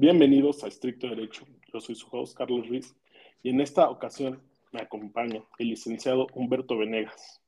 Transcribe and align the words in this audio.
Bienvenidos 0.00 0.64
a 0.64 0.68
Estricto 0.68 1.08
Derecho. 1.08 1.44
Yo 1.70 1.78
soy 1.78 1.94
su 1.94 2.08
host 2.10 2.34
Carlos 2.34 2.66
Ruiz 2.66 2.96
y 3.42 3.50
en 3.50 3.60
esta 3.60 3.90
ocasión 3.90 4.40
me 4.72 4.80
acompaña 4.80 5.44
el 5.58 5.68
licenciado 5.68 6.26
Humberto 6.32 6.78
Venegas, 6.78 7.42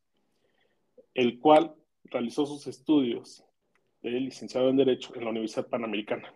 el 1.14 1.38
cual 1.38 1.74
realizó 2.04 2.44
sus 2.44 2.66
estudios 2.66 3.42
de 4.02 4.10
licenciado 4.10 4.68
en 4.68 4.76
Derecho 4.76 5.14
en 5.16 5.24
la 5.24 5.30
Universidad 5.30 5.66
Panamericana. 5.66 6.30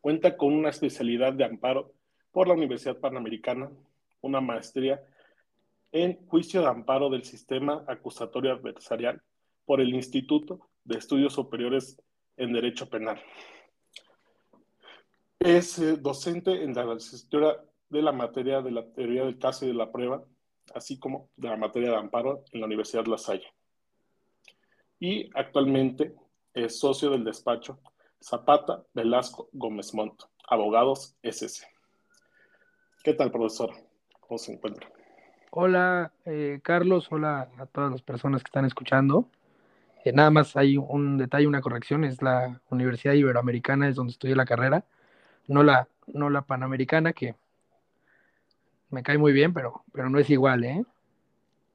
Cuenta 0.00 0.36
con 0.36 0.52
una 0.52 0.68
especialidad 0.68 1.32
de 1.32 1.46
amparo 1.46 1.92
por 2.30 2.46
la 2.46 2.54
Universidad 2.54 3.00
Panamericana, 3.00 3.72
una 4.20 4.40
maestría 4.40 5.02
en 5.90 6.24
juicio 6.28 6.60
de 6.60 6.68
amparo 6.68 7.10
del 7.10 7.24
sistema 7.24 7.84
acusatorio 7.88 8.52
adversarial 8.52 9.20
por 9.64 9.80
el 9.80 9.94
Instituto 9.94 10.68
de 10.84 10.98
Estudios 10.98 11.32
Superiores 11.32 12.00
en 12.36 12.52
Derecho 12.52 12.88
Penal. 12.88 13.20
Es 15.38 15.78
eh, 15.78 15.96
docente 15.96 16.62
en 16.62 16.74
la 16.74 16.94
licenciatura 16.94 17.62
de 17.88 18.02
la 18.02 18.12
materia 18.12 18.62
de 18.62 18.70
la 18.70 18.86
teoría 18.92 19.24
del 19.24 19.38
caso 19.38 19.64
y 19.64 19.68
de 19.68 19.74
la 19.74 19.92
prueba, 19.92 20.24
así 20.74 20.98
como 20.98 21.30
de 21.36 21.48
la 21.48 21.56
materia 21.56 21.90
de 21.90 21.96
amparo 21.96 22.44
en 22.52 22.60
la 22.60 22.66
Universidad 22.66 23.06
La 23.06 23.18
Salle. 23.18 23.46
Y 24.98 25.30
actualmente 25.34 26.14
es 26.54 26.78
socio 26.78 27.10
del 27.10 27.24
despacho 27.24 27.80
Zapata 28.22 28.82
Velasco 28.94 29.50
Gómez 29.52 29.92
Montt, 29.92 30.22
abogados 30.48 31.16
SS. 31.22 31.66
¿Qué 33.02 33.12
tal, 33.12 33.30
profesor? 33.30 33.70
¿Cómo 34.20 34.38
se 34.38 34.52
encuentra? 34.52 34.88
Hola, 35.50 36.12
eh, 36.24 36.58
Carlos. 36.62 37.08
Hola 37.10 37.50
a 37.58 37.66
todas 37.66 37.90
las 37.90 38.02
personas 38.02 38.42
que 38.42 38.48
están 38.48 38.64
escuchando. 38.64 39.28
Eh, 40.04 40.12
nada 40.12 40.30
más 40.30 40.56
hay 40.56 40.78
un 40.78 41.18
detalle, 41.18 41.46
una 41.46 41.60
corrección. 41.60 42.02
Es 42.04 42.22
la 42.22 42.62
Universidad 42.70 43.12
Iberoamericana, 43.12 43.88
es 43.88 43.94
donde 43.94 44.12
estudié 44.12 44.34
la 44.34 44.46
carrera, 44.46 44.86
no 45.48 45.62
la, 45.62 45.88
no 46.06 46.30
la 46.30 46.42
Panamericana, 46.42 47.12
que 47.12 47.34
me 48.90 49.02
cae 49.02 49.18
muy 49.18 49.32
bien, 49.32 49.52
pero, 49.52 49.84
pero 49.92 50.08
no 50.08 50.18
es 50.18 50.30
igual, 50.30 50.64
¿eh? 50.64 50.84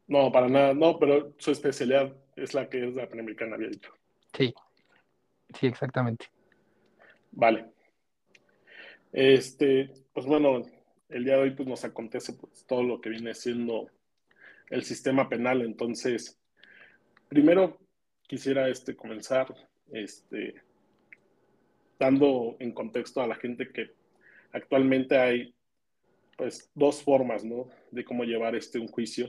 No, 0.08 0.32
para 0.32 0.48
nada. 0.48 0.74
No, 0.74 0.98
pero 0.98 1.34
su 1.38 1.52
especialidad 1.52 2.12
es 2.36 2.54
la 2.54 2.70
que 2.70 2.88
es 2.88 2.96
la 2.96 3.08
Panamericana, 3.08 3.56
había 3.56 3.70
dicho. 3.70 3.92
Sí, 4.34 4.54
sí, 5.60 5.68
exactamente. 5.68 6.28
Vale. 7.32 7.68
Este, 9.12 9.92
pues 10.14 10.26
bueno, 10.26 10.64
el 11.10 11.24
día 11.24 11.36
de 11.36 11.42
hoy 11.42 11.52
pues 11.52 11.68
nos 11.68 11.84
acontece 11.84 12.34
pues, 12.34 12.66
todo 12.66 12.84
lo 12.84 13.02
que 13.02 13.10
viene 13.10 13.34
siendo 13.34 13.90
el 14.70 14.84
sistema 14.84 15.30
penal. 15.30 15.62
Entonces, 15.62 16.40
primero 17.28 17.78
quisiera 18.28 18.70
este, 18.70 18.96
comenzar 18.96 19.54
este, 19.92 20.56
dando 22.00 22.56
en 22.60 22.72
contexto 22.72 23.22
a 23.22 23.28
la 23.28 23.36
gente 23.36 23.70
que 23.72 23.92
actualmente 24.54 25.18
hay 25.18 25.54
pues 26.38 26.72
dos 26.74 27.04
formas 27.04 27.44
¿no? 27.44 27.68
de 27.92 28.06
cómo 28.06 28.24
llevar 28.24 28.56
este 28.56 28.80
un 28.80 28.88
juicio. 28.88 29.28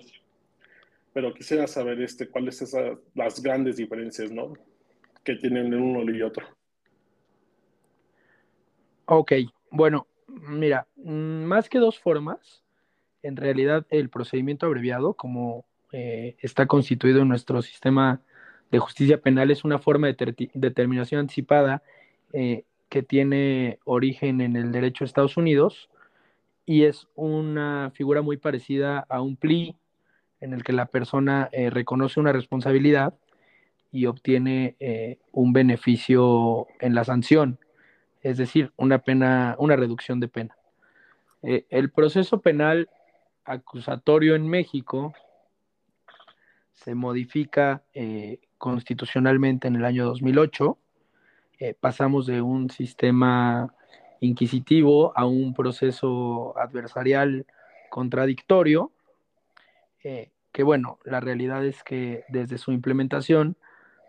Pero 1.12 1.34
quisiera 1.34 1.66
saber 1.66 2.00
este, 2.00 2.28
cuáles 2.28 2.56
son 2.58 3.00
las 3.14 3.42
grandes 3.42 3.77
diferencias 3.77 4.30
¿no? 4.30 4.52
que 5.24 5.34
tienen 5.34 5.74
uno 5.74 6.08
y 6.10 6.22
otro. 6.22 6.46
Ok, 9.06 9.32
bueno, 9.72 10.06
Mira, 10.48 10.86
mm, 10.96 11.44
más 11.44 11.68
que 11.68 11.78
dos 11.78 11.98
formas, 11.98 12.62
en 13.22 13.36
realidad 13.36 13.86
el 13.90 14.10
procedimiento 14.10 14.66
abreviado, 14.66 15.14
como 15.14 15.64
eh, 15.92 16.36
está 16.40 16.66
constituido 16.66 17.22
en 17.22 17.28
nuestro 17.28 17.62
sistema 17.62 18.20
de 18.70 18.78
justicia 18.78 19.20
penal, 19.20 19.50
es 19.50 19.64
una 19.64 19.78
forma 19.78 20.06
de 20.06 20.50
determinación 20.55 21.20
anticipada 21.20 21.82
eh, 22.33 22.64
que 22.89 23.03
tiene 23.03 23.78
origen 23.84 24.41
en 24.41 24.56
el 24.56 24.73
derecho 24.73 25.05
de 25.05 25.09
Estados 25.09 25.36
Unidos 25.36 25.91
y 26.67 26.84
es 26.84 27.09
una 27.14 27.91
figura 27.95 28.23
muy 28.23 28.36
parecida 28.36 29.06
a 29.09 29.20
un 29.20 29.36
PLI 29.36 29.77
en 30.41 30.53
el 30.53 30.64
que 30.64 30.73
la 30.73 30.86
persona 30.86 31.48
eh, 31.53 31.70
reconoce 31.70 32.20
una 32.20 32.33
responsabilidad 32.33 33.14
y 33.92 34.07
obtiene 34.07 34.77
un 35.33 35.52
beneficio 35.52 36.69
en 36.79 36.95
la 36.95 37.02
sanción 37.02 37.58
es 38.23 38.36
decir, 38.36 38.73
una 38.77 38.98
pena, 38.98 39.57
una 39.58 39.77
reducción 39.77 40.20
de 40.20 40.29
pena. 40.29 40.57
Eh, 41.42 41.67
el 41.70 41.90
proceso 41.90 42.40
penal 42.40 42.89
acusatorio 43.45 44.35
en 44.35 44.46
México 44.46 45.14
se 46.74 46.95
modifica 46.95 47.83
eh, 47.95 48.40
constitucionalmente 48.58 49.69
en 49.69 49.77
el 49.77 49.85
año 49.85 50.05
2008. 50.05 50.79
Eh, 51.60 51.74
pasamos 51.78 52.26
de 52.26 52.42
un 52.42 52.70
sistema 52.70 53.72
inquisitivo 54.18 55.16
a 55.16 55.24
un 55.26 55.54
proceso 55.54 56.58
adversarial 56.58 57.46
contradictorio, 57.88 58.90
que 60.00 60.62
bueno, 60.62 60.98
la 61.04 61.20
realidad 61.20 61.64
es 61.64 61.82
que 61.84 62.24
desde 62.28 62.58
su 62.58 62.72
implementación 62.72 63.56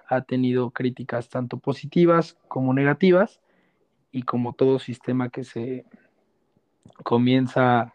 ha 0.07 0.21
tenido 0.21 0.71
críticas 0.71 1.29
tanto 1.29 1.57
positivas 1.57 2.37
como 2.47 2.73
negativas, 2.73 3.41
y 4.11 4.23
como 4.23 4.53
todo 4.53 4.79
sistema 4.79 5.29
que 5.29 5.43
se 5.43 5.85
comienza 7.03 7.93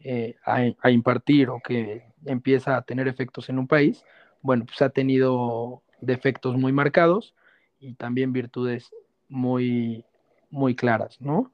eh, 0.00 0.36
a, 0.44 0.90
impartir 0.90 1.48
o 1.48 1.60
que 1.60 2.04
empieza 2.26 2.76
a 2.76 2.82
tener 2.82 3.08
efectos 3.08 3.48
en 3.48 3.58
un 3.58 3.66
país, 3.66 4.04
bueno, 4.42 4.66
pues 4.66 4.82
ha 4.82 4.90
tenido 4.90 5.82
defectos 6.00 6.56
muy 6.56 6.72
marcados 6.72 7.34
y 7.78 7.94
también 7.94 8.32
virtudes 8.32 8.90
muy, 9.28 10.04
muy 10.50 10.74
claras, 10.74 11.20
¿no? 11.20 11.52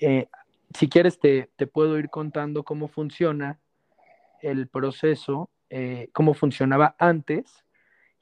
Eh, 0.00 0.28
si 0.74 0.88
quieres, 0.88 1.18
te, 1.18 1.48
puedo 1.72 1.98
ir 1.98 2.10
contando 2.10 2.62
cómo 2.62 2.88
funciona 2.88 3.58
el 4.42 4.68
proceso, 4.68 5.50
eh, 5.70 6.08
cómo 6.12 6.34
funcionaba 6.34 6.94
antes 6.98 7.64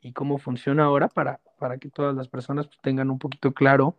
y 0.01 0.13
cómo 0.13 0.39
funciona 0.39 0.85
ahora 0.85 1.09
para, 1.09 1.41
para 1.59 1.79
que 1.79 1.91
todas 1.91 2.15
las 2.15 2.29
personas 2.29 2.67
pues, 2.67 2.79
tengan 2.81 3.11
un 3.11 3.19
poquito 3.19 3.53
claro 3.53 3.97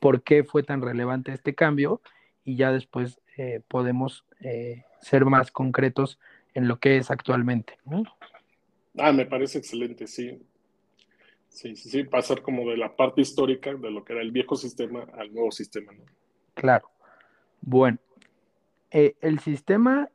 por 0.00 0.22
qué 0.22 0.44
fue 0.44 0.62
tan 0.62 0.82
relevante 0.82 1.32
este 1.32 1.54
cambio 1.54 2.00
y 2.44 2.56
ya 2.56 2.72
después 2.72 3.20
eh, 3.36 3.60
podemos 3.68 4.24
eh, 4.40 4.84
ser 5.00 5.24
más 5.24 5.50
concretos 5.50 6.18
en 6.54 6.66
lo 6.66 6.78
que 6.78 6.96
es 6.96 7.10
actualmente. 7.10 7.78
Ah, 8.96 9.12
me 9.12 9.26
parece 9.26 9.58
excelente, 9.58 10.06
sí. 10.06 10.42
Sí, 11.58 11.74
sí, 11.74 11.90
sí, 11.90 12.04
pasar 12.04 12.40
como 12.40 12.70
de 12.70 12.76
la 12.76 12.94
parte 12.94 13.20
histórica 13.20 13.74
de 13.74 13.90
lo 13.90 14.04
que 14.04 14.12
era 14.12 14.22
el 14.22 14.30
viejo 14.30 14.54
sistema 14.54 15.04
al 15.18 15.34
nuevo 15.34 15.50
sistema. 15.50 15.90
¿no? 15.92 16.04
Claro. 16.54 16.88
Bueno, 17.60 17.98
eh, 18.92 19.16
el 19.20 19.40
sistema 19.40 20.08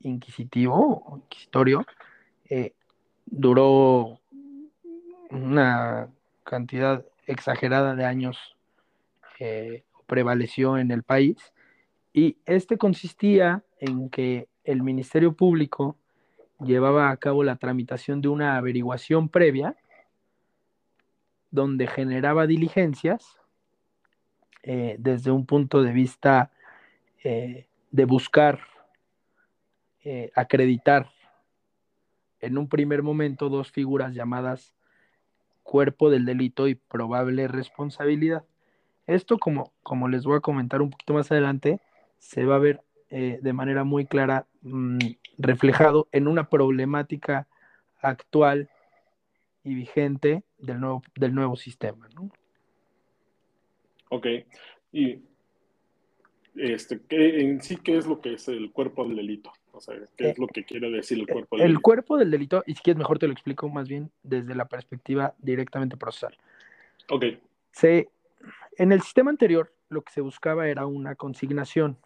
inquisitivo 0.00 1.04
o 1.06 1.16
inquisitorio 1.18 1.86
duró 3.24 4.18
una 5.30 6.08
cantidad 6.42 7.04
exagerada 7.28 7.94
de 7.94 8.04
años 8.04 8.56
prevaleció 10.06 10.76
en 10.76 10.90
el 10.90 11.04
país. 11.04 11.36
Y 12.12 12.36
este 12.46 12.78
consistía 12.78 13.62
en 13.78 14.10
que 14.10 14.48
el 14.64 14.82
Ministerio 14.82 15.34
Público 15.34 15.96
llevaba 16.60 17.10
a 17.10 17.16
cabo 17.16 17.44
la 17.44 17.54
tramitación 17.54 18.20
de 18.20 18.28
una 18.28 18.56
averiguación 18.56 19.28
previa 19.28 19.76
donde 21.54 21.86
generaba 21.86 22.48
diligencias 22.48 23.38
eh, 24.64 24.96
desde 24.98 25.30
un 25.30 25.46
punto 25.46 25.84
de 25.84 25.92
vista 25.92 26.50
eh, 27.22 27.68
de 27.92 28.04
buscar 28.06 28.58
eh, 30.02 30.32
acreditar 30.34 31.12
en 32.40 32.58
un 32.58 32.68
primer 32.68 33.04
momento 33.04 33.48
dos 33.48 33.70
figuras 33.70 34.14
llamadas 34.14 34.74
cuerpo 35.62 36.10
del 36.10 36.24
delito 36.24 36.66
y 36.66 36.74
probable 36.74 37.46
responsabilidad. 37.46 38.44
Esto, 39.06 39.38
como, 39.38 39.72
como 39.84 40.08
les 40.08 40.24
voy 40.24 40.38
a 40.38 40.40
comentar 40.40 40.82
un 40.82 40.90
poquito 40.90 41.14
más 41.14 41.30
adelante, 41.30 41.80
se 42.18 42.44
va 42.44 42.56
a 42.56 42.58
ver 42.58 42.82
de 43.10 43.52
manera 43.52 43.84
muy 43.84 44.06
clara 44.06 44.48
mm, 44.62 44.98
reflejado 45.38 46.08
en 46.10 46.26
una 46.26 46.48
problemática 46.50 47.46
actual 48.00 48.68
y 49.62 49.76
vigente 49.76 50.42
del 50.64 50.80
nuevo, 50.80 51.02
del 51.14 51.34
nuevo 51.34 51.56
sistema. 51.56 52.08
¿no? 52.14 52.30
Ok. 54.10 54.26
Y 54.92 55.18
este, 56.56 57.00
¿qué, 57.08 57.40
en 57.40 57.60
sí, 57.60 57.76
¿qué 57.76 57.96
es 57.96 58.06
lo 58.06 58.20
que 58.20 58.34
es 58.34 58.48
el 58.48 58.70
cuerpo 58.70 59.04
del 59.04 59.16
delito? 59.16 59.52
O 59.72 59.80
sea, 59.80 59.96
¿qué 60.16 60.30
es 60.30 60.38
eh, 60.38 60.40
lo 60.40 60.46
que 60.46 60.64
quiere 60.64 60.88
decir 60.90 61.18
el 61.18 61.26
cuerpo 61.26 61.56
del 61.56 61.64
delito? 61.64 61.78
El 61.78 61.82
cuerpo 61.82 62.16
del 62.16 62.30
delito, 62.30 62.62
y 62.66 62.74
si 62.74 62.82
quieres 62.82 62.98
mejor 62.98 63.18
te 63.18 63.26
lo 63.26 63.32
explico 63.32 63.68
más 63.68 63.88
bien 63.88 64.10
desde 64.22 64.54
la 64.54 64.66
perspectiva 64.66 65.34
directamente 65.38 65.96
procesal. 65.96 66.36
Ok. 67.10 67.24
Se 67.72 68.08
en 68.76 68.92
el 68.92 69.02
sistema 69.02 69.30
anterior, 69.30 69.72
lo 69.88 70.02
que 70.02 70.12
se 70.12 70.20
buscaba 70.20 70.68
era 70.68 70.86
una 70.86 71.14
consignación. 71.14 71.96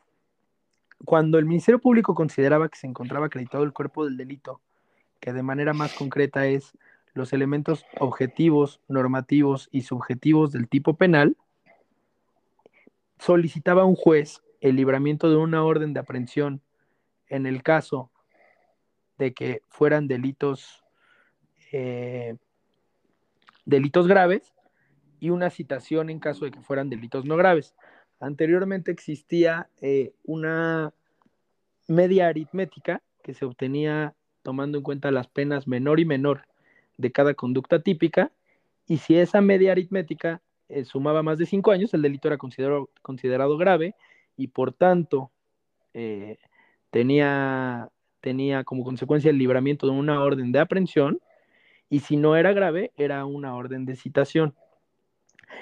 Cuando 1.04 1.38
el 1.38 1.46
Ministerio 1.46 1.78
Público 1.78 2.14
consideraba 2.14 2.68
que 2.68 2.78
se 2.78 2.86
encontraba 2.86 3.26
acreditado 3.26 3.64
el 3.64 3.72
cuerpo 3.72 4.04
del 4.04 4.16
delito, 4.16 4.60
que 5.20 5.32
de 5.32 5.42
manera 5.42 5.72
más 5.72 5.94
concreta 5.94 6.46
es 6.46 6.72
los 7.14 7.32
elementos 7.32 7.84
objetivos, 7.98 8.80
normativos 8.88 9.68
y 9.72 9.82
subjetivos 9.82 10.52
del 10.52 10.68
tipo 10.68 10.94
penal, 10.94 11.36
solicitaba 13.18 13.84
un 13.84 13.96
juez 13.96 14.42
el 14.60 14.76
libramiento 14.76 15.30
de 15.30 15.36
una 15.36 15.64
orden 15.64 15.92
de 15.92 16.00
aprehensión 16.00 16.62
en 17.28 17.46
el 17.46 17.62
caso 17.62 18.10
de 19.18 19.34
que 19.34 19.62
fueran 19.68 20.08
delitos 20.08 20.84
eh, 21.72 22.36
delitos 23.64 24.06
graves 24.06 24.54
y 25.20 25.30
una 25.30 25.50
citación 25.50 26.10
en 26.10 26.20
caso 26.20 26.44
de 26.44 26.50
que 26.50 26.62
fueran 26.62 26.88
delitos 26.88 27.24
no 27.24 27.36
graves. 27.36 27.74
Anteriormente 28.20 28.90
existía 28.90 29.68
eh, 29.80 30.14
una 30.24 30.92
media 31.86 32.28
aritmética 32.28 33.02
que 33.22 33.34
se 33.34 33.44
obtenía 33.44 34.14
tomando 34.42 34.78
en 34.78 34.84
cuenta 34.84 35.10
las 35.10 35.28
penas 35.28 35.68
menor 35.68 36.00
y 36.00 36.04
menor 36.04 36.47
de 36.98 37.10
cada 37.10 37.32
conducta 37.32 37.80
típica, 37.80 38.30
y 38.86 38.98
si 38.98 39.16
esa 39.16 39.40
media 39.40 39.72
aritmética 39.72 40.42
eh, 40.68 40.84
sumaba 40.84 41.22
más 41.22 41.38
de 41.38 41.46
cinco 41.46 41.70
años, 41.70 41.94
el 41.94 42.02
delito 42.02 42.28
era 42.28 42.36
considerado, 42.36 42.90
considerado 43.00 43.56
grave 43.56 43.94
y 44.36 44.48
por 44.48 44.72
tanto 44.72 45.30
eh, 45.94 46.38
tenía, 46.90 47.88
tenía 48.20 48.64
como 48.64 48.84
consecuencia 48.84 49.30
el 49.30 49.38
libramiento 49.38 49.86
de 49.86 49.92
una 49.92 50.22
orden 50.22 50.52
de 50.52 50.58
aprehensión, 50.58 51.20
y 51.90 52.00
si 52.00 52.18
no 52.18 52.36
era 52.36 52.52
grave, 52.52 52.92
era 52.96 53.24
una 53.24 53.54
orden 53.54 53.86
de 53.86 53.96
citación. 53.96 54.54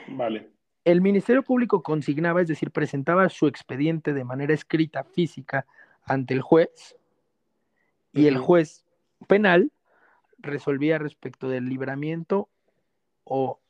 Vale. 0.09 0.51
El 0.85 1.01
Ministerio 1.01 1.43
Público 1.43 1.83
consignaba, 1.83 2.43
es 2.43 2.49
decir, 2.49 2.71
presentaba 2.71 3.29
su 3.29 3.47
expediente 3.47 4.13
de 4.13 4.25
manera 4.25 4.55
escrita, 4.55 5.05
física, 5.05 5.67
ante 6.05 6.35
el 6.35 6.41
juez, 6.41 6.97
y 8.13 8.27
el 8.27 8.39
juez 8.39 8.85
penal 9.29 9.71
resolvía 10.47 10.99
respecto 10.99 11.49
del 11.49 11.69
libramiento 11.69 12.49
o, 13.25 13.61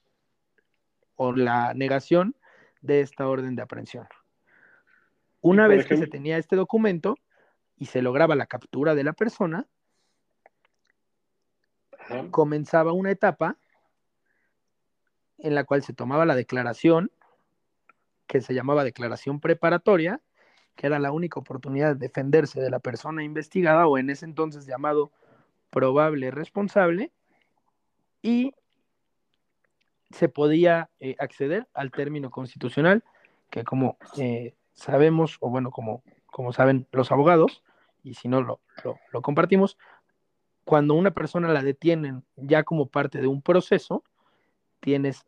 o 1.17 1.33
la 1.33 1.75
negación 1.75 2.37
de 2.81 3.01
esta 3.01 3.29
orden 3.29 3.57
de 3.57 3.63
aprehensión. 3.63 4.07
Una 5.41 5.69
vez 5.69 5.87
que 5.87 5.97
se 5.97 6.07
tenía 6.07 6.39
este 6.39 6.57
documento 6.57 7.17
y 7.77 7.87
se 7.87 8.03
lograba 8.03 8.35
la 8.35 8.47
captura 8.47 8.95
de 8.95 9.05
la 9.05 9.13
persona, 9.13 9.67
comenzaba 12.31 12.93
una 12.93 13.11
etapa 13.11 13.57
en 15.39 15.55
la 15.55 15.65
cual 15.65 15.83
se 15.83 15.93
tomaba 15.93 16.25
la 16.25 16.35
declaración, 16.35 17.11
que 18.27 18.41
se 18.41 18.55
llamaba 18.55 18.85
declaración 18.85 19.41
preparatoria, 19.41 20.21
que 20.75 20.87
era 20.87 20.99
la 20.99 21.13
única 21.13 21.41
oportunidad 21.41 21.95
de 21.95 22.07
defenderse 22.07 22.61
de 22.61 22.71
la 22.71 22.81
persona 22.81 23.23
investigada 23.23 23.87
o 23.87 23.99
en 23.99 24.11
ese 24.11 24.25
entonces 24.25 24.67
llamado 24.67 25.13
probable 25.71 26.31
responsable, 26.31 27.13
y 28.23 28.55
se 30.11 30.29
podía 30.29 30.91
eh, 31.01 31.17
acceder 31.19 31.69
al 31.75 31.91
término 31.91 32.31
constitucional, 32.31 33.05
que 33.51 33.65
como 33.65 33.99
eh, 34.19 34.55
sabemos, 34.73 35.39
o 35.41 35.51
bueno, 35.51 35.71
como, 35.71 36.03
como 36.27 36.53
saben 36.53 36.87
los 36.93 37.13
abogados, 37.13 37.63
y 38.03 38.15
si 38.15 38.29
no 38.29 38.41
lo, 38.41 38.61
lo 39.13 39.23
compartimos, 39.23 39.77
cuando 40.65 40.95
una 40.95 41.13
persona 41.13 41.53
la 41.53 41.63
detienen 41.63 42.25
ya 42.37 42.65
como 42.65 42.87
parte 42.87 43.21
de 43.21 43.27
un 43.27 43.43
proceso, 43.43 44.05
tienes 44.81 45.25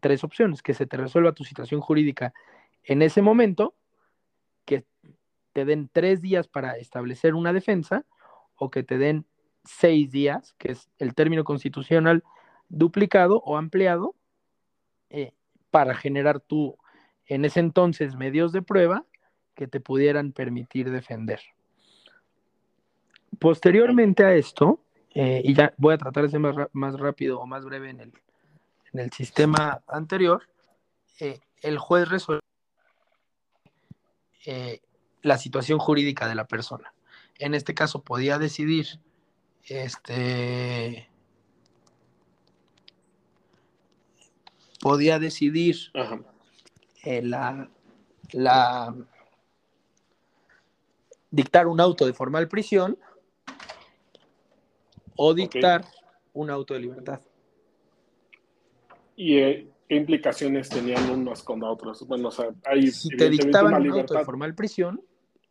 tres 0.00 0.24
opciones, 0.24 0.62
que 0.62 0.74
se 0.74 0.86
te 0.86 0.96
resuelva 0.96 1.32
tu 1.32 1.44
situación 1.44 1.80
jurídica 1.80 2.32
en 2.84 3.02
ese 3.02 3.22
momento, 3.22 3.74
que 4.64 4.84
te 5.52 5.64
den 5.64 5.88
tres 5.92 6.20
días 6.20 6.48
para 6.48 6.76
establecer 6.76 7.34
una 7.34 7.52
defensa, 7.52 8.04
o 8.56 8.70
que 8.70 8.82
te 8.82 8.98
den 8.98 9.26
seis 9.64 10.10
días, 10.10 10.54
que 10.58 10.72
es 10.72 10.88
el 10.98 11.14
término 11.14 11.44
constitucional 11.44 12.22
duplicado 12.68 13.42
o 13.44 13.56
ampliado, 13.56 14.14
eh, 15.10 15.32
para 15.70 15.94
generar 15.94 16.40
tú, 16.40 16.76
en 17.26 17.44
ese 17.44 17.60
entonces, 17.60 18.16
medios 18.16 18.52
de 18.52 18.62
prueba 18.62 19.04
que 19.54 19.66
te 19.66 19.80
pudieran 19.80 20.32
permitir 20.32 20.90
defender. 20.90 21.40
Posteriormente 23.38 24.24
a 24.24 24.34
esto, 24.34 24.80
eh, 25.14 25.42
y 25.44 25.54
ya 25.54 25.74
voy 25.76 25.94
a 25.94 25.98
tratar 25.98 26.24
de 26.24 26.30
ser 26.30 26.40
más, 26.72 26.98
rápido 26.98 27.40
o 27.40 27.46
más 27.46 27.64
breve 27.64 27.90
en 27.90 28.00
el, 28.00 28.12
en 28.92 29.00
el 29.00 29.12
sistema 29.12 29.82
anterior, 29.86 30.48
eh, 31.20 31.38
el 31.62 31.78
juez 31.78 32.08
resuelve 32.08 32.42
la 35.22 35.38
situación 35.38 35.78
jurídica 35.78 36.26
de 36.26 36.34
la 36.34 36.46
persona. 36.46 36.92
En 37.38 37.54
este 37.54 37.74
caso 37.74 38.02
podía 38.02 38.38
decidir 38.38 38.98
este 39.66 41.08
podía 44.80 45.18
decidir 45.18 45.76
la, 47.04 47.70
la 48.32 48.94
dictar 51.30 51.66
un 51.66 51.80
auto 51.80 52.06
de 52.06 52.12
formal 52.12 52.48
prisión 52.48 52.98
o 55.16 55.34
dictar 55.34 55.84
un 56.32 56.50
auto 56.50 56.74
de 56.74 56.80
libertad. 56.80 57.20
¿Y 59.16 59.38
eh, 59.38 59.68
qué 59.88 59.96
implicaciones 59.96 60.68
tenían 60.68 61.10
unos 61.10 61.42
con 61.42 61.62
otros? 61.62 62.06
Bueno, 62.06 62.28
o 62.28 62.30
sea, 62.30 62.50
hay 62.64 62.90
si 62.90 63.16
te 63.16 63.28
dictaban 63.28 63.74
un 63.74 63.90
auto 63.92 64.14
de 64.14 64.24
formal 64.24 64.54
prisión, 64.54 65.02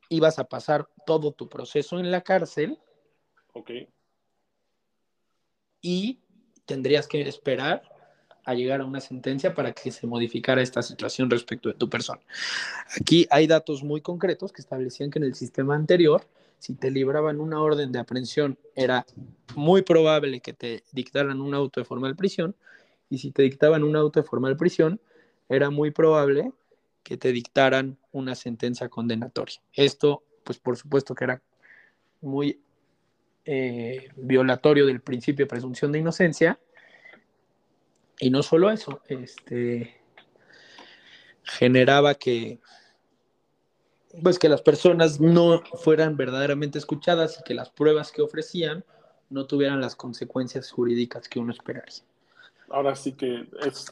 ibas 0.10 0.40
a 0.40 0.46
pasar 0.46 0.88
todo 1.06 1.32
tu 1.32 1.48
proceso 1.48 2.00
en 2.00 2.12
la 2.12 2.22
cárcel. 2.22 2.80
Ok. 3.54 3.72
Y 5.82 6.20
tendrías 6.66 7.08
que 7.08 7.22
esperar 7.22 7.84
a 8.44 8.54
llegar 8.54 8.82
a 8.82 8.86
una 8.86 9.02
sentencia 9.02 9.54
para 9.54 9.72
que 9.74 9.92
se 9.92 10.08
modificara 10.08 10.62
esta 10.62 10.82
situación 10.82 11.30
respecto 11.30 11.70
de 11.70 11.76
tu 11.76 11.90
persona. 11.90 12.22
Aquí 13.00 13.28
hay 13.30 13.46
datos 13.48 13.84
muy 13.84 14.02
concretos 14.02 14.52
que 14.52 14.62
establecían 14.62 15.12
que 15.12 15.20
en 15.20 15.26
el 15.26 15.36
sistema 15.36 15.76
anterior 15.76 16.26
si 16.62 16.76
te 16.76 16.92
libraban 16.92 17.40
una 17.40 17.60
orden 17.60 17.92
de 17.92 17.98
aprehensión, 17.98 18.56
era 18.76 19.04
muy 19.56 19.82
probable 19.82 20.42
que 20.42 20.54
te 20.54 20.84
dictaran 20.92 21.42
un 21.42 21.56
auto 21.56 21.80
de 21.80 21.86
formal 21.86 22.16
prisión, 22.16 22.56
y 23.10 23.18
si 23.18 23.32
te 23.32 23.42
dictaban 23.42 23.84
un 23.84 23.96
auto 23.96 24.22
de 24.22 24.28
formal 24.28 24.56
prisión, 24.56 25.02
era 25.50 25.72
muy 25.72 25.90
probable 25.90 26.52
que 27.02 27.18
te 27.18 27.32
dictaran 27.32 27.98
una 28.12 28.36
sentencia 28.36 28.90
condenatoria. 28.90 29.60
Esto, 29.74 30.22
pues 30.44 30.60
por 30.60 30.78
supuesto 30.78 31.16
que 31.16 31.24
era 31.24 31.42
muy 32.22 32.62
eh, 33.46 34.10
violatorio 34.16 34.86
del 34.86 35.02
principio 35.02 35.46
de 35.46 35.50
presunción 35.50 35.92
de 35.92 36.00
inocencia. 36.00 36.60
Y 38.20 38.30
no 38.30 38.44
solo 38.44 38.70
eso, 38.70 39.02
este, 39.08 39.96
generaba 41.44 42.16
que 42.16 42.60
pues 44.22 44.38
que 44.38 44.50
las 44.50 44.62
personas 44.62 45.20
no 45.20 45.64
fueran 45.82 46.18
verdaderamente 46.18 46.78
escuchadas 46.78 47.40
y 47.40 47.44
que 47.44 47.54
las 47.54 47.70
pruebas 47.70 48.12
que 48.12 48.22
ofrecían 48.22 48.84
no 49.30 49.48
tuvieran 49.48 49.80
las 49.80 49.96
consecuencias 49.96 50.70
jurídicas 50.70 51.30
que 51.30 51.40
uno 51.40 51.54
esperaría. 51.54 52.04
Ahora 52.70 52.96
sí 52.96 53.14
que 53.14 53.48
es, 53.66 53.86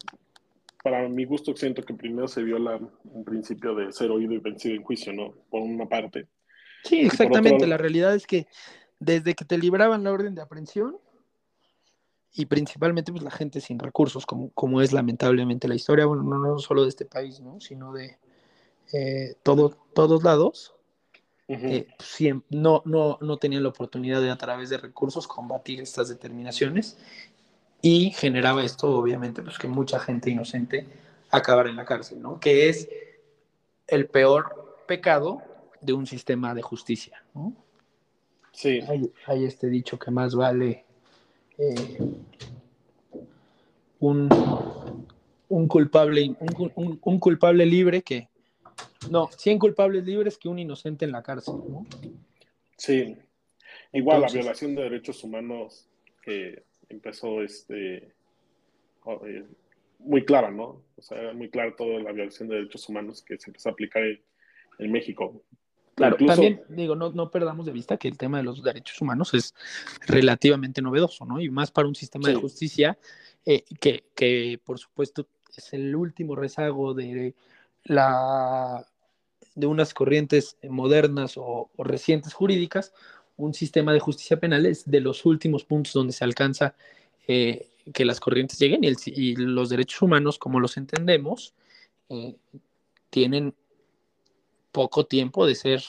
para 0.84 1.08
mi 1.08 1.26
gusto, 1.26 1.56
siento 1.56 1.84
que 1.84 1.94
primero 1.94 2.28
se 2.28 2.44
viola 2.44 2.80
un 3.06 3.24
principio 3.24 3.74
de 3.76 3.92
ser 3.94 4.12
oído 4.12 4.34
y 4.34 4.40
vencido 4.40 4.76
en 4.76 4.84
juicio, 4.84 5.14
¿no? 5.14 5.34
Por 5.50 5.62
una 5.62 5.88
parte. 5.88 6.28
Sí, 6.84 7.02
exactamente. 7.02 7.66
La 7.68 7.78
realidad 7.78 8.14
es 8.16 8.28
que 8.28 8.48
desde 9.00 9.36
que 9.36 9.46
te 9.46 9.58
libraban 9.58 10.04
la 10.04 10.12
orden 10.12 10.36
de 10.36 10.42
aprehensión, 10.42 10.98
y 12.34 12.46
principalmente 12.46 13.12
pues 13.12 13.24
la 13.24 13.32
gente 13.32 13.60
sin 13.60 13.80
recursos, 13.80 14.26
como, 14.26 14.52
como 14.52 14.82
es 14.82 14.94
lamentablemente 14.94 15.68
la 15.68 15.76
historia, 15.76 16.06
bueno, 16.06 16.24
no, 16.24 16.38
no 16.38 16.60
solo 16.60 16.84
de 16.84 16.90
este 16.90 17.06
país, 17.06 17.40
¿no? 17.40 17.60
Sino 17.60 17.92
de, 17.92 18.18
eh, 18.94 19.36
todo, 19.44 19.78
todos 19.94 20.24
lados, 20.24 20.76
eh, 21.48 21.88
no, 22.50 22.84
no, 22.86 23.18
no 23.22 23.38
tenían 23.38 23.64
la 23.64 23.70
oportunidad 23.70 24.22
de 24.22 24.30
a 24.30 24.38
través 24.38 24.70
de 24.70 24.78
recursos 24.78 25.28
combatir 25.28 25.82
estas 25.82 26.08
determinaciones 26.08 26.98
y 27.82 28.12
generaba 28.12 28.64
esto, 28.64 28.92
obviamente, 28.92 29.42
pues 29.42 29.58
que 29.58 29.68
mucha 29.68 30.00
gente 30.00 30.30
inocente 30.30 30.86
acabara 31.32 31.70
en 31.70 31.76
la 31.76 31.86
cárcel, 31.86 32.22
¿no? 32.22 32.40
Que 32.40 32.70
es 32.70 32.88
el 33.88 34.08
peor 34.08 34.84
pecado 34.88 35.42
de 35.82 35.94
un 35.94 36.06
sistema 36.06 36.54
de 36.54 36.62
justicia, 36.62 37.24
¿no? 37.34 37.56
Sí. 38.60 38.82
Hay, 39.26 39.46
este 39.46 39.70
dicho 39.70 39.98
que 39.98 40.12
más 40.12 40.36
vale 40.36 40.84
eh, 41.58 41.98
un, 44.00 44.28
un, 45.48 45.68
culpable, 45.70 46.36
un, 46.76 47.00
un 47.02 47.20
culpable 47.20 47.66
libre 47.66 48.02
que, 48.02 48.28
no, 49.10 49.30
100 49.32 49.60
culpables 49.60 50.04
libres 50.06 50.38
que 50.38 50.50
un 50.50 50.60
inocente 50.60 51.06
en 51.06 51.14
la 51.14 51.24
cárcel, 51.24 51.56
¿no? 51.70 51.86
Sí. 52.76 53.16
Igual 53.94 54.22
la 54.22 54.28
violación 54.28 54.76
de 54.76 54.84
derechos 54.84 55.24
humanos 55.24 55.88
que 56.22 56.64
empezó 56.90 57.42
este 57.42 58.12
eh, 59.26 59.46
muy 60.00 60.26
clara, 60.26 60.52
¿no? 60.52 60.84
O 60.98 61.02
sea, 61.02 61.32
muy 61.34 61.50
clara 61.50 61.76
toda 61.78 61.98
la 62.00 62.12
violación 62.12 62.50
de 62.50 62.56
derechos 62.56 62.90
humanos 62.90 63.24
que 63.24 63.38
se 63.38 63.50
empezó 63.50 63.70
a 63.70 63.72
aplicar 63.72 64.04
en, 64.04 64.92
México. 64.92 65.42
Claro, 66.00 66.16
también 66.26 66.62
digo, 66.70 66.96
no, 66.96 67.12
no 67.12 67.30
perdamos 67.30 67.66
de 67.66 67.74
vista 67.74 67.98
que 67.98 68.08
el 68.08 68.18
tema 68.18 68.38
de 68.38 68.46
los 68.46 68.64
derechos 68.64 69.02
humanos 69.02 69.34
es 69.34 69.54
relativamente 70.08 70.82
novedoso, 70.82 71.26
¿no? 71.26 71.42
Y 71.42 71.50
más 71.50 71.72
para 71.72 71.90
un 71.90 71.96
sistema 71.96 72.30
de 72.30 72.36
justicia 72.36 72.98
eh, 73.46 73.66
que, 73.82 74.06
que, 74.16 74.62
por 74.64 74.80
supuesto, 74.80 75.28
es 75.58 75.74
el 75.74 75.94
último 75.94 76.38
rezago 76.38 76.94
de 76.94 77.34
la, 77.84 78.86
de 79.56 79.68
unas 79.68 79.94
corrientes 79.94 80.56
modernas 80.70 81.34
o, 81.36 81.70
recientes 81.78 82.34
jurídicas, 82.34 82.94
un 83.36 83.54
sistema 83.54 83.92
de 83.92 84.00
justicia 84.00 84.40
penal 84.40 84.66
es 84.66 84.90
de 84.90 85.02
los 85.02 85.26
últimos 85.26 85.66
puntos 85.66 85.92
donde 85.92 86.14
se 86.14 86.24
alcanza 86.24 86.76
eh, 87.28 87.68
que 87.94 88.06
las 88.06 88.22
corrientes 88.22 88.58
lleguen 88.58 88.82
y, 88.84 89.36
los 89.36 89.70
derechos 89.70 90.02
humanos, 90.02 90.40
como 90.40 90.62
los 90.62 90.78
entendemos, 90.78 91.54
eh, 92.08 92.38
tienen 93.10 93.54
poco 94.72 95.06
tiempo 95.06 95.46
de 95.46 95.56
ser 95.56 95.84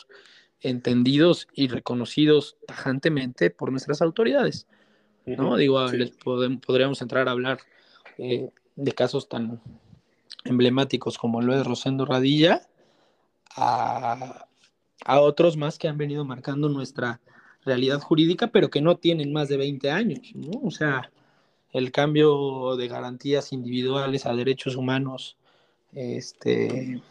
entendidos 0.61 1.49
y 1.55 1.69
reconocidos 1.69 2.57
tajantemente 2.67 3.51
por 3.51 3.71
nuestras 3.71 4.03
autoridades. 4.03 4.67
¿no? 5.27 5.57
Digo, 5.57 5.85
podríamos 6.25 7.03
entrar 7.03 7.29
a 7.29 7.33
hablar 7.33 7.59
eh, 8.19 8.51
de 8.77 8.93
casos 8.93 9.29
tan 9.29 9.61
emblemáticos 10.45 11.19
como 11.19 11.43
lo 11.43 11.55
de 11.55 11.65
Rosendo 11.65 12.05
Radilla, 12.05 12.63
a, 13.57 14.37
otros 15.07 15.57
más 15.57 15.79
que 15.79 15.89
han 15.89 15.99
venido 15.99 16.25
marcando 16.25 16.69
nuestra 16.69 17.21
realidad 17.65 18.01
jurídica, 18.01 18.49
pero 18.49 18.71
que 18.71 18.81
no 18.81 18.97
tienen 18.97 19.33
más 19.33 19.49
de 19.49 19.57
20 19.57 19.91
años, 19.91 20.33
¿no? 20.35 20.61
O 20.63 20.71
sea, 20.71 21.11
el 21.73 21.91
cambio 21.91 22.77
de 22.77 22.89
garantías 22.89 23.53
individuales 23.53 24.27
a 24.27 24.35
derechos 24.35 24.77
humanos, 24.77 25.37
este, 25.93 27.03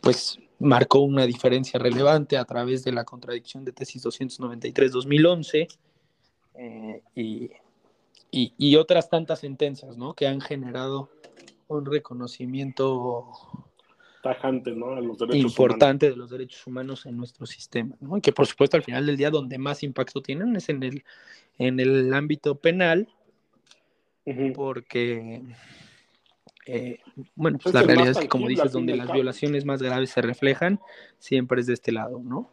pues 0.00 0.38
marcó 0.58 1.00
una 1.00 1.26
diferencia 1.26 1.78
relevante 1.78 2.36
a 2.36 2.44
través 2.44 2.84
de 2.84 2.92
la 2.92 3.04
contradicción 3.04 3.64
de 3.64 3.72
tesis 3.72 4.04
293-2011 4.04 5.68
eh, 6.54 7.02
y, 7.14 7.50
y, 8.30 8.76
otras 8.76 9.08
tantas 9.08 9.40
sentencias, 9.40 9.96
¿no? 9.96 10.14
Que 10.14 10.26
han 10.26 10.40
generado 10.40 11.10
un 11.68 11.84
reconocimiento 11.84 13.30
tajante, 14.22 14.72
¿no? 14.72 14.98
importante 15.34 16.08
de 16.08 16.16
los 16.16 16.30
derechos 16.30 16.66
humanos 16.66 17.04
en 17.04 17.16
nuestro 17.16 17.44
sistema, 17.44 17.94
¿no? 18.00 18.16
Y 18.16 18.20
que 18.22 18.32
por 18.32 18.46
supuesto 18.46 18.76
al 18.76 18.82
final 18.82 19.04
del 19.04 19.18
día 19.18 19.30
donde 19.30 19.58
más 19.58 19.82
impacto 19.82 20.22
tienen 20.22 20.56
es 20.56 20.70
en 20.70 20.82
el, 20.82 21.04
en 21.58 21.78
el 21.78 22.12
ámbito 22.14 22.54
penal, 22.54 23.08
porque, 24.54 25.42
eh, 26.66 26.98
bueno, 27.34 27.58
pues 27.62 27.74
la 27.74 27.82
realidad 27.82 28.10
es 28.10 28.18
que 28.18 28.28
como 28.28 28.48
dices, 28.48 28.72
donde 28.72 28.96
las 28.96 29.12
violaciones 29.12 29.64
más 29.64 29.82
graves 29.82 30.10
se 30.10 30.22
reflejan, 30.22 30.80
siempre 31.18 31.60
es 31.60 31.66
de 31.66 31.74
este 31.74 31.92
lado, 31.92 32.20
¿no? 32.24 32.50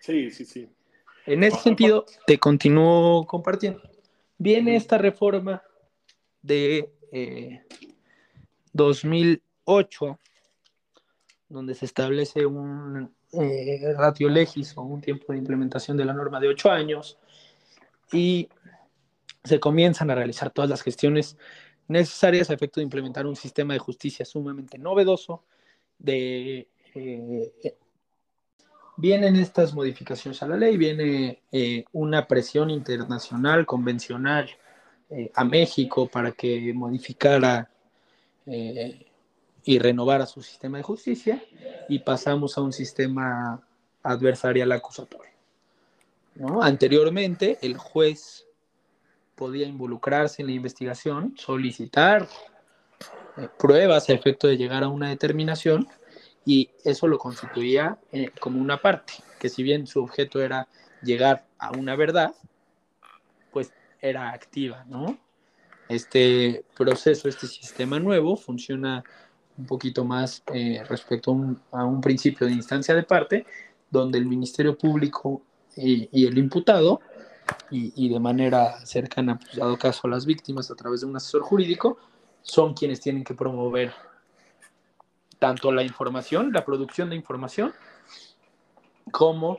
Sí, 0.00 0.30
sí, 0.30 0.44
sí. 0.44 0.68
En 1.26 1.44
ese 1.44 1.58
sentido, 1.58 2.04
te 2.26 2.38
continúo 2.38 3.26
compartiendo. 3.26 3.80
Viene 4.38 4.76
esta 4.76 4.98
reforma 4.98 5.62
de 6.42 6.90
2008, 8.72 10.06
eh, 10.06 10.16
donde 11.48 11.74
se 11.74 11.84
establece 11.84 12.44
un 12.46 13.12
eh, 13.32 13.94
ratio 13.96 14.28
legis 14.28 14.76
o 14.76 14.82
un 14.82 15.00
tiempo 15.00 15.32
de 15.32 15.38
implementación 15.38 15.96
de 15.96 16.04
la 16.04 16.12
norma 16.12 16.40
de 16.40 16.48
ocho 16.48 16.70
años 16.70 17.18
y 18.12 18.48
se 19.44 19.60
comienzan 19.60 20.10
a 20.10 20.14
realizar 20.14 20.50
todas 20.50 20.70
las 20.70 20.82
gestiones 20.82 21.36
necesarias 21.88 22.50
a 22.50 22.54
efecto 22.54 22.80
de 22.80 22.84
implementar 22.84 23.26
un 23.26 23.36
sistema 23.36 23.74
de 23.74 23.78
justicia 23.78 24.24
sumamente 24.24 24.78
novedoso. 24.78 25.44
De, 25.98 26.68
eh, 26.94 27.76
vienen 28.96 29.36
estas 29.36 29.74
modificaciones 29.74 30.42
a 30.42 30.48
la 30.48 30.56
ley, 30.56 30.76
viene 30.76 31.42
eh, 31.50 31.84
una 31.92 32.26
presión 32.26 32.70
internacional, 32.70 33.66
convencional, 33.66 34.50
eh, 35.10 35.30
a 35.34 35.44
México 35.44 36.08
para 36.08 36.32
que 36.32 36.72
modificara 36.74 37.68
y 39.64 39.78
renovara 39.78 40.26
su 40.26 40.42
sistema 40.42 40.78
de 40.78 40.82
justicia 40.82 41.40
y 41.88 42.00
pasamos 42.00 42.58
a 42.58 42.60
un 42.60 42.72
sistema 42.72 43.64
adversarial 44.02 44.72
acusatorio. 44.72 45.30
Anteriormente, 46.60 47.58
el 47.62 47.76
juez 47.76 48.46
podía 49.42 49.66
involucrarse 49.66 50.40
en 50.40 50.46
la 50.46 50.54
investigación, 50.54 51.34
solicitar 51.36 52.28
eh, 53.36 53.48
pruebas 53.58 54.08
a 54.08 54.12
efecto 54.12 54.46
de 54.46 54.56
llegar 54.56 54.84
a 54.84 54.88
una 54.88 55.08
determinación 55.08 55.88
y 56.44 56.70
eso 56.84 57.08
lo 57.08 57.18
constituía 57.18 57.98
eh, 58.12 58.30
como 58.38 58.60
una 58.60 58.80
parte, 58.80 59.14
que 59.40 59.48
si 59.48 59.64
bien 59.64 59.88
su 59.88 60.00
objeto 60.00 60.40
era 60.40 60.68
llegar 61.02 61.44
a 61.58 61.72
una 61.72 61.96
verdad, 61.96 62.32
pues 63.50 63.72
era 64.00 64.30
activa, 64.30 64.84
¿no? 64.86 65.18
Este 65.88 66.64
proceso, 66.76 67.28
este 67.28 67.48
sistema 67.48 67.98
nuevo 67.98 68.36
funciona 68.36 69.02
un 69.58 69.66
poquito 69.66 70.04
más 70.04 70.44
eh, 70.54 70.84
respecto 70.88 71.32
a 71.72 71.84
un, 71.84 72.00
principio 72.00 72.46
de 72.46 72.52
instancia 72.52 72.94
de 72.94 73.02
parte, 73.02 73.44
donde 73.90 74.18
el 74.18 74.26
Ministerio 74.26 74.78
Público 74.78 75.42
y 75.74 76.26
el 76.26 76.38
imputado 76.38 77.00
y, 77.70 78.08
de 78.08 78.20
manera 78.20 78.84
cercana, 78.84 79.38
pues, 79.38 79.56
dado 79.56 79.76
caso 79.78 80.06
a 80.06 80.10
las 80.10 80.26
víctimas 80.26 80.70
a 80.70 80.74
través 80.74 81.00
de 81.00 81.06
un 81.06 81.16
asesor 81.16 81.42
jurídico, 81.42 81.98
son 82.42 82.74
quienes 82.74 83.00
tienen 83.00 83.24
que 83.24 83.34
promover 83.34 83.92
tanto 85.38 85.72
la 85.72 85.82
información, 85.82 86.52
la 86.52 86.64
producción 86.64 87.10
de 87.10 87.16
información, 87.16 87.72
como 89.10 89.58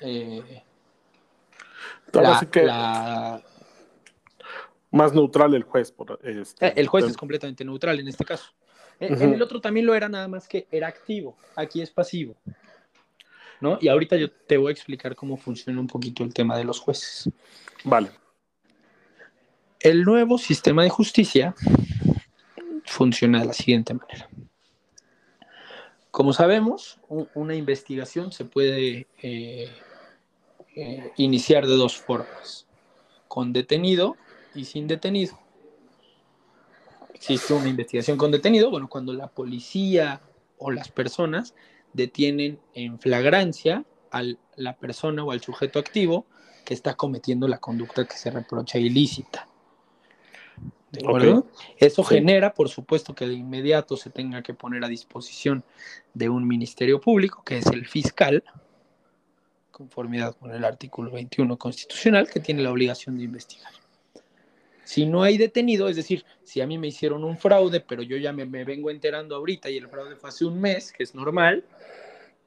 eh, 0.00 0.62
la, 2.12 3.42
más 4.90 5.12
neutral 5.12 5.54
el 5.54 5.64
juez. 5.64 5.92
Por 5.92 6.18
este, 6.22 6.66
eh, 6.66 6.72
el 6.76 6.86
juez 6.86 7.04
es 7.04 7.16
completamente 7.16 7.64
neutral 7.64 7.98
en 8.00 8.08
este 8.08 8.24
caso. 8.24 8.52
En 9.00 9.34
el 9.34 9.42
otro 9.42 9.60
también 9.60 9.84
lo 9.84 9.94
era 9.96 10.08
nada 10.08 10.28
más 10.28 10.46
que 10.46 10.68
era 10.70 10.86
activo, 10.86 11.36
aquí 11.56 11.82
es 11.82 11.90
pasivo. 11.90 12.36
¿No? 13.62 13.78
Y 13.80 13.88
ahorita 13.88 14.16
yo 14.16 14.30
te 14.30 14.56
voy 14.56 14.70
a 14.70 14.72
explicar 14.72 15.14
cómo 15.14 15.36
funciona 15.36 15.80
un 15.80 15.86
poquito 15.86 16.24
el 16.24 16.34
tema 16.34 16.58
de 16.58 16.64
los 16.64 16.80
jueces. 16.80 17.30
Vale. 17.84 18.10
El 19.80 20.04
nuevo 20.04 20.36
sistema 20.36 20.82
de 20.82 20.90
justicia 20.90 21.54
funciona 22.84 23.40
de 23.40 23.46
la 23.46 23.52
siguiente 23.52 23.94
manera. 23.94 24.28
Como 26.10 26.32
sabemos, 26.32 26.98
una 27.34 27.54
investigación 27.54 28.32
se 28.32 28.44
puede 28.44 29.06
eh, 29.22 29.70
eh, 30.76 31.12
iniciar 31.16 31.66
de 31.66 31.74
dos 31.74 31.96
formas, 31.96 32.66
con 33.28 33.52
detenido 33.52 34.16
y 34.54 34.66
sin 34.66 34.86
detenido. 34.86 35.38
Existe 37.14 37.54
una 37.54 37.68
investigación 37.68 38.18
con 38.18 38.30
detenido, 38.30 38.70
bueno, 38.70 38.88
cuando 38.88 39.14
la 39.14 39.28
policía 39.28 40.20
o 40.58 40.70
las 40.70 40.90
personas 40.90 41.54
detienen 41.92 42.58
en 42.74 42.98
flagrancia 42.98 43.84
a 44.10 44.22
la 44.56 44.76
persona 44.76 45.24
o 45.24 45.32
al 45.32 45.40
sujeto 45.40 45.78
activo 45.78 46.26
que 46.64 46.74
está 46.74 46.94
cometiendo 46.94 47.48
la 47.48 47.58
conducta 47.58 48.06
que 48.06 48.16
se 48.16 48.30
reprocha 48.30 48.78
ilícita. 48.78 49.48
¿De 50.92 51.00
acuerdo? 51.00 51.46
Eso 51.78 52.04
genera, 52.04 52.52
por 52.52 52.68
supuesto, 52.68 53.14
que 53.14 53.26
de 53.26 53.32
inmediato 53.32 53.96
se 53.96 54.10
tenga 54.10 54.42
que 54.42 54.52
poner 54.52 54.84
a 54.84 54.88
disposición 54.88 55.64
de 56.12 56.28
un 56.28 56.46
ministerio 56.46 57.00
público, 57.00 57.42
que 57.44 57.56
es 57.58 57.66
el 57.66 57.86
fiscal, 57.86 58.44
conformidad 59.70 60.36
con 60.36 60.52
el 60.52 60.64
artículo 60.64 61.10
21 61.10 61.56
constitucional, 61.56 62.28
que 62.28 62.40
tiene 62.40 62.62
la 62.62 62.70
obligación 62.70 63.16
de 63.16 63.24
investigar. 63.24 63.72
Si 64.84 65.06
no 65.06 65.22
hay 65.22 65.38
detenido, 65.38 65.88
es 65.88 65.96
decir, 65.96 66.24
si 66.42 66.60
a 66.60 66.66
mí 66.66 66.76
me 66.76 66.88
hicieron 66.88 67.24
un 67.24 67.38
fraude, 67.38 67.80
pero 67.80 68.02
yo 68.02 68.16
ya 68.16 68.32
me, 68.32 68.44
vengo 68.44 68.90
enterando 68.90 69.36
ahorita 69.36 69.70
y 69.70 69.76
el 69.76 69.88
fraude 69.88 70.16
fue 70.16 70.28
hace 70.28 70.44
un 70.44 70.60
mes, 70.60 70.92
que 70.92 71.04
es 71.04 71.14
normal, 71.14 71.64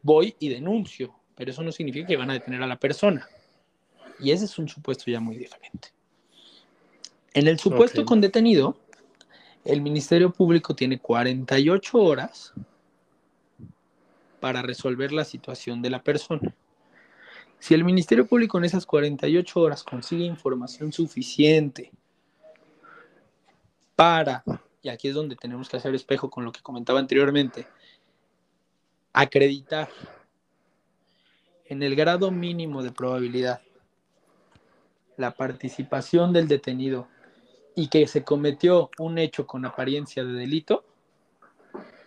voy 0.01 0.35
y 0.39 0.49
denuncio, 0.49 1.15
pero 1.35 1.51
eso 1.51 1.63
no 1.63 1.71
significa 1.71 2.07
que 2.07 2.17
van 2.17 2.29
a 2.29 2.33
detener 2.33 2.61
a 2.61 2.67
la 2.67 2.77
persona. 2.77 3.27
Y 4.19 4.31
ese 4.31 4.45
es 4.45 4.57
un 4.59 4.67
supuesto 4.67 5.09
ya 5.09 5.19
muy 5.19 5.37
diferente. 5.37 5.89
En 7.33 7.47
el 7.47 7.59
supuesto 7.59 8.05
con 8.05 8.21
detenido, 8.21 8.77
el 9.63 9.81
Ministerio 9.81 10.31
Público 10.31 10.75
tiene 10.75 10.99
48 10.99 11.97
horas 11.97 12.53
para 14.39 14.61
resolver 14.61 15.11
la 15.11 15.25
situación 15.25 15.81
de 15.81 15.89
la 15.89 16.03
persona. 16.03 16.53
Si 17.59 17.73
el 17.73 17.83
Ministerio 17.83 18.27
Público 18.27 18.57
en 18.57 18.65
esas 18.65 18.85
48 18.85 19.59
horas 19.59 19.83
consigue 19.83 20.23
información 20.23 20.93
suficiente 20.93 21.91
para, 23.95 24.43
y 24.81 24.89
aquí 24.89 25.07
es 25.07 25.15
donde 25.15 25.35
tenemos 25.35 25.69
que 25.69 25.77
hacer 25.77 25.95
espejo 25.95 26.29
con 26.29 26.45
lo 26.45 26.51
que 26.51 26.61
comentaba 26.61 26.99
anteriormente, 26.99 27.67
acreditar 29.13 29.89
en 31.65 31.81
el 31.81 31.95
grado 31.95 32.31
mínimo 32.31 32.83
de 32.83 32.91
probabilidad 32.91 33.61
la 35.17 35.31
participación 35.31 36.33
del 36.33 36.47
detenido 36.47 37.07
y 37.75 37.87
que 37.87 38.07
se 38.07 38.23
cometió 38.23 38.89
un 38.99 39.17
hecho 39.17 39.47
con 39.47 39.65
apariencia 39.65 40.23
de 40.23 40.33
delito, 40.33 40.85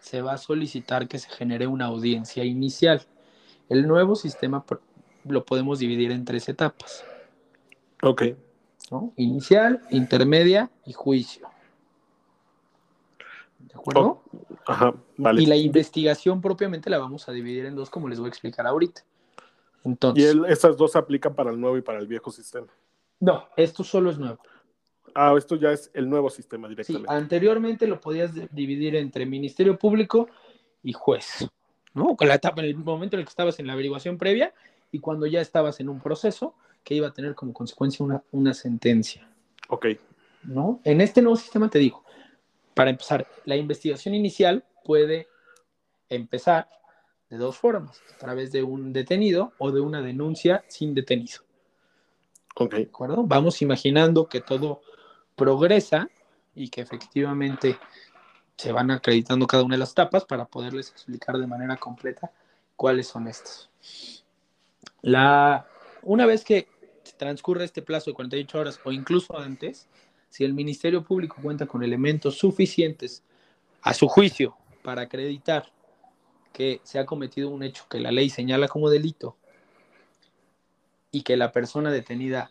se 0.01 0.23
va 0.23 0.35
a 0.35 0.39
solicitar 0.39 1.09
que 1.09 1.19
se 1.19 1.29
genere 1.31 1.67
una 1.67 1.87
audiencia 1.87 2.45
inicial. 2.45 3.03
El 3.69 3.87
nuevo 3.87 4.15
sistema 4.15 4.65
lo 5.25 5.45
podemos 5.45 5.79
dividir 5.79 6.11
en 6.11 6.25
tres 6.25 6.49
etapas. 6.49 7.05
Ok. 8.03 8.23
Inicial, 9.17 9.83
intermedia 9.91 10.71
y 10.87 10.93
juicio. 10.95 11.49
¿De 13.69 13.75
acuerdo? 13.75 14.23
Ajá, 14.67 14.95
vale. 15.17 15.43
Y 15.43 15.47
la 15.47 15.57
investigación 15.57 16.41
propiamente 16.41 16.91
la 16.91 16.99
vamos 16.99 17.29
a 17.29 17.33
dividir 17.33 17.67
en 17.67 17.77
dos, 17.77 17.91
como 17.91 18.09
les 18.09 18.19
voy 18.19 18.27
a 18.27 18.31
explicar 18.31 18.67
ahorita. 18.67 19.03
Y 19.85 19.89
Entonces, 19.89 20.31
el- 20.31 20.45
esas 20.47 20.77
dos 20.77 20.93
se 20.93 20.99
aplican 20.99 21.35
para 21.35 21.51
el 21.51 21.61
nuevo 21.61 21.77
y 21.77 21.83
para 21.83 21.99
el 21.99 22.07
viejo 22.07 22.31
sistema. 22.31 22.67
no, 23.21 23.49
esto 23.57 23.83
solo 23.85 24.11
es 24.11 24.19
nuevo. 24.19 24.39
Ah, 25.15 25.35
esto 25.37 25.57
ya 25.57 25.73
es 25.73 25.91
el 25.95 26.09
nuevo 26.09 26.31
sistema 26.31 26.69
Sí, 26.69 26.75
directamente. 26.75 27.13
anteriormente 27.13 27.87
lo 27.87 28.01
podías 28.01 28.31
dividir 28.55 28.95
entre 28.95 29.27
Ministerio 29.27 29.77
Público 29.79 30.29
y 30.83 30.93
juez, 30.93 31.49
¿no? 31.95 32.15
Con 32.17 32.29
la 32.29 32.35
etapa, 32.35 32.61
en 32.61 32.69
el 32.69 32.77
momento 32.77 33.17
en 33.17 33.21
el 33.21 33.27
que 33.27 33.31
estabas 33.31 33.59
en 33.59 33.67
la 33.67 33.73
averiguación 33.73 34.19
previa 34.19 34.53
y 34.93 35.01
cuando 35.01 35.27
ya 35.27 35.41
estabas 35.41 35.81
en 35.81 35.89
un 35.89 36.01
proceso 36.01 36.55
que 36.85 36.95
iba 36.95 37.09
a 37.09 37.13
tener 37.13 37.35
como 37.35 37.53
consecuencia 37.53 38.05
una, 38.05 38.23
una 38.31 38.55
sentencia, 38.55 39.29
Ok, 39.69 39.87
¿no? 40.45 40.81
En 40.85 41.01
este 41.01 41.21
nuevo 41.23 41.37
sistema 41.37 41.69
te 41.69 41.79
digo, 41.81 42.05
para 42.79 42.91
empezar, 42.91 43.27
la 43.45 43.57
investigación 43.57 44.15
inicial 44.15 44.65
puede 44.85 45.27
empezar 46.09 46.69
de 47.29 47.37
dos 47.37 47.59
formas, 47.59 48.01
a 48.15 48.19
través 48.19 48.53
de 48.53 48.63
un 48.63 48.93
detenido 48.93 49.53
o 49.59 49.73
de 49.73 49.81
una 49.81 50.01
denuncia 50.01 50.65
sin 50.69 50.95
detenido. 50.95 51.41
ok. 52.55 52.75
¿De 52.75 52.83
acuerdo? 52.85 53.25
Vamos 53.25 53.63
imaginando 53.63 54.29
que 54.29 54.41
todo 54.41 54.83
progresa 55.35 56.09
y 56.55 56.69
que 56.69 56.81
efectivamente 56.81 57.77
se 58.57 58.71
van 58.71 58.93
acreditando 58.93 59.49
cada 59.49 59.65
una 59.65 59.75
de 59.75 59.81
las 59.81 59.91
etapas 59.91 60.25
para 60.25 60.45
poderles 60.45 60.91
explicar 60.91 61.37
de 61.37 61.49
manera 61.49 61.79
completa 61.79 62.31
cuáles 62.77 63.09
son 63.09 63.27
estas. 63.27 63.71
La, 65.03 65.67
una 66.03 66.27
vez 66.27 66.45
que 66.45 66.69
transcurre 67.17 67.65
este 67.65 67.83
plazo 67.83 68.13
de 68.13 68.15
48 68.15 68.57
horas 68.57 68.81
o 68.85 68.93
incluso 68.93 69.37
antes, 69.37 69.89
si 70.29 70.45
el 70.45 70.55
Ministerio 70.55 71.03
Público 71.03 71.37
cuenta 71.43 71.67
con 71.67 71.83
elementos 71.83 72.39
suficientes 72.39 73.23
a 73.83 73.95
su 73.95 74.09
juicio 74.09 74.57
para 74.83 75.03
acreditar 75.03 75.73
que 76.53 76.81
se 76.83 76.99
ha 76.99 77.07
cometido 77.07 77.51
un 77.51 77.63
hecho 77.63 77.87
que 77.89 78.01
la 78.01 78.11
ley 78.11 78.31
señala 78.31 78.69
como 78.69 78.91
delito 78.91 79.37
y 81.11 81.23
que 81.23 81.37
la 81.37 81.53
persona 81.53 81.91
detenida 81.91 82.51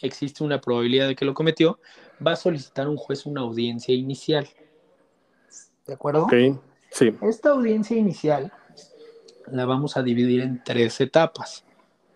existe 0.00 0.44
una 0.44 0.60
probabilidad 0.60 1.08
de 1.08 1.16
que 1.16 1.24
lo 1.24 1.34
cometió, 1.34 1.78
va 2.24 2.32
a 2.32 2.36
solicitar 2.36 2.88
un 2.88 2.96
juez 2.96 3.26
una 3.26 3.42
audiencia 3.42 3.94
inicial. 3.94 4.48
¿De 5.86 5.94
acuerdo? 5.94 6.24
Ok, 6.24 6.34
sí. 6.90 7.14
Esta 7.22 7.50
audiencia 7.50 7.96
inicial 7.96 8.52
la 9.50 9.64
vamos 9.64 9.96
a 9.96 10.02
dividir 10.02 10.40
en 10.40 10.62
tres 10.64 11.00
etapas 11.00 11.64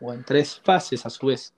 o 0.00 0.12
en 0.12 0.24
tres 0.24 0.60
fases 0.62 1.06
a 1.06 1.10
su 1.10 1.26
vez, 1.26 1.54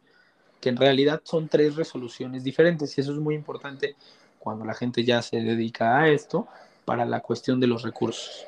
que 0.63 0.69
en 0.69 0.77
realidad 0.77 1.21
son 1.25 1.49
tres 1.49 1.75
resoluciones 1.75 2.45
diferentes 2.45 2.97
y 2.97 3.01
eso 3.01 3.13
es 3.13 3.19
muy 3.19 3.35
importante 3.35 3.97
cuando 4.39 4.65
la 4.65 4.75
gente 4.75 5.03
ya 5.03 5.21
se 5.21 5.39
dedica 5.41 5.99
a 5.99 6.09
esto 6.09 6.47
para 6.85 7.05
la 7.05 7.19
cuestión 7.19 7.59
de 7.59 7.67
los 7.67 7.83
recursos. 7.83 8.47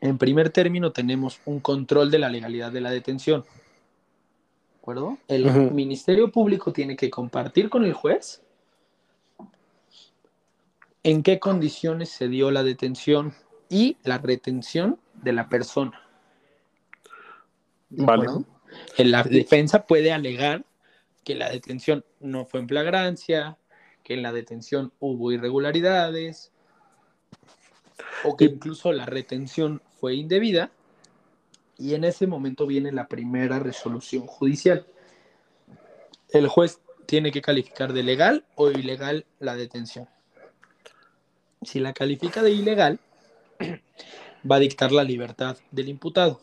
En 0.00 0.18
primer 0.18 0.50
término 0.50 0.90
tenemos 0.90 1.40
un 1.44 1.60
control 1.60 2.10
de 2.10 2.18
la 2.18 2.28
legalidad 2.28 2.72
de 2.72 2.80
la 2.80 2.90
detención. 2.90 3.42
¿De 3.42 4.78
acuerdo? 4.80 5.16
El. 5.28 5.70
Ministerio 5.70 6.32
Público 6.32 6.72
tiene 6.72 6.96
que 6.96 7.08
compartir 7.08 7.70
con 7.70 7.84
el 7.84 7.92
juez 7.92 8.42
en 11.04 11.22
qué 11.22 11.38
condiciones 11.38 12.08
se 12.08 12.26
dio 12.26 12.50
la 12.50 12.64
detención 12.64 13.32
y 13.68 13.96
la 14.02 14.18
retención 14.18 14.98
de 15.22 15.32
la 15.32 15.48
persona. 15.48 16.02
¿De 17.90 18.04
Vale. 18.04 18.26
La 18.98 19.22
defensa 19.22 19.86
puede 19.86 20.12
alegar 20.12 20.64
que 21.24 21.34
la 21.34 21.50
detención 21.50 22.04
no 22.20 22.44
fue 22.46 22.60
en 22.60 22.68
flagrancia, 22.68 23.58
que 24.02 24.14
en 24.14 24.22
la 24.22 24.32
detención 24.32 24.92
hubo 24.98 25.32
irregularidades, 25.32 26.52
o 28.24 28.36
que 28.36 28.44
incluso 28.46 28.92
la 28.92 29.06
retención 29.06 29.82
fue 30.00 30.14
indebida, 30.14 30.70
y 31.78 31.94
en 31.94 32.04
ese 32.04 32.26
momento 32.26 32.66
viene 32.66 32.92
la 32.92 33.08
primera 33.08 33.58
resolución 33.58 34.26
judicial. 34.26 34.86
El 36.30 36.48
juez 36.48 36.80
tiene 37.06 37.32
que 37.32 37.42
calificar 37.42 37.92
de 37.92 38.02
legal 38.02 38.44
o 38.54 38.70
ilegal 38.70 39.26
la 39.38 39.56
detención. 39.56 40.08
Si 41.62 41.80
la 41.80 41.92
califica 41.92 42.42
de 42.42 42.50
ilegal, 42.50 43.00
va 44.50 44.56
a 44.56 44.60
dictar 44.60 44.92
la 44.92 45.04
libertad 45.04 45.56
del 45.70 45.88
imputado. 45.88 46.40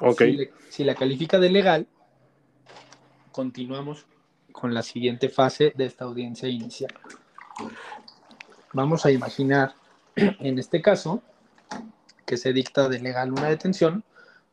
Ok, 0.00 0.18
Si, 0.18 0.32
le- 0.32 0.52
si 0.70 0.84
la 0.84 0.94
califica 0.94 1.38
de 1.38 1.50
legal, 1.50 1.86
continuamos 3.38 4.04
con 4.50 4.74
la 4.74 4.82
siguiente 4.82 5.28
fase 5.28 5.72
de 5.76 5.84
esta 5.84 6.06
audiencia 6.06 6.48
inicial. 6.48 6.92
Vamos 8.72 9.06
a 9.06 9.12
imaginar, 9.12 9.76
en 10.16 10.58
este 10.58 10.82
caso, 10.82 11.22
que 12.26 12.36
se 12.36 12.52
dicta 12.52 12.88
de 12.88 12.98
legal 12.98 13.30
una 13.30 13.48
detención 13.48 14.02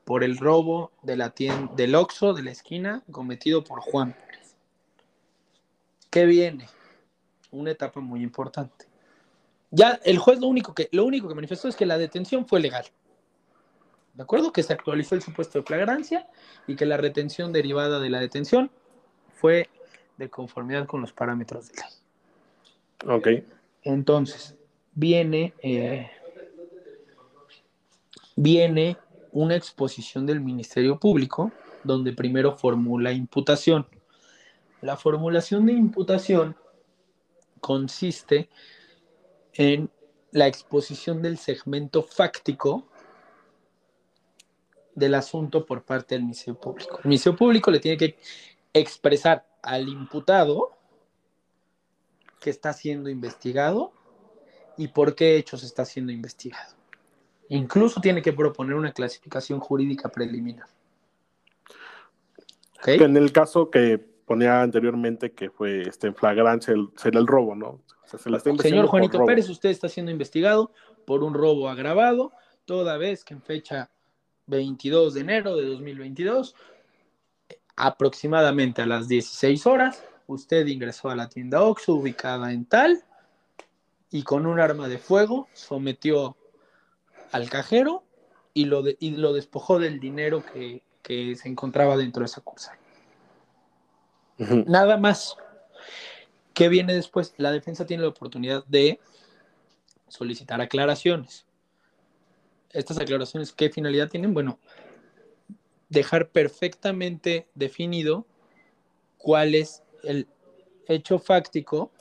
por 0.04 0.24
el 0.24 0.38
robo 0.38 0.92
de 1.02 1.18
la 1.18 1.32
tienda, 1.32 1.74
del 1.76 1.96
Oxxo 1.96 2.36
de 2.36 2.44
la 2.44 2.52
esquina 2.52 3.02
cometido 3.10 3.64
por 3.64 3.80
Juan. 3.80 4.16
¿Qué 6.12 6.28
viene? 6.28 6.70
Una 7.50 7.72
etapa 7.72 8.02
muy 8.02 8.22
importante. 8.22 8.86
Ya 9.72 10.00
el 10.04 10.20
juez 10.20 10.40
lo 10.40 10.46
único 10.46 10.76
que, 10.76 10.90
lo 10.92 11.06
único 11.06 11.28
que 11.28 11.34
manifestó 11.34 11.68
es 11.68 11.76
que 11.76 11.88
la 11.88 11.98
detención 11.98 12.46
fue 12.46 12.60
legal. 12.60 12.86
¿De 14.16 14.24
acuerdo? 14.24 14.52
Que 14.52 14.64
se 14.64 14.74
actualizó 14.74 15.16
el 15.16 15.22
supuesto 15.22 15.60
de 15.60 15.66
flagrancia 15.66 16.28
y 16.68 16.76
que 16.76 16.86
la 16.86 16.98
retención 16.98 17.52
derivada 17.52 18.00
de 18.00 18.10
la 18.10 18.20
detención 18.20 18.72
fue 19.34 19.70
de 20.18 20.30
conformidad 20.30 20.88
con 20.88 21.02
los 21.02 21.12
parámetros 21.12 21.70
de 21.70 21.76
ley. 21.76 23.16
ok. 23.18 23.28
Entonces, 23.84 24.56
viene, 24.94 25.54
eh, 25.62 26.10
viene 28.36 28.98
una 29.32 29.56
exposición 29.56 30.26
del 30.26 30.40
Ministerio 30.40 30.98
Público 30.98 31.52
donde 31.84 32.14
primero 32.14 32.58
formula 32.58 33.12
imputación. 33.12 33.86
La 34.82 34.98
formulación 34.98 35.66
de 35.66 35.74
imputación 35.74 36.56
consiste 37.60 38.50
en 39.54 39.90
la 40.32 40.48
exposición 40.48 41.22
del 41.22 41.38
segmento 41.38 42.02
fáctico 42.02 42.88
del 44.96 45.14
asunto 45.14 45.66
por 45.66 45.84
parte 45.84 46.16
del 46.16 46.24
Ministerio 46.24 46.60
Público. 46.60 46.98
El 47.04 47.10
Ministerio 47.10 47.38
Público 47.38 47.70
le 47.70 47.80
tiene 47.80 47.98
que 47.98 48.18
expresar 48.74 49.46
al 49.62 49.88
imputado 49.88 50.72
que 52.40 52.50
está 52.50 52.74
siendo 52.74 53.10
investigado 53.10 53.92
y 54.78 54.88
por 54.88 55.16
qué 55.16 55.38
hechos 55.38 55.64
está 55.64 55.86
siendo 55.86 56.12
investigado. 56.12 56.76
Incluso 57.50 58.02
tiene 58.02 58.22
que 58.22 58.34
proponer 58.34 58.76
una 58.76 58.92
clasificación 58.92 59.60
jurídica 59.60 60.10
preliminar. 60.10 60.68
En 62.86 63.18
el 63.18 63.32
caso 63.32 63.70
que 63.70 63.98
ponía 63.98 64.62
anteriormente 64.62 65.32
que 65.32 65.50
fue 65.50 65.84
este, 65.84 66.08
en 66.08 66.16
flagrancia, 66.16 66.74
el, 66.74 66.90
sería 66.96 67.20
el 67.20 67.28
robo, 67.28 67.56
¿no? 67.56 67.68
O 67.68 68.08
sea, 68.08 68.20
se 68.20 68.30
está 68.30 68.56
Señor 68.62 68.88
Juanito. 68.88 69.24
Pérez, 69.26 69.50
usted 69.50 69.70
está 69.70 69.90
siendo 69.90 70.12
investigado 70.12 70.72
por 71.06 71.24
un 71.24 71.34
robo 71.34 71.70
agravado, 71.70 72.32
toda 72.66 72.98
vez 72.98 73.24
que 73.24 73.34
en 73.34 73.42
fecha 73.42 73.90
22 74.48 75.14
de 75.14 75.22
enero 75.22 75.56
de 75.56 75.66
2022, 75.66 76.56
aproximadamente 77.76 78.82
a 78.82 78.86
las 78.86 79.08
16 79.08 79.66
horas, 79.66 80.04
usted 80.28 80.66
ingresó 80.68 81.10
a 81.10 81.16
la 81.16 81.30
tienda 81.30 81.62
Oxxo 81.64 81.96
ubicada 81.96 82.52
en 82.52 82.66
tal 82.66 83.04
y 84.12 84.24
con 84.24 84.46
un 84.46 84.60
arma 84.60 84.88
de 84.88 84.98
fuego 84.98 85.48
sometió 85.54 86.38
al 87.32 87.50
cajero 87.50 88.04
y 88.54 88.66
lo, 88.66 88.82
de- 88.82 88.98
y 89.00 89.12
lo 89.12 89.34
despojó 89.34 89.80
del 89.80 90.00
dinero 90.00 90.44
que, 90.54 90.84
que 91.02 91.36
se 91.36 91.50
encontraba 91.50 91.98
dentro 91.98 92.22
de 92.22 92.28
esa 92.28 92.42
cosa. 92.42 92.78
Ujú. 94.40 94.64
Nada 94.68 94.98
más. 94.98 95.36
¿Qué 96.54 96.70
viene 96.70 96.94
después? 96.94 97.34
La 97.38 97.52
defensa 97.52 97.86
tiene 97.86 98.04
la 98.04 98.10
oportunidad 98.10 98.64
de 98.66 99.00
solicitar 100.08 100.62
aclaraciones. 100.62 101.46
Estas 102.76 103.00
aclaraciones, 103.00 103.54
¿qué 103.54 103.70
finalidad 103.70 104.10
tienen? 104.10 104.34
Bueno, 104.34 104.60
dejar 105.88 106.30
perfectamente 106.30 107.48
definido 107.56 108.28
cuál 109.18 109.56
es 109.56 109.82
el 110.04 110.28
hecho 110.88 111.18
fáctico 111.18 111.94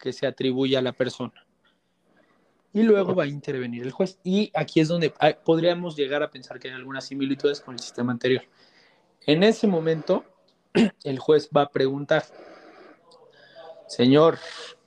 que 0.00 0.12
se 0.12 0.26
atribuye 0.26 0.76
a 0.76 0.82
la 0.82 0.92
persona. 0.92 1.46
Y 2.72 2.82
luego 2.82 3.14
va 3.14 3.24
a 3.24 3.28
intervenir 3.28 3.84
el 3.84 3.92
juez. 3.92 4.18
Y 4.24 4.50
aquí 4.54 4.80
es 4.80 4.88
donde 4.88 5.14
ah, 5.20 5.32
podríamos 5.44 5.96
llegar 5.96 6.24
a 6.24 6.30
pensar 6.30 6.58
que 6.58 6.68
hay 6.68 6.74
algunas 6.74 7.04
similitudes 7.04 7.60
con 7.60 7.74
el 7.74 7.80
sistema 7.80 8.10
anterior. 8.10 8.42
En 9.26 9.44
ese 9.44 9.68
momento, 9.68 10.24
el 11.04 11.20
juez 11.20 11.48
va 11.56 11.62
a 11.62 11.68
preguntar, 11.70 12.24
señor 13.86 14.38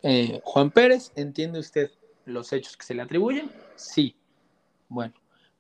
eh, 0.01 0.41
Juan 0.43 0.69
Pérez, 0.69 1.13
¿entiende 1.15 1.59
usted 1.59 1.91
los 2.25 2.51
hechos 2.51 2.75
que 2.75 2.85
se 2.85 2.93
le 2.93 3.01
atribuyen? 3.01 3.49
Sí. 3.77 4.17
Bueno, 4.89 5.13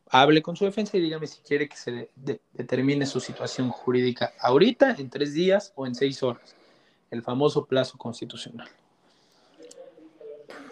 hable 0.09 0.41
con 0.41 0.55
su 0.55 0.65
defensa 0.65 0.97
y 0.97 1.01
dígame 1.01 1.27
si 1.27 1.41
quiere 1.41 1.67
que 1.67 1.75
se 1.77 1.91
de- 1.91 2.09
de- 2.15 2.41
determine 2.53 3.05
su 3.05 3.19
situación 3.19 3.69
jurídica 3.69 4.33
ahorita, 4.39 4.95
en 4.97 5.09
tres 5.09 5.33
días 5.33 5.73
o 5.75 5.87
en 5.87 5.95
seis 5.95 6.21
horas. 6.23 6.55
El 7.09 7.21
famoso 7.21 7.65
plazo 7.65 7.97
constitucional. 7.97 8.69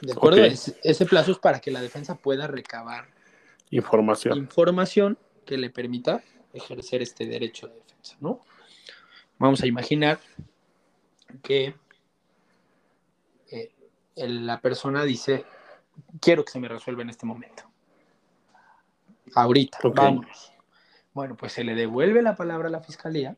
¿De 0.01 0.13
acuerdo? 0.13 0.43
Es- 0.43 0.75
ese 0.83 1.05
plazo 1.05 1.31
es 1.31 1.37
para 1.37 1.59
que 1.59 1.71
la 1.71 1.81
defensa 1.81 2.15
pueda 2.15 2.47
recabar 2.47 3.07
Información. 3.69 4.37
información 4.37 5.17
que 5.45 5.57
le 5.57 5.69
permita 5.69 6.23
ejercer 6.53 7.01
este 7.01 7.25
derecho 7.25 7.67
de 7.67 7.75
defensa, 7.75 8.17
¿no? 8.19 8.41
Vamos 9.37 9.61
a 9.61 9.67
imaginar 9.67 10.19
que 11.41 11.75
eh, 13.51 13.71
la 14.15 14.59
persona 14.59 15.03
dice, 15.03 15.45
quiero 16.19 16.43
que 16.43 16.51
se 16.51 16.59
me 16.59 16.67
resuelva 16.67 17.01
en 17.01 17.09
este 17.09 17.25
momento. 17.25 17.70
Ahorita, 19.35 19.79
Ok. 19.83 19.95
vámonos. 19.95 20.51
Bueno, 21.13 21.35
pues 21.35 21.53
se 21.53 21.63
le 21.63 21.75
devuelve 21.75 22.21
la 22.21 22.35
palabra 22.35 22.67
a 22.67 22.71
la 22.71 22.81
fiscalía, 22.81 23.35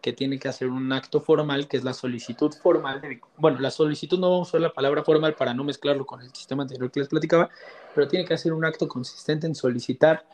que 0.00 0.12
tiene 0.12 0.38
que 0.38 0.48
hacer 0.48 0.68
un 0.68 0.92
acto 0.92 1.20
formal, 1.20 1.68
que 1.68 1.76
es 1.76 1.84
la 1.84 1.92
solicitud 1.94 2.52
formal. 2.60 3.00
de- 3.00 3.20
bueno, 3.36 3.60
la 3.60 3.70
solicitud 3.70 4.18
no 4.18 4.30
vamos 4.30 4.48
a 4.48 4.50
usar 4.50 4.60
la 4.60 4.72
palabra 4.72 5.04
formal 5.04 5.34
para 5.34 5.54
no 5.54 5.62
mezclarlo 5.64 6.04
con 6.04 6.20
el 6.20 6.32
sistema 6.34 6.62
anterior 6.64 6.90
que 6.90 7.00
les 7.00 7.08
platicaba, 7.08 7.48
pero 7.94 8.08
tiene 8.08 8.24
que 8.24 8.34
hacer 8.34 8.52
un 8.52 8.64
acto 8.64 8.88
consistente 8.88 9.46
en 9.46 9.54
solicitar 9.54 10.24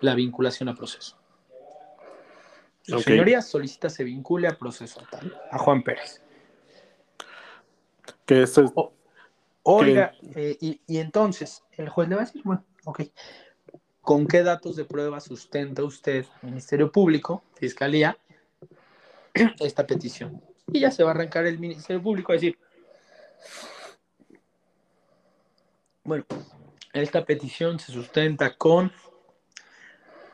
la 0.00 0.14
vinculación 0.14 0.68
a 0.68 0.74
proceso. 0.74 1.16
Su 2.82 3.00
señoría 3.00 3.40
solicita 3.40 3.88
se 3.88 4.04
vincule 4.04 4.46
a 4.46 4.58
proceso 4.58 5.00
tal, 5.10 5.34
a 5.50 5.58
Juan 5.58 5.82
Pérez. 5.82 6.20
Que 8.26 8.42
esto 8.42 8.62
es- 8.62 8.72
O- 8.74 8.92
Oiga, 9.66 10.14
eh, 10.34 10.58
y, 10.60 10.82
y 10.86 10.98
entonces 10.98 11.62
el 11.72 11.88
juez 11.88 12.06
le 12.10 12.16
va 12.16 12.22
a 12.22 12.24
decir, 12.26 12.42
bueno, 12.44 12.62
ok, 12.84 13.00
¿con 14.04 14.26
qué 14.26 14.42
datos 14.42 14.76
de 14.76 14.84
prueba 14.84 15.18
sustenta 15.18 15.82
usted, 15.82 16.26
Ministerio 16.42 16.92
Público, 16.92 17.42
Fiscalía, 17.54 18.16
esta 19.58 19.86
petición? 19.86 20.42
Y 20.68 20.80
ya 20.80 20.90
se 20.90 21.02
va 21.02 21.10
a 21.10 21.14
arrancar 21.14 21.46
el 21.46 21.58
Ministerio 21.58 22.02
Público 22.02 22.32
a 22.32 22.34
decir, 22.34 22.58
bueno, 26.04 26.26
esta 26.92 27.24
petición 27.24 27.80
se 27.80 27.92
sustenta 27.92 28.56
con 28.56 28.92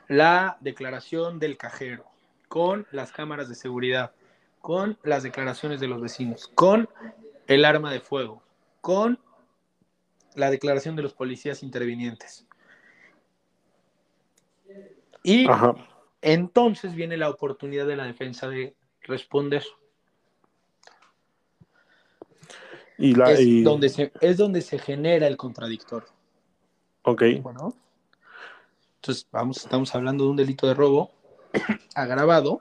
la 0.08 0.58
declaración 0.60 1.38
del 1.38 1.56
cajero, 1.56 2.04
con 2.48 2.88
las 2.90 3.12
cámaras 3.12 3.48
de 3.48 3.54
seguridad, 3.54 4.12
con 4.60 4.98
las 5.04 5.22
declaraciones 5.22 5.78
de 5.78 5.86
los 5.86 6.00
vecinos, 6.00 6.50
con 6.56 6.88
el 7.46 7.64
arma 7.64 7.92
de 7.92 8.00
fuego, 8.00 8.42
con 8.80 9.20
la 10.34 10.50
declaración 10.50 10.96
de 10.96 11.02
los 11.02 11.14
policías 11.14 11.62
intervinientes. 11.62 12.46
Y 15.22 15.48
Ajá. 15.48 15.74
entonces 16.22 16.94
viene 16.94 17.16
la 17.16 17.28
oportunidad 17.30 17.86
de 17.86 17.96
la 17.96 18.04
defensa 18.04 18.48
de 18.48 18.74
responder. 19.02 19.64
Y 22.98 23.14
la. 23.14 23.32
es, 23.32 23.40
y- 23.40 23.62
donde 23.62 23.88
se, 23.88 24.12
es 24.20 24.36
donde 24.36 24.60
se 24.62 24.78
genera 24.78 25.26
el 25.26 25.36
contradictorio. 25.36 26.08
Ok. 27.02 27.22
Bueno, 27.42 27.74
entonces 28.96 29.26
vamos, 29.32 29.58
estamos 29.58 29.94
hablando 29.94 30.24
de 30.24 30.30
un 30.30 30.36
delito 30.36 30.66
de 30.66 30.74
robo 30.74 31.10
agravado. 31.94 32.60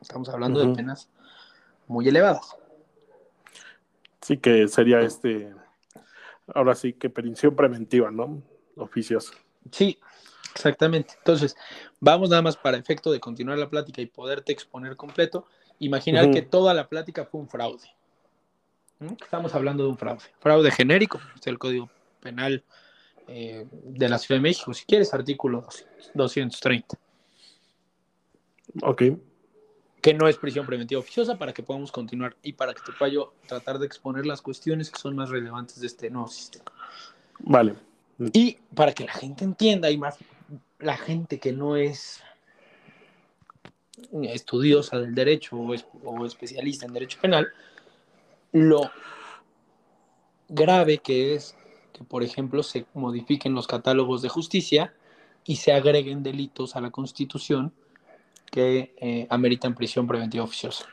Estamos 0.00 0.28
hablando 0.28 0.60
de 0.60 0.74
penas 0.74 1.10
muy 1.86 2.08
elevadas. 2.08 2.56
Sí, 4.22 4.36
que 4.36 4.68
sería 4.68 5.00
este. 5.00 5.54
Ahora 6.54 6.74
sí 6.74 6.92
que 6.92 7.10
prisión 7.10 7.54
preventiva, 7.54 8.10
¿no? 8.10 8.42
Oficiosa. 8.76 9.32
Sí, 9.70 9.98
exactamente. 10.54 11.14
Entonces, 11.18 11.56
vamos 12.00 12.30
nada 12.30 12.42
más 12.42 12.56
para 12.56 12.76
efecto 12.76 13.10
de 13.12 13.20
continuar 13.20 13.58
la 13.58 13.68
plática 13.68 14.00
y 14.00 14.06
poderte 14.06 14.52
exponer 14.52 14.96
completo. 14.96 15.46
Imaginar 15.78 16.30
que 16.30 16.42
toda 16.42 16.74
la 16.74 16.88
plática 16.88 17.24
fue 17.24 17.40
un 17.40 17.48
fraude. 17.48 17.88
¿Mm? 18.98 19.14
Estamos 19.22 19.54
hablando 19.54 19.84
de 19.84 19.90
un 19.90 19.98
fraude. 19.98 20.24
Fraude 20.40 20.70
genérico, 20.70 21.20
es 21.38 21.46
el 21.46 21.58
Código 21.58 21.88
Penal 22.20 22.62
eh, 23.28 23.66
de 23.72 24.08
la 24.08 24.18
Ciudad 24.18 24.38
de 24.38 24.42
México. 24.42 24.74
Si 24.74 24.84
quieres, 24.84 25.14
artículo 25.14 25.62
200 25.62 26.10
230, 26.14 26.98
Ok. 28.82 29.02
que 30.02 30.14
no 30.14 30.28
es 30.28 30.36
prisión 30.36 30.66
preventiva 30.66 31.00
oficiosa, 31.00 31.38
para 31.38 31.52
que 31.52 31.62
podamos 31.62 31.92
continuar 31.92 32.36
y 32.42 32.52
para 32.54 32.74
que 32.74 32.82
te 32.82 32.92
pueda 32.92 33.12
yo 33.12 33.34
tratar 33.46 33.78
de 33.78 33.86
exponer 33.86 34.26
las 34.26 34.42
cuestiones 34.42 34.90
que 34.90 34.98
son 34.98 35.16
más 35.16 35.30
relevantes 35.30 35.80
de 35.80 35.86
este 35.86 36.10
nuevo 36.10 36.28
sistema. 36.28 36.70
Vale. 37.38 37.74
Y 38.32 38.58
para 38.74 38.92
que 38.92 39.04
la 39.04 39.12
gente 39.12 39.44
entienda, 39.44 39.90
y 39.90 39.96
más 39.96 40.18
la 40.80 40.96
gente 40.96 41.38
que 41.38 41.52
no 41.52 41.76
es 41.76 42.22
estudiosa 44.22 44.98
del 44.98 45.14
derecho 45.14 45.56
o, 45.56 45.74
es- 45.74 45.86
o 46.04 46.24
especialista 46.24 46.86
en 46.86 46.92
derecho 46.92 47.18
penal, 47.20 47.48
lo 48.52 48.90
grave 50.48 50.98
que 50.98 51.34
es 51.34 51.54
que, 51.92 52.02
por 52.04 52.22
ejemplo, 52.22 52.62
se 52.62 52.86
modifiquen 52.94 53.54
los 53.54 53.66
catálogos 53.66 54.22
de 54.22 54.28
justicia 54.28 54.94
y 55.44 55.56
se 55.56 55.72
agreguen 55.72 56.22
delitos 56.22 56.76
a 56.76 56.80
la 56.80 56.90
Constitución 56.90 57.72
que 58.50 58.94
eh, 59.00 59.26
ameritan 59.30 59.74
prisión 59.74 60.06
preventiva 60.06 60.44
oficiosa. 60.44 60.86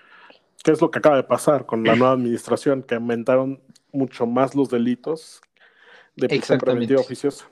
¿Qué 0.64 0.72
es 0.72 0.82
lo 0.82 0.92
que 0.92 1.00
acaba 1.00 1.16
de 1.16 1.24
pasar 1.24 1.66
con 1.66 1.84
la 1.84 1.96
nueva 1.96 2.14
administración? 2.14 2.84
Que 2.84 2.96
aumentaron 2.96 3.62
mucho 3.92 4.28
más 4.28 4.54
los 4.54 4.70
delitos 4.70 5.42
de 6.16 6.28
prisión 6.28 6.60
preventiva 6.60 7.00
oficiosa. 7.00 7.50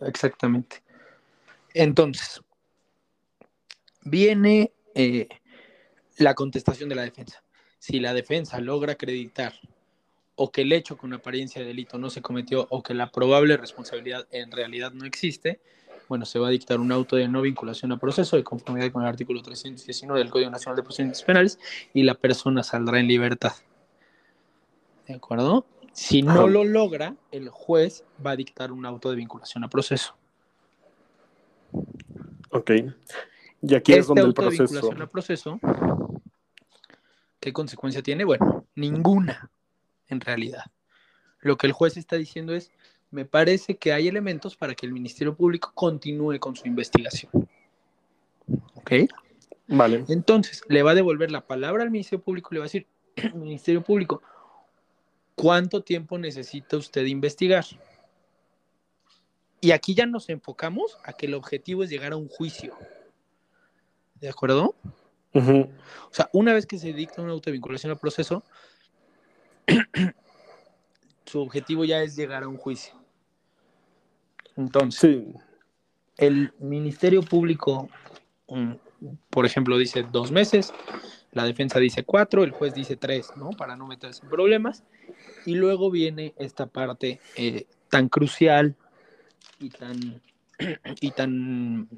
Exactamente. 0.00 0.82
Entonces, 1.74 2.40
viene 4.02 4.72
eh, 4.94 5.28
la 6.16 6.34
contestación 6.34 6.88
de 6.88 6.94
la 6.94 7.02
defensa. 7.02 7.42
Si 7.78 8.00
la 8.00 8.12
defensa 8.14 8.60
logra 8.60 8.92
acreditar 8.92 9.54
o 10.36 10.50
que 10.50 10.62
el 10.62 10.72
hecho 10.72 10.96
con 10.96 11.12
apariencia 11.12 11.60
de 11.60 11.68
delito 11.68 11.98
no 11.98 12.10
se 12.10 12.22
cometió 12.22 12.66
o 12.70 12.82
que 12.82 12.94
la 12.94 13.10
probable 13.10 13.56
responsabilidad 13.56 14.26
en 14.30 14.50
realidad 14.50 14.92
no 14.92 15.04
existe, 15.04 15.60
bueno, 16.08 16.24
se 16.24 16.38
va 16.38 16.48
a 16.48 16.50
dictar 16.50 16.80
un 16.80 16.90
auto 16.90 17.16
de 17.16 17.28
no 17.28 17.40
vinculación 17.40 17.92
a 17.92 17.98
proceso 17.98 18.36
de 18.36 18.42
conformidad 18.42 18.90
con 18.90 19.02
el 19.02 19.08
artículo 19.08 19.42
319 19.42 20.18
del 20.18 20.30
Código 20.30 20.50
Nacional 20.50 20.76
de 20.76 20.82
Procedimientos 20.82 21.22
Penales 21.22 21.58
y 21.94 22.02
la 22.02 22.14
persona 22.14 22.62
saldrá 22.62 22.98
en 22.98 23.06
libertad. 23.06 23.52
¿De 25.06 25.14
acuerdo? 25.14 25.66
Si 25.92 26.22
no 26.22 26.48
lo 26.48 26.64
logra, 26.64 27.16
el 27.30 27.48
juez 27.48 28.04
va 28.24 28.32
a 28.32 28.36
dictar 28.36 28.72
un 28.72 28.86
auto 28.86 29.10
de 29.10 29.16
vinculación 29.16 29.62
a 29.64 29.68
proceso. 29.68 30.16
Ok. 32.50 32.70
Y 33.62 33.74
aquí 33.74 33.92
es 33.92 33.98
Este 33.98 34.08
donde 34.08 34.22
el 34.22 34.34
proceso. 34.34 34.64
vinculación 34.64 35.02
a 35.02 35.06
proceso, 35.06 35.60
¿qué 37.40 37.52
consecuencia 37.52 38.02
tiene? 38.02 38.24
Bueno, 38.24 38.66
ninguna, 38.74 39.50
en 40.08 40.20
realidad. 40.20 40.64
Lo 41.40 41.56
que 41.56 41.66
el 41.66 41.72
juez 41.72 41.96
está 41.96 42.16
diciendo 42.16 42.54
es, 42.54 42.70
me 43.10 43.24
parece 43.24 43.76
que 43.76 43.92
hay 43.92 44.08
elementos 44.08 44.56
para 44.56 44.74
que 44.74 44.86
el 44.86 44.92
Ministerio 44.92 45.34
Público 45.34 45.72
continúe 45.74 46.38
con 46.38 46.56
su 46.56 46.66
investigación. 46.66 47.30
¿Ok? 48.74 48.92
Vale. 49.68 50.04
Entonces, 50.08 50.62
le 50.68 50.82
va 50.82 50.92
a 50.92 50.94
devolver 50.94 51.30
la 51.30 51.46
palabra 51.46 51.82
al 51.82 51.90
Ministerio 51.90 52.22
Público 52.22 52.48
y 52.50 52.54
le 52.54 52.60
va 52.60 52.64
a 52.64 52.68
decir, 52.68 52.86
Ministerio 53.34 53.82
Público, 53.82 54.22
¿cuánto 55.34 55.82
tiempo 55.82 56.18
necesita 56.18 56.76
usted 56.76 57.06
investigar? 57.06 57.64
Y 59.60 59.72
aquí 59.72 59.94
ya 59.94 60.06
nos 60.06 60.28
enfocamos 60.28 60.98
a 61.04 61.12
que 61.12 61.26
el 61.26 61.34
objetivo 61.34 61.82
es 61.84 61.90
llegar 61.90 62.12
a 62.12 62.16
un 62.16 62.28
juicio. 62.28 62.74
¿De 64.14 64.28
acuerdo? 64.28 64.74
O 65.34 65.68
sea, 66.10 66.28
una 66.32 66.52
vez 66.52 66.66
que 66.66 66.78
se 66.78 66.92
dicta 66.92 67.22
una 67.22 67.32
autovinculación 67.32 67.92
al 67.92 67.98
proceso, 67.98 68.42
su 71.26 71.40
objetivo 71.40 71.84
ya 71.84 72.02
es 72.02 72.16
llegar 72.16 72.42
a 72.42 72.48
un 72.48 72.56
juicio. 72.56 72.94
Entonces, 74.56 75.00
Sí. 75.00 75.34
el 76.16 76.52
Ministerio 76.58 77.22
Público, 77.22 77.88
mm, 78.48 78.72
por 79.30 79.46
ejemplo, 79.46 79.78
dice 79.78 80.04
dos 80.10 80.32
meses, 80.32 80.72
la 81.32 81.44
defensa 81.44 81.78
dice 81.78 82.02
cuatro, 82.02 82.42
el 82.42 82.50
juez 82.50 82.74
dice 82.74 82.96
tres, 82.96 83.30
¿no? 83.36 83.50
Para 83.50 83.76
no 83.76 83.86
meterse 83.86 84.22
en 84.24 84.30
problemas. 84.30 84.82
Y 85.46 85.54
luego 85.54 85.90
viene 85.90 86.34
esta 86.38 86.66
parte 86.66 87.20
eh, 87.36 87.66
tan 87.88 88.08
crucial 88.08 88.74
y 89.60 89.68
tan, 89.68 90.20
y 91.00 91.10
tan 91.12 91.88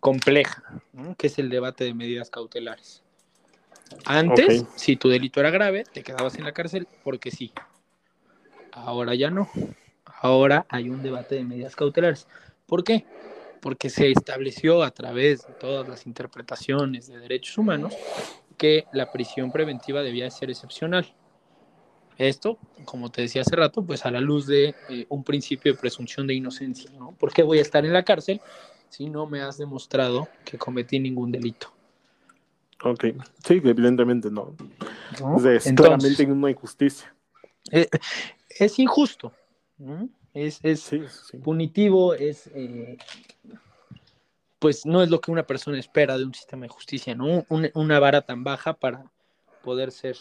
compleja, 0.00 0.62
¿no? 0.92 1.16
que 1.16 1.26
es 1.26 1.38
el 1.38 1.50
debate 1.50 1.84
de 1.84 1.94
medidas 1.94 2.30
cautelares. 2.30 3.02
Antes, 4.06 4.64
si 4.76 4.96
tu 4.96 5.08
delito 5.08 5.40
era 5.40 5.50
grave, 5.50 5.84
te 5.84 6.02
quedabas 6.02 6.36
en 6.36 6.44
la 6.44 6.52
cárcel 6.52 6.88
porque 7.02 7.30
sí. 7.30 7.52
Ahora 8.72 9.14
ya 9.14 9.30
no. 9.30 9.48
Ahora 10.20 10.66
hay 10.68 10.88
un 10.88 11.02
debate 11.02 11.34
de 11.34 11.44
medidas 11.44 11.76
cautelares. 11.76 12.26
¿Por 12.66 12.82
qué? 12.82 13.04
Porque 13.60 13.90
se 13.90 14.10
estableció 14.10 14.82
a 14.82 14.90
través 14.90 15.46
de 15.46 15.52
todas 15.54 15.88
las 15.88 16.06
interpretaciones 16.06 17.08
de 17.08 17.18
derechos 17.18 17.58
humanos 17.58 17.94
que 18.56 18.86
la 18.92 19.12
prisión 19.12 19.52
preventiva 19.52 20.02
debía 20.02 20.30
ser 20.30 20.50
excepcional. 20.50 21.14
Esto, 22.18 22.58
como 22.84 23.10
te 23.10 23.22
decía 23.22 23.42
hace 23.42 23.56
rato, 23.56 23.82
pues 23.84 24.06
a 24.06 24.10
la 24.10 24.20
luz 24.20 24.46
de 24.46 24.74
eh, 24.88 25.06
un 25.08 25.24
principio 25.24 25.72
de 25.72 25.78
presunción 25.78 26.26
de 26.26 26.34
inocencia, 26.34 26.90
¿no? 26.98 27.12
¿Por 27.12 27.32
qué 27.32 27.42
voy 27.42 27.58
a 27.58 27.62
estar 27.62 27.84
en 27.84 27.92
la 27.92 28.04
cárcel 28.04 28.40
si 28.88 29.08
no 29.08 29.26
me 29.26 29.40
has 29.40 29.58
demostrado 29.58 30.28
que 30.44 30.56
cometí 30.56 30.98
ningún 30.98 31.32
delito? 31.32 31.72
Ok. 32.82 33.06
Sí, 33.44 33.60
evidentemente 33.64 34.30
no. 34.30 34.54
¿no? 35.20 35.36
Es 35.48 35.66
Entonces, 35.66 35.74
claramente 35.74 36.24
una 36.26 36.50
injusticia. 36.50 37.14
Eh, 37.72 37.88
es 38.50 38.78
injusto, 38.78 39.32
es, 40.34 40.60
punitivo, 41.42 42.14
es 42.14 42.48
eh, 42.54 42.98
pues 44.58 44.86
no 44.86 45.02
es 45.02 45.10
lo 45.10 45.20
que 45.20 45.30
una 45.30 45.46
persona 45.46 45.78
espera 45.78 46.16
de 46.16 46.24
un 46.24 46.34
sistema 46.34 46.62
de 46.62 46.68
justicia, 46.68 47.14
¿no? 47.14 47.44
Una, 47.48 48.00
vara 48.00 48.22
tan 48.22 48.44
baja 48.44 48.74
para 48.74 49.10
poder 49.62 49.92
ser 49.92 50.16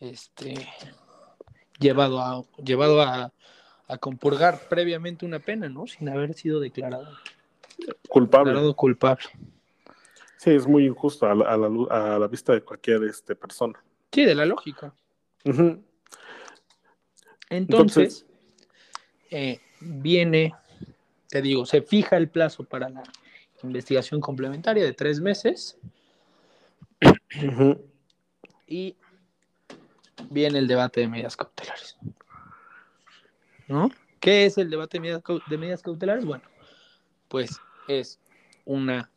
este 0.00 0.66
llevado 1.78 2.20
a 2.20 2.44
llevado 2.62 3.02
a, 3.02 3.32
compurgar 4.00 4.68
previamente 4.68 5.24
una 5.24 5.38
pena, 5.38 5.68
¿no? 5.68 5.86
Sin 5.86 6.08
haber 6.08 6.34
sido 6.34 6.58
declarado 6.58 7.08
culpable. 8.08 8.50
Declarado 8.50 8.74
culpable. 8.74 9.24
Sí, 10.38 10.50
es 10.50 10.66
muy 10.66 10.86
injusto 10.86 11.26
a 11.26 12.18
la, 12.18 12.28
vista 12.28 12.52
de 12.52 12.62
cualquier 12.62 13.04
este, 13.04 13.36
persona. 13.36 13.80
Sí, 14.12 14.24
de 14.24 14.34
la 14.34 14.44
lógica. 14.44 14.92
Entonces, 17.48 18.26
eh, 19.30 19.60
viene, 19.80 20.52
te 21.28 21.40
digo, 21.40 21.64
se 21.64 21.82
fija 21.82 22.16
el 22.16 22.28
plazo 22.28 22.64
para 22.64 22.88
la 22.88 23.04
investigación 23.62 24.20
complementaria 24.20 24.84
de 24.84 24.92
tres 24.92 25.20
meses. 25.20 25.78
Y 28.66 28.96
viene 30.30 30.58
el 30.58 30.68
debate 30.68 31.00
de 31.00 31.08
medidas 31.08 31.36
cautelares. 31.36 31.96
¿No? 33.68 33.90
¿Qué 34.20 34.46
es 34.46 34.58
el 34.58 34.70
debate 34.70 35.00
de 35.00 35.58
medidas 35.58 35.82
cautelares? 35.82 36.24
Bueno, 36.24 36.44
pues 37.28 37.60
es 37.88 38.18
una 38.64 39.10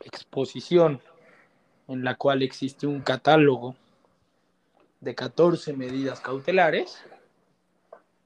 exposición 0.00 1.00
en 1.88 2.04
la 2.04 2.16
cual 2.16 2.42
existe 2.42 2.86
un 2.86 3.00
catálogo 3.00 3.76
de 5.00 5.14
14 5.14 5.72
medidas 5.72 6.20
cautelares, 6.20 7.02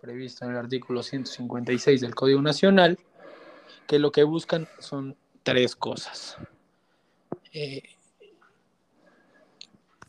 previsto 0.01 0.45
en 0.45 0.53
el 0.53 0.59
artículo 0.59 1.03
156 1.03 2.01
del 2.01 2.15
Código 2.15 2.43
Nacional, 2.43 2.99
que 3.87 3.99
lo 3.99 4.13
que 4.13 4.25
buscan 4.25 4.69
son 4.79 5.17
tres 5.43 5.75
cosas. 5.75 6.37
Eh, 7.53 7.83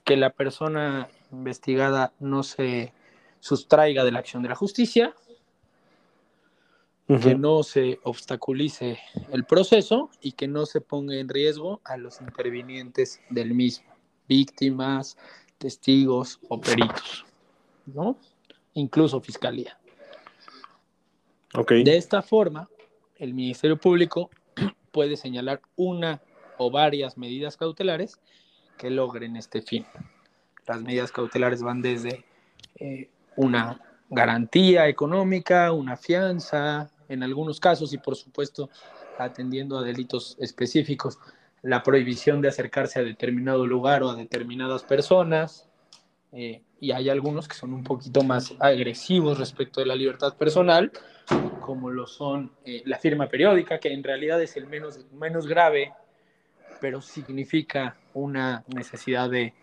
que 0.04 0.18
la 0.18 0.30
persona 0.30 1.10
investigada 1.32 2.13
no 2.20 2.44
se 2.44 2.94
sustraiga 3.40 4.04
de 4.04 4.12
la 4.12 4.20
acción 4.20 4.44
de 4.44 4.50
la 4.50 4.56
justicia, 4.56 5.13
que 7.08 7.36
no 7.36 7.63
se 7.63 8.02
obstaculice 8.04 9.00
el 9.32 9.46
proceso 9.46 10.10
y 10.20 10.34
que 10.34 10.50
no 10.50 10.66
se 10.66 10.82
ponga 10.82 11.16
en 11.16 11.30
riesgo 11.30 11.80
a 11.86 11.96
los 11.96 12.20
intervinientes 12.20 13.22
del 13.30 13.54
mismo, 13.54 13.88
víctimas, 14.28 15.18
testigos 15.58 16.38
o 16.50 16.60
peritos, 16.60 17.26
¿no? 17.86 18.18
Incluso 18.74 19.22
fiscalía. 19.22 19.80
De 21.70 21.96
esta 21.96 22.22
forma, 22.22 22.70
el 23.16 23.34
Ministerio 23.34 23.78
Público 23.78 24.30
puede 24.92 25.16
señalar 25.16 25.62
una 25.78 26.22
o 26.58 26.70
varias 26.70 27.18
medidas 27.18 27.56
cautelares 27.56 28.20
que 28.78 28.90
logren 28.90 29.38
este 29.38 29.62
fin. 29.62 29.86
Las 30.67 30.82
medidas 30.82 31.12
cautelares 31.12 31.63
van 31.63 31.82
desde 31.82 32.25
eh, 32.75 33.10
una 33.36 33.82
garantía 34.10 34.88
económica, 34.88 35.71
una 35.71 35.97
fianza, 35.97 36.89
en 37.10 37.23
algunos 37.23 37.60
casos 37.60 37.93
y 37.93 37.97
por 37.97 38.15
supuesto 38.15 38.69
atendiendo 39.17 39.77
a 39.77 39.84
delitos 39.84 40.38
específicos, 40.39 41.17
la 41.63 41.82
prohibición 41.84 42.41
de 42.41 42.49
acercarse 42.49 42.99
a 42.99 43.03
determinado 43.03 43.65
lugar 43.65 44.03
o 44.03 44.10
a 44.10 44.15
determinadas 44.15 44.84
personas, 44.84 45.67
eh, 46.32 46.62
y 46.80 46.91
hay 46.91 47.10
algunos 47.10 47.47
que 47.47 47.56
son 47.56 47.73
un 47.73 47.84
poquito 47.84 48.21
más 48.23 48.53
agresivos 48.60 49.39
respecto 49.39 49.80
de 49.80 49.88
la 49.88 49.95
libertad 49.95 50.38
personal, 50.38 50.91
como 51.62 51.89
lo 51.89 52.06
son 52.06 52.51
eh, 52.63 52.84
la 52.86 52.99
firma 52.99 53.27
periódica, 53.27 53.80
que 53.80 53.91
en 53.91 54.03
realidad 54.03 54.41
es 54.41 54.56
el 54.56 54.67
menos, 54.67 54.99
menos 55.13 55.47
grave, 55.47 55.93
pero 56.80 57.01
significa 57.01 57.97
una 58.13 58.63
necesidad 58.67 59.30
de 59.30 59.53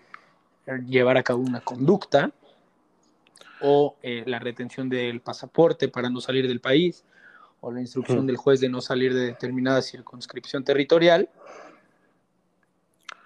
llevar 0.87 1.17
a 1.17 1.23
cabo 1.23 1.41
una 1.41 1.61
conducta, 1.61 2.33
o 3.61 3.97
eh, 4.03 4.25
la 4.27 4.39
retención 4.39 4.89
del 4.89 5.21
pasaporte 5.21 5.89
para 5.89 6.11
no 6.11 6.21
salir 6.21 6.47
del 6.49 6.61
país, 6.61 7.05
o 7.61 7.73
la 7.73 7.81
instrucción 7.81 8.27
del 8.27 8.37
juez 8.37 8.61
de 8.61 8.69
no 8.69 8.81
salir 8.81 9.15
de 9.15 9.27
determinada 9.27 9.81
circunscripción 9.81 10.65
territorial. 10.65 11.29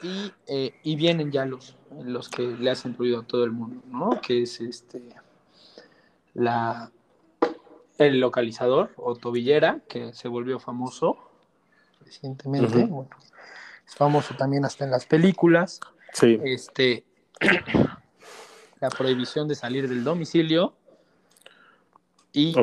Y, 0.01 0.33
eh, 0.47 0.75
y, 0.85 0.95
vienen 0.95 1.33
ya 1.33 1.45
los, 1.45 1.75
los 2.05 2.29
que 2.29 2.43
le 2.43 2.71
hacen 2.71 2.97
ruido 2.97 3.21
a 3.21 3.27
todo 3.27 3.43
el 3.43 3.51
mundo, 3.51 3.83
¿no? 3.89 4.21
Que 4.21 4.43
es 4.43 4.61
este 4.61 5.03
la 6.35 6.93
el 7.99 8.21
localizador 8.21 8.93
o 8.97 9.17
tobillera, 9.17 9.81
que 9.89 10.13
se 10.13 10.29
volvió 10.29 10.61
famoso 10.61 11.19
recientemente. 12.05 12.85
Bueno, 12.85 13.11
es 13.85 13.95
famoso 13.95 14.35
también 14.37 14.65
hasta 14.65 14.85
en 14.85 14.93
las 14.93 15.05
películas. 15.05 15.81
Sí. 16.13 16.41
Este 16.45 17.05
la 18.81 18.91
prohibición 18.91 19.49
de 19.49 19.55
salir 19.55 19.89
del 19.89 20.05
domicilio 20.05 20.75
y 22.33 22.55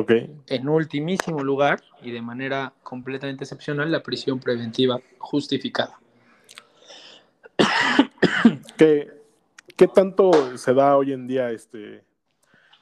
en 0.46 0.68
ultimísimo 0.68 1.42
lugar, 1.42 1.82
y 2.00 2.10
de 2.10 2.22
manera 2.22 2.72
completamente 2.82 3.44
excepcional, 3.44 3.90
la 3.90 4.02
prisión 4.02 4.38
preventiva 4.38 5.00
justificada. 5.18 5.98
¿Qué, 8.78 9.10
qué 9.76 9.88
tanto 9.88 10.56
se 10.56 10.72
da 10.72 10.96
hoy 10.96 11.12
en 11.12 11.26
día 11.26 11.50
este, 11.50 12.04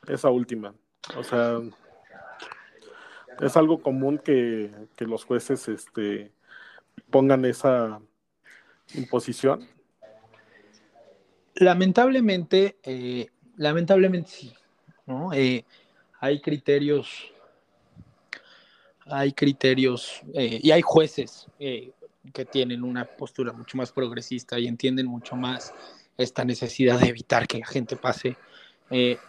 esa 0.07 0.31
última? 0.31 0.75
O 1.17 1.25
sea, 1.25 1.61
es 3.41 3.57
algo 3.57 3.83
común 3.83 4.19
que, 4.19 4.71
los 4.99 5.25
jueces 5.25 5.69
este, 5.69 6.33
pongan 7.11 7.45
esa 7.45 8.01
imposición. 8.95 9.69
Lamentablemente, 11.55 12.79
eh, 12.83 13.29
lamentablemente 13.57 14.31
sí. 14.31 14.53
¿no? 15.07 15.33
Eh, 15.33 15.65
hay 16.21 16.41
criterios, 16.41 17.33
hay 19.07 19.33
criterios 19.33 20.23
eh, 20.35 20.61
y 20.63 20.71
hay 20.71 20.83
jueces 20.83 21.47
que 21.59 22.45
tienen 22.47 22.83
una 22.83 23.05
postura 23.05 23.53
mucho 23.53 23.77
más 23.77 23.93
progresista 23.93 24.59
y 24.59 24.67
entienden 24.67 25.07
mucho 25.07 25.37
más 25.37 25.75
esta 26.17 26.45
necesidad 26.45 26.99
de 26.99 27.09
evitar 27.09 27.47
que 27.47 27.59
la 27.59 27.67
gente 27.67 27.97
pase 27.97 28.37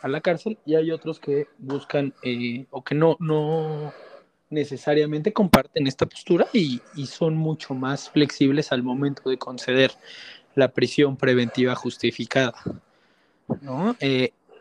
a 0.01 0.07
la 0.07 0.21
cárcel 0.21 0.59
y 0.65 0.75
hay 0.75 0.91
otros 0.91 1.19
que 1.19 1.47
buscan 1.57 2.13
o 2.69 2.83
que 2.83 2.95
no, 2.95 3.17
no 3.19 3.91
necesariamente 4.49 5.33
comparten 5.33 5.87
esta 5.87 6.05
postura 6.05 6.47
y, 6.53 6.81
son 7.07 7.35
mucho 7.35 7.73
más 7.73 8.09
flexibles 8.09 8.71
al 8.71 8.83
momento 8.83 9.29
de 9.29 9.37
conceder 9.37 9.91
la 10.55 10.69
prisión 10.69 11.17
preventiva 11.17 11.75
justificada. 11.75 12.55
¿no? 13.61 13.95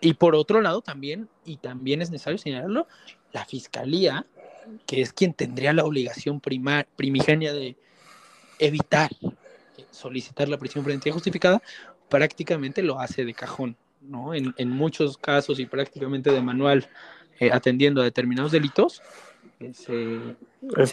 Y 0.00 0.14
por 0.14 0.34
otro 0.34 0.60
lado 0.60 0.82
también, 0.82 1.28
y 1.44 1.56
también 1.56 2.02
es 2.02 2.10
necesario 2.10 2.38
señalarlo, 2.38 2.86
la 3.32 3.44
fiscalía, 3.46 4.26
que 4.86 5.00
es 5.00 5.12
quien 5.12 5.32
tendría 5.32 5.72
la 5.72 5.84
obligación 5.84 6.40
primar, 6.40 6.86
primigenia 6.96 7.52
de 7.52 7.76
evitar 8.58 9.10
solicitar 9.90 10.48
la 10.48 10.58
prisión 10.58 10.84
preventiva 10.84 11.14
justificada, 11.14 11.62
prácticamente 12.08 12.82
lo 12.82 13.00
hace 13.00 13.24
de 13.24 13.34
cajón, 13.34 13.76
¿no? 14.02 14.34
En, 14.34 14.70
muchos 14.70 15.16
casos 15.16 15.58
y 15.58 15.66
prácticamente 15.66 16.30
de 16.30 16.42
manual, 16.42 16.88
eh, 17.40 17.50
atendiendo 17.52 18.00
a 18.00 18.04
determinados 18.04 18.52
delitos, 18.52 19.02
se, 19.72 20.36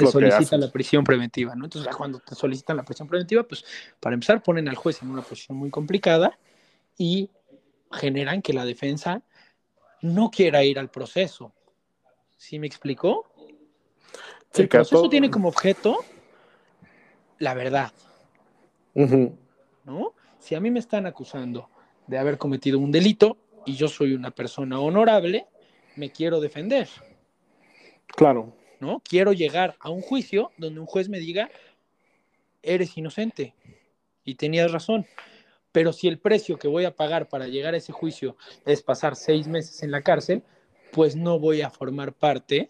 solicita 0.06 0.58
la 0.58 0.72
prisión 0.72 1.04
preventiva, 1.04 1.56
¿no? 1.56 1.66
Entonces, 1.66 1.94
cuando 1.96 2.20
te 2.20 2.36
solicitan 2.36 2.78
la 2.78 2.84
prisión 2.84 3.08
preventiva, 3.08 3.44
pues 3.44 3.66
para 4.00 4.14
empezar 4.14 4.42
ponen 4.42 4.68
al 4.70 4.76
juez 4.76 5.02
en 5.02 5.10
una 5.10 5.22
posición 5.22 5.58
muy 5.58 5.70
complicada 5.70 6.38
y 6.98 7.30
generan 7.92 8.42
que 8.42 8.54
la 8.54 8.66
defensa 8.66 9.24
no 10.02 10.32
quiera 10.32 10.64
ir 10.64 10.80
al 10.80 10.90
proceso. 10.90 11.54
¿Sí 12.38 12.60
me 12.60 12.68
explicó? 12.68 13.28
el 14.54 14.68
proceso 14.68 15.08
tiene 15.10 15.32
como 15.32 15.48
objeto 15.48 16.04
la 17.42 17.54
verdad. 17.54 17.92
¿No? 18.94 20.14
Si 20.40 20.56
a 20.56 20.60
mí 20.60 20.70
me 20.70 20.80
están 20.80 21.06
acusando 21.06 21.70
de 22.08 22.18
haber 22.18 22.38
cometido 22.38 22.80
un 22.80 22.92
delito 22.92 23.38
y 23.66 23.76
yo 23.76 23.88
soy 23.88 24.14
una 24.14 24.32
persona 24.32 24.80
honorable, 24.80 25.48
me 25.96 26.12
quiero 26.12 26.40
defender. 26.40 26.88
Claro. 28.08 28.54
¿No? 28.82 29.02
Quiero 29.08 29.32
llegar 29.32 29.78
a 29.80 29.90
un 29.90 30.02
juicio 30.02 30.52
donde 30.58 30.80
un 30.80 30.88
juez 30.88 31.08
me 31.08 31.20
diga, 31.20 31.50
eres 32.64 32.98
inocente 32.98 33.54
y 34.26 34.36
tenías 34.36 34.72
razón. 34.72 35.06
Pero 35.72 35.94
si 35.94 36.08
el 36.08 36.20
precio 36.20 36.58
que 36.58 36.68
voy 36.68 36.86
a 36.86 36.96
pagar 36.96 37.30
para 37.30 37.48
llegar 37.48 37.76
a 37.76 37.78
ese 37.78 37.94
juicio 37.94 38.36
es 38.66 38.82
pasar 38.82 39.16
seis 39.16 39.48
meses 39.48 39.84
en 39.84 39.92
la 39.92 40.02
cárcel, 40.02 40.44
pues 40.92 41.16
no 41.16 41.40
voy 41.40 41.62
a 41.62 41.70
formar 41.70 42.12
parte 42.12 42.70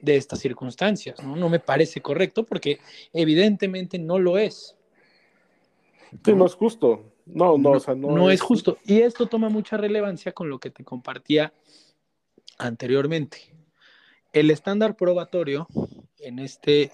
de 0.00 0.16
estas 0.16 0.40
circunstancias. 0.40 1.22
No, 1.22 1.36
no 1.36 1.48
me 1.48 1.60
parece 1.60 2.00
correcto 2.00 2.44
porque 2.44 2.80
evidentemente 3.12 3.98
no 3.98 4.18
lo 4.18 4.38
es. 4.38 4.76
Sí, 6.24 6.32
no 6.34 6.46
es 6.46 6.54
justo. 6.54 7.12
No, 7.26 7.58
no, 7.58 7.72
o 7.72 7.80
sea, 7.80 7.94
no, 7.94 8.10
no 8.10 8.30
es 8.30 8.40
justo. 8.40 8.78
Y 8.84 9.00
esto 9.00 9.26
toma 9.26 9.48
mucha 9.48 9.76
relevancia 9.76 10.32
con 10.32 10.48
lo 10.48 10.58
que 10.58 10.70
te 10.70 10.82
compartía 10.82 11.52
anteriormente. 12.58 13.52
El 14.36 14.50
estándar 14.50 14.96
probatorio 14.96 15.66
en 16.18 16.40
este 16.40 16.92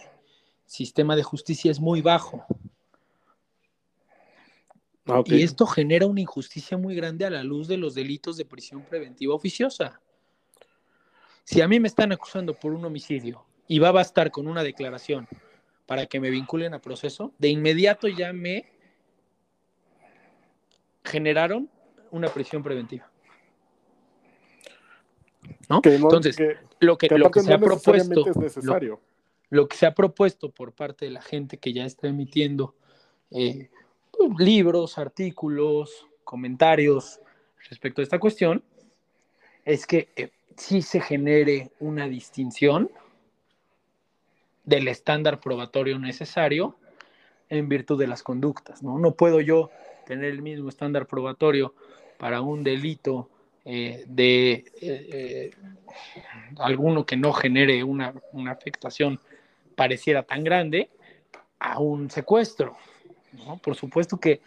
sistema 0.64 1.16
de 1.16 1.24
justicia 1.24 1.72
es 1.72 1.80
muy 1.80 2.00
bajo. 2.00 2.46
Ah, 5.06 5.24
Y 5.24 5.42
esto 5.42 5.66
genera 5.66 6.06
una 6.06 6.20
injusticia 6.20 6.78
muy 6.78 6.94
grande 6.94 7.24
a 7.24 7.30
la 7.30 7.42
luz 7.42 7.66
de 7.66 7.78
los 7.78 7.96
delitos 7.96 8.36
de 8.36 8.44
prisión 8.44 8.82
preventiva 8.82 9.34
oficiosa. 9.34 10.00
Si 11.42 11.60
a 11.60 11.66
mí 11.66 11.80
me 11.80 11.88
están 11.88 12.12
acusando 12.12 12.54
por 12.54 12.74
un 12.74 12.84
homicidio 12.84 13.44
y 13.66 13.80
va 13.80 13.88
a 13.88 13.92
bastar 13.92 14.30
con 14.30 14.46
una 14.46 14.62
declaración 14.62 15.26
para 15.86 16.06
que 16.06 16.20
me 16.20 16.30
vinculen 16.30 16.74
a 16.74 16.80
proceso, 16.80 17.34
de 17.38 17.48
inmediato 17.48 18.06
ya 18.06 18.32
me 18.32 18.70
generaron 21.02 21.68
una 22.12 22.28
prisión 22.28 22.62
preventiva. 22.62 23.11
¿No? 25.68 25.82
Que 25.82 25.90
no- 25.98 26.06
Entonces, 26.06 26.36
que- 26.36 26.56
lo 26.80 26.98
que, 26.98 27.08
que 27.08 27.18
lo 27.18 27.30
que 27.30 27.40
se 27.40 27.52
ha 27.52 27.58
no 27.58 27.64
propuesto, 27.64 28.24
lo 29.50 29.68
que 29.68 29.76
se 29.76 29.86
ha 29.86 29.94
propuesto 29.94 30.50
por 30.50 30.72
parte 30.72 31.04
de 31.04 31.10
la 31.10 31.22
gente 31.22 31.58
que 31.58 31.72
ya 31.72 31.84
está 31.84 32.08
emitiendo 32.08 32.74
eh, 33.30 33.70
pues, 34.10 34.30
libros, 34.38 34.98
artículos, 34.98 36.06
comentarios 36.24 37.20
respecto 37.68 38.00
a 38.00 38.04
esta 38.04 38.18
cuestión, 38.18 38.62
es 39.64 39.86
que 39.86 40.08
eh, 40.16 40.30
sí 40.56 40.82
se 40.82 41.00
genere 41.00 41.70
una 41.80 42.08
distinción 42.08 42.90
del 44.64 44.88
estándar 44.88 45.40
probatorio 45.40 45.98
necesario 45.98 46.76
en 47.48 47.68
virtud 47.68 47.98
de 47.98 48.06
las 48.06 48.22
conductas, 48.22 48.82
¿no? 48.82 48.98
No 48.98 49.14
puedo 49.14 49.40
yo 49.40 49.70
tener 50.06 50.30
el 50.30 50.42
mismo 50.42 50.68
estándar 50.68 51.06
probatorio 51.06 51.74
para 52.18 52.40
un 52.40 52.62
delito 52.64 53.28
eh, 53.64 54.04
de 54.06 54.52
eh, 54.52 54.64
eh, 54.80 55.50
alguno 56.58 57.06
que 57.06 57.16
no 57.16 57.32
genere 57.32 57.84
una, 57.84 58.14
una 58.32 58.52
afectación 58.52 59.20
pareciera 59.76 60.22
tan 60.22 60.42
grande 60.44 60.90
a 61.58 61.78
un 61.78 62.10
secuestro. 62.10 62.76
¿no? 63.32 63.58
Por 63.58 63.76
supuesto 63.76 64.18
que 64.18 64.40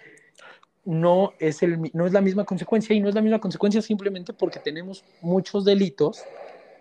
no 0.84 1.34
es, 1.39 1.63
el, 1.63 1.91
no 1.93 2.06
es 2.06 2.13
la 2.13 2.21
misma 2.21 2.45
consecuencia 2.45 2.95
y 2.95 2.99
no 2.99 3.10
es 3.10 3.15
la 3.15 3.21
misma 3.21 3.39
consecuencia 3.39 3.82
simplemente 3.82 4.34
porque 4.34 4.60
tenemos 4.60 5.04
muchos 5.21 5.65
delitos 5.65 6.23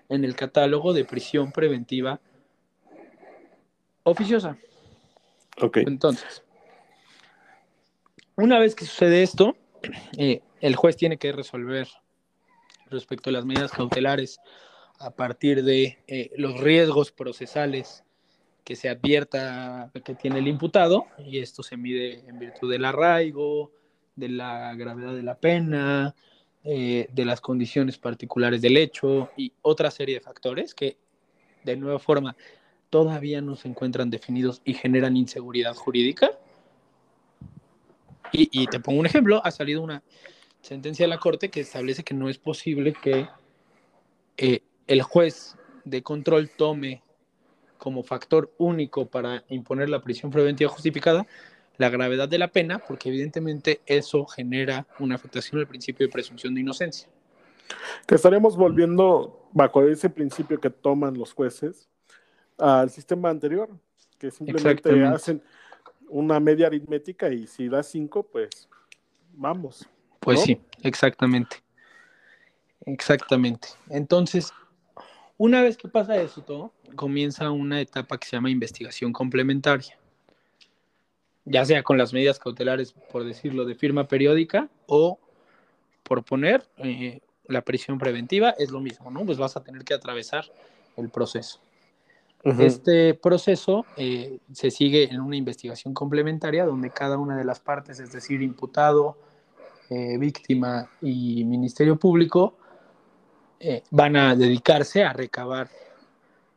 en 0.09 0.25
el 0.25 0.37
catálogo 0.37 0.92
de 0.92 1.05
prisión 1.05 1.51
preventiva 1.53 2.20
oficiosa. 4.03 4.59
Ok. 5.61 5.79
Entonces, 5.79 6.42
una 8.37 8.59
vez 8.59 8.75
que 8.75 8.85
sucede 8.85 9.23
esto, 9.23 9.57
eh, 10.18 10.42
el 10.61 10.77
juez 10.77 10.97
tiene 10.97 11.16
que 11.16 11.33
resolver 11.33 11.88
respecto 12.90 13.31
a 13.31 13.33
las 13.33 13.44
medidas 13.44 13.73
cautelares 13.73 14.38
a 14.99 15.11
partir 15.11 15.64
de 15.64 15.99
eh, 16.07 16.31
los 16.37 16.61
riesgos 16.61 17.12
procesales 17.12 18.05
que 18.64 18.77
se 18.77 18.88
advierta 18.88 19.90
que 20.05 20.14
tiene 20.14 20.38
el 20.38 20.49
imputado, 20.49 21.07
y 21.18 21.38
esto 21.38 21.62
se 21.62 21.77
mide 21.77 22.25
en 22.27 22.38
virtud 22.38 22.70
del 22.70 22.85
arraigo, 22.85 23.73
de 24.16 24.29
la 24.31 24.75
gravedad 24.75 25.14
de 25.14 25.23
la 25.23 25.38
pena, 25.38 26.14
eh, 26.62 27.09
de 27.12 27.25
las 27.27 27.40
condiciones 27.42 27.99
particulares 27.99 28.62
del 28.62 28.79
hecho 28.79 29.29
y 29.37 29.53
otra 29.61 29.90
serie 29.90 30.14
de 30.14 30.20
factores 30.23 30.75
que, 30.75 30.97
de 31.62 31.77
nueva 31.77 31.99
forma, 31.99 32.37
todavía 32.88 33.42
no 33.42 33.55
se 33.57 33.68
encuentran 33.68 34.09
definidos 34.09 34.62
y 34.64 34.73
generan 34.73 35.16
inseguridad 35.16 35.75
jurídica. 35.75 36.31
Y, 38.33 38.49
y 38.51 38.66
te 38.66 38.81
pongo 38.81 39.01
un 39.01 39.07
ejemplo, 39.07 39.44
ha 39.44 39.51
salido 39.51 39.83
una 39.83 40.03
sentencia 40.64 41.05
de 41.05 41.09
la 41.09 41.18
Corte 41.18 41.50
que 41.50 41.61
establece 41.61 42.05
que 42.05 42.14
no 42.14 42.29
es 42.31 42.38
posible 42.38 42.94
que 42.94 43.29
eh, 44.38 44.62
el 44.87 45.03
juez 45.03 45.57
de 45.85 46.03
control 46.03 46.50
tome 46.57 47.03
como 47.77 48.03
factor 48.03 48.50
único 48.57 49.07
para 49.07 49.44
imponer 49.48 49.90
la 49.90 50.03
prisión 50.03 50.33
preventiva 50.33 50.70
justificada 50.70 51.27
la 51.77 51.90
gravedad 51.90 52.29
de 52.29 52.38
la 52.38 52.48
pena, 52.48 52.79
porque 52.79 53.09
evidentemente 53.09 53.81
eso 53.85 54.24
genera 54.27 54.87
una 55.00 55.16
afectación 55.16 55.61
al 55.61 55.66
principio 55.66 56.07
de 56.07 56.12
presunción 56.12 56.55
de 56.55 56.61
inocencia. 56.61 57.09
Que 58.07 58.14
estaríamos 58.14 58.57
volviendo 58.57 59.48
bajo 59.53 59.83
ese 59.83 60.09
principio 60.09 60.61
que 60.61 60.70
toman 60.70 61.18
los 61.18 61.33
jueces 61.33 61.88
al 62.59 62.90
sistema 62.90 63.29
anterior, 63.29 63.68
que 64.18 64.31
simplemente 64.31 65.05
hacen 65.05 65.42
una 66.09 66.38
media 66.38 66.68
aritmética 66.68 67.29
y 67.31 67.48
si 67.48 67.68
da 67.68 67.83
cinco, 67.83 68.22
pues 68.22 68.68
vamos. 69.33 69.88
Pues 70.24 70.40
¿No? 70.40 70.46
sí, 70.46 70.60
exactamente. 70.82 71.62
Exactamente. 72.87 73.68
Entonces, 73.90 74.52
una 75.37 75.62
vez 75.62 75.76
que 75.76 75.88
pasa 75.88 76.16
eso 76.16 76.42
todo, 76.42 76.72
comienza 76.96 77.50
una 77.50 77.80
etapa 77.80 78.18
que 78.18 78.26
se 78.26 78.37
llama 78.37 78.48
investigación 78.48 79.12
complementaria. 79.12 79.98
Ya 81.44 81.64
sea 81.66 81.82
con 81.82 81.98
las 81.98 82.14
medidas 82.14 82.38
cautelares, 82.38 82.94
por 83.12 83.24
decirlo, 83.24 83.66
de 83.66 83.74
firma 83.74 84.08
periódica 84.08 84.70
o 84.87 85.18
por 86.02 86.24
poner 86.24 86.66
eh, 86.78 87.20
la 87.46 87.60
prisión 87.60 87.98
preventiva, 87.98 88.50
es 88.58 88.70
lo 88.70 88.80
mismo, 88.80 89.10
¿no? 89.10 89.26
Pues 89.26 89.37
vas 89.37 89.56
a 89.58 89.62
tener 89.62 89.84
que 89.84 89.92
atravesar 89.92 90.46
el 90.96 91.10
proceso. 91.10 91.60
Este 92.58 93.14
proceso 93.14 93.87
eh, 93.96 94.38
se 94.52 94.70
sigue 94.70 95.04
en 95.04 95.22
una 95.22 95.34
investigación 95.34 95.94
complementaria 95.94 96.66
donde 96.66 96.90
cada 96.90 97.16
una 97.16 97.38
de 97.38 97.44
las 97.44 97.58
partes, 97.58 98.00
es 98.00 98.12
decir, 98.12 98.42
imputado, 98.42 99.16
eh, 99.94 100.18
víctima 100.18 100.90
y 101.00 101.44
Ministerio 101.44 101.96
Público, 101.96 102.57
eh, 103.61 103.83
van 103.90 104.16
a 104.16 104.35
dedicarse 104.35 105.04
a 105.04 105.12
recabar 105.12 105.68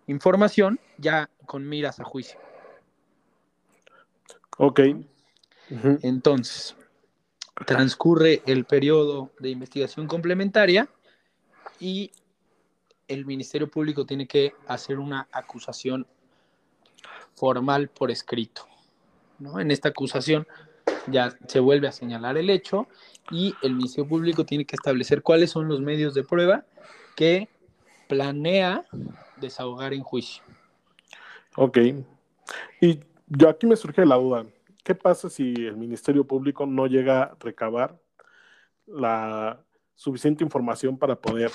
información 0.08 0.80
ya 0.98 1.30
con 1.46 1.70
miras 1.70 2.00
a 2.00 2.04
juicio. 2.04 2.40
Ok. 4.58 4.80
Entonces, 6.02 6.76
transcurre 7.66 8.42
el 8.46 8.66
periodo 8.66 9.32
de 9.40 9.50
investigación 9.50 10.08
complementaria 10.08 10.90
y 11.80 12.12
el 13.08 13.26
Ministerio 13.26 13.70
Público 13.70 14.06
tiene 14.06 14.28
que 14.28 14.54
hacer 14.68 14.98
una 14.98 15.28
acusación 15.32 16.08
formal 17.36 17.90
por 17.90 18.10
escrito. 18.10 18.66
¿no? 19.40 19.60
En 19.60 19.70
esta 19.72 19.90
acusación 19.90 20.48
ya 21.08 21.38
se 21.48 21.60
vuelve 21.60 21.88
a 21.88 21.92
señalar 21.92 22.38
el 22.38 22.50
hecho 22.50 22.88
y 23.32 23.54
el 23.62 23.76
Ministerio 23.76 24.08
Público 24.08 24.46
tiene 24.46 24.66
que 24.66 24.76
establecer 24.76 25.22
cuáles 25.22 25.52
son 25.52 25.68
los 25.68 25.82
medios 25.82 26.14
de 26.14 26.24
prueba 26.24 26.66
que 27.16 27.50
planea 28.08 28.86
desahogar 29.38 29.94
en 29.94 30.02
juicio. 30.02 30.44
Ok. 31.56 31.78
Y 32.82 33.00
yo 33.28 33.50
aquí 33.50 33.66
me 33.66 33.76
surge 33.76 34.06
la 34.06 34.16
duda. 34.16 34.46
¿Qué 34.84 34.96
pasa 34.96 35.30
si 35.30 35.54
el 35.54 35.76
Ministerio 35.76 36.26
Público 36.26 36.66
no 36.66 36.88
llega 36.88 37.24
a 37.24 37.38
recabar 37.40 38.00
la 38.86 39.60
suficiente 39.96 40.44
información 40.44 40.98
para 40.98 41.16
poder 41.16 41.52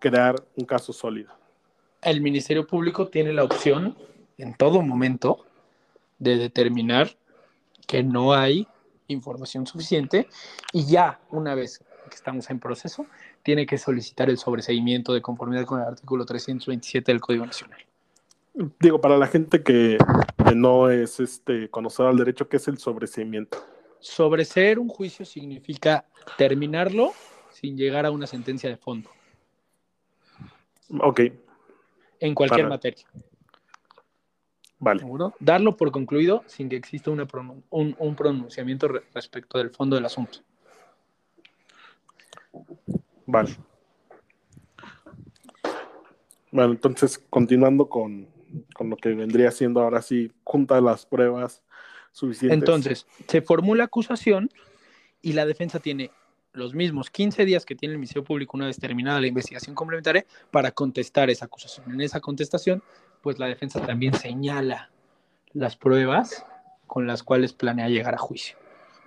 crear 0.00 0.34
un 0.56 0.64
caso 0.64 0.92
sólido? 0.92 1.32
El 2.02 2.20
Ministerio 2.20 2.66
Público 2.66 3.08
tiene 3.08 3.32
la 3.32 3.44
opción 3.44 3.96
en 4.38 4.54
todo 4.54 4.82
momento 4.82 5.46
de 6.18 6.36
determinar 6.36 7.16
que 7.86 8.02
no 8.02 8.32
hay 8.32 8.66
información 9.08 9.66
suficiente 9.66 10.28
y 10.72 10.86
ya 10.86 11.20
una 11.30 11.54
vez 11.54 11.82
que 12.08 12.14
estamos 12.16 12.48
en 12.50 12.58
proceso, 12.60 13.06
tiene 13.42 13.66
que 13.66 13.78
solicitar 13.78 14.28
el 14.28 14.36
sobreseimiento 14.38 15.14
de 15.14 15.22
conformidad 15.22 15.64
con 15.64 15.80
el 15.80 15.86
artículo 15.86 16.24
327 16.26 17.10
del 17.12 17.20
Código 17.20 17.46
Nacional. 17.46 17.80
Digo, 18.78 19.00
para 19.00 19.16
la 19.16 19.26
gente 19.26 19.62
que, 19.62 19.98
que 20.46 20.54
no 20.54 20.90
es 20.90 21.18
este 21.18 21.68
conocedora 21.70 22.10
del 22.10 22.18
derecho, 22.18 22.48
¿qué 22.48 22.58
es 22.58 22.68
el 22.68 22.78
sobreseimiento? 22.78 23.58
Sobreseer 24.00 24.78
un 24.78 24.88
juicio 24.88 25.24
significa 25.24 26.04
terminarlo 26.36 27.12
sin 27.50 27.76
llegar 27.76 28.04
a 28.06 28.10
una 28.10 28.26
sentencia 28.26 28.68
de 28.68 28.76
fondo, 28.76 29.10
Ok, 31.00 31.20
en 32.20 32.34
cualquier 32.34 32.60
Para- 32.66 32.68
materia. 32.68 33.04
Vale. 34.84 35.00
¿seguro? 35.00 35.34
Darlo 35.40 35.76
por 35.76 35.90
concluido 35.90 36.44
sin 36.46 36.68
que 36.68 36.76
exista 36.76 37.10
una 37.10 37.26
pronun- 37.26 37.62
un, 37.70 37.96
un 37.98 38.14
pronunciamiento 38.14 38.88
re- 38.88 39.02
respecto 39.14 39.58
del 39.58 39.70
fondo 39.70 39.96
del 39.96 40.04
asunto. 40.06 40.38
Vale. 43.26 43.56
Bueno, 46.52 46.72
entonces, 46.72 47.18
continuando 47.30 47.88
con, 47.88 48.28
con 48.74 48.88
lo 48.90 48.96
que 48.96 49.08
vendría 49.14 49.50
siendo 49.50 49.80
ahora 49.80 50.02
sí, 50.02 50.30
junta 50.44 50.80
las 50.80 51.04
pruebas 51.04 51.62
suficientes. 52.12 52.58
Entonces, 52.58 53.06
se 53.26 53.42
formula 53.42 53.84
acusación 53.84 54.48
y 55.20 55.32
la 55.32 55.46
defensa 55.46 55.80
tiene 55.80 56.10
los 56.52 56.72
mismos 56.74 57.10
15 57.10 57.44
días 57.44 57.66
que 57.66 57.74
tiene 57.74 57.94
el 57.94 57.98
Ministerio 57.98 58.22
Público 58.22 58.56
una 58.56 58.66
vez 58.66 58.78
terminada 58.78 59.20
la 59.20 59.26
investigación 59.26 59.74
complementaria 59.74 60.24
para 60.52 60.70
contestar 60.70 61.28
esa 61.28 61.46
acusación. 61.46 61.90
En 61.90 62.00
esa 62.00 62.20
contestación, 62.20 62.80
pues 63.24 63.38
la 63.38 63.46
defensa 63.46 63.80
también 63.80 64.12
señala 64.12 64.90
las 65.54 65.76
pruebas 65.76 66.44
con 66.86 67.06
las 67.06 67.22
cuales 67.22 67.54
planea 67.54 67.88
llegar 67.88 68.14
a 68.14 68.18
juicio. 68.18 68.58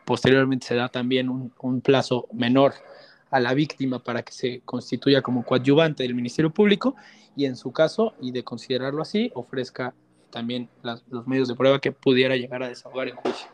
posteriormente 0.06 0.66
se 0.66 0.76
da 0.76 0.90
también 0.90 1.30
un, 1.30 1.82
plazo 1.82 2.28
menor 2.34 2.74
a 3.30 3.40
la 3.40 3.54
víctima 3.54 4.00
para 4.00 4.24
que 4.24 4.32
se 4.32 4.62
constituya 4.66 5.22
como 5.22 5.44
coadyuvante 5.46 6.02
del 6.02 6.16
Ministerio 6.16 6.52
Público 6.52 6.96
y 7.36 7.46
en 7.46 7.56
su 7.56 7.72
caso, 7.72 8.16
y 8.20 8.32
de 8.32 8.44
considerarlo 8.44 9.04
así, 9.04 9.32
ofrezca 9.36 9.94
también 10.32 10.68
los 10.82 11.28
medios 11.28 11.48
de 11.48 11.56
prueba 11.56 11.80
que 11.80 11.92
pudiera 11.92 12.36
llegar 12.36 12.64
a 12.64 12.70
desahogar 12.70 13.10
en 13.10 13.18
juicio. 13.18 13.48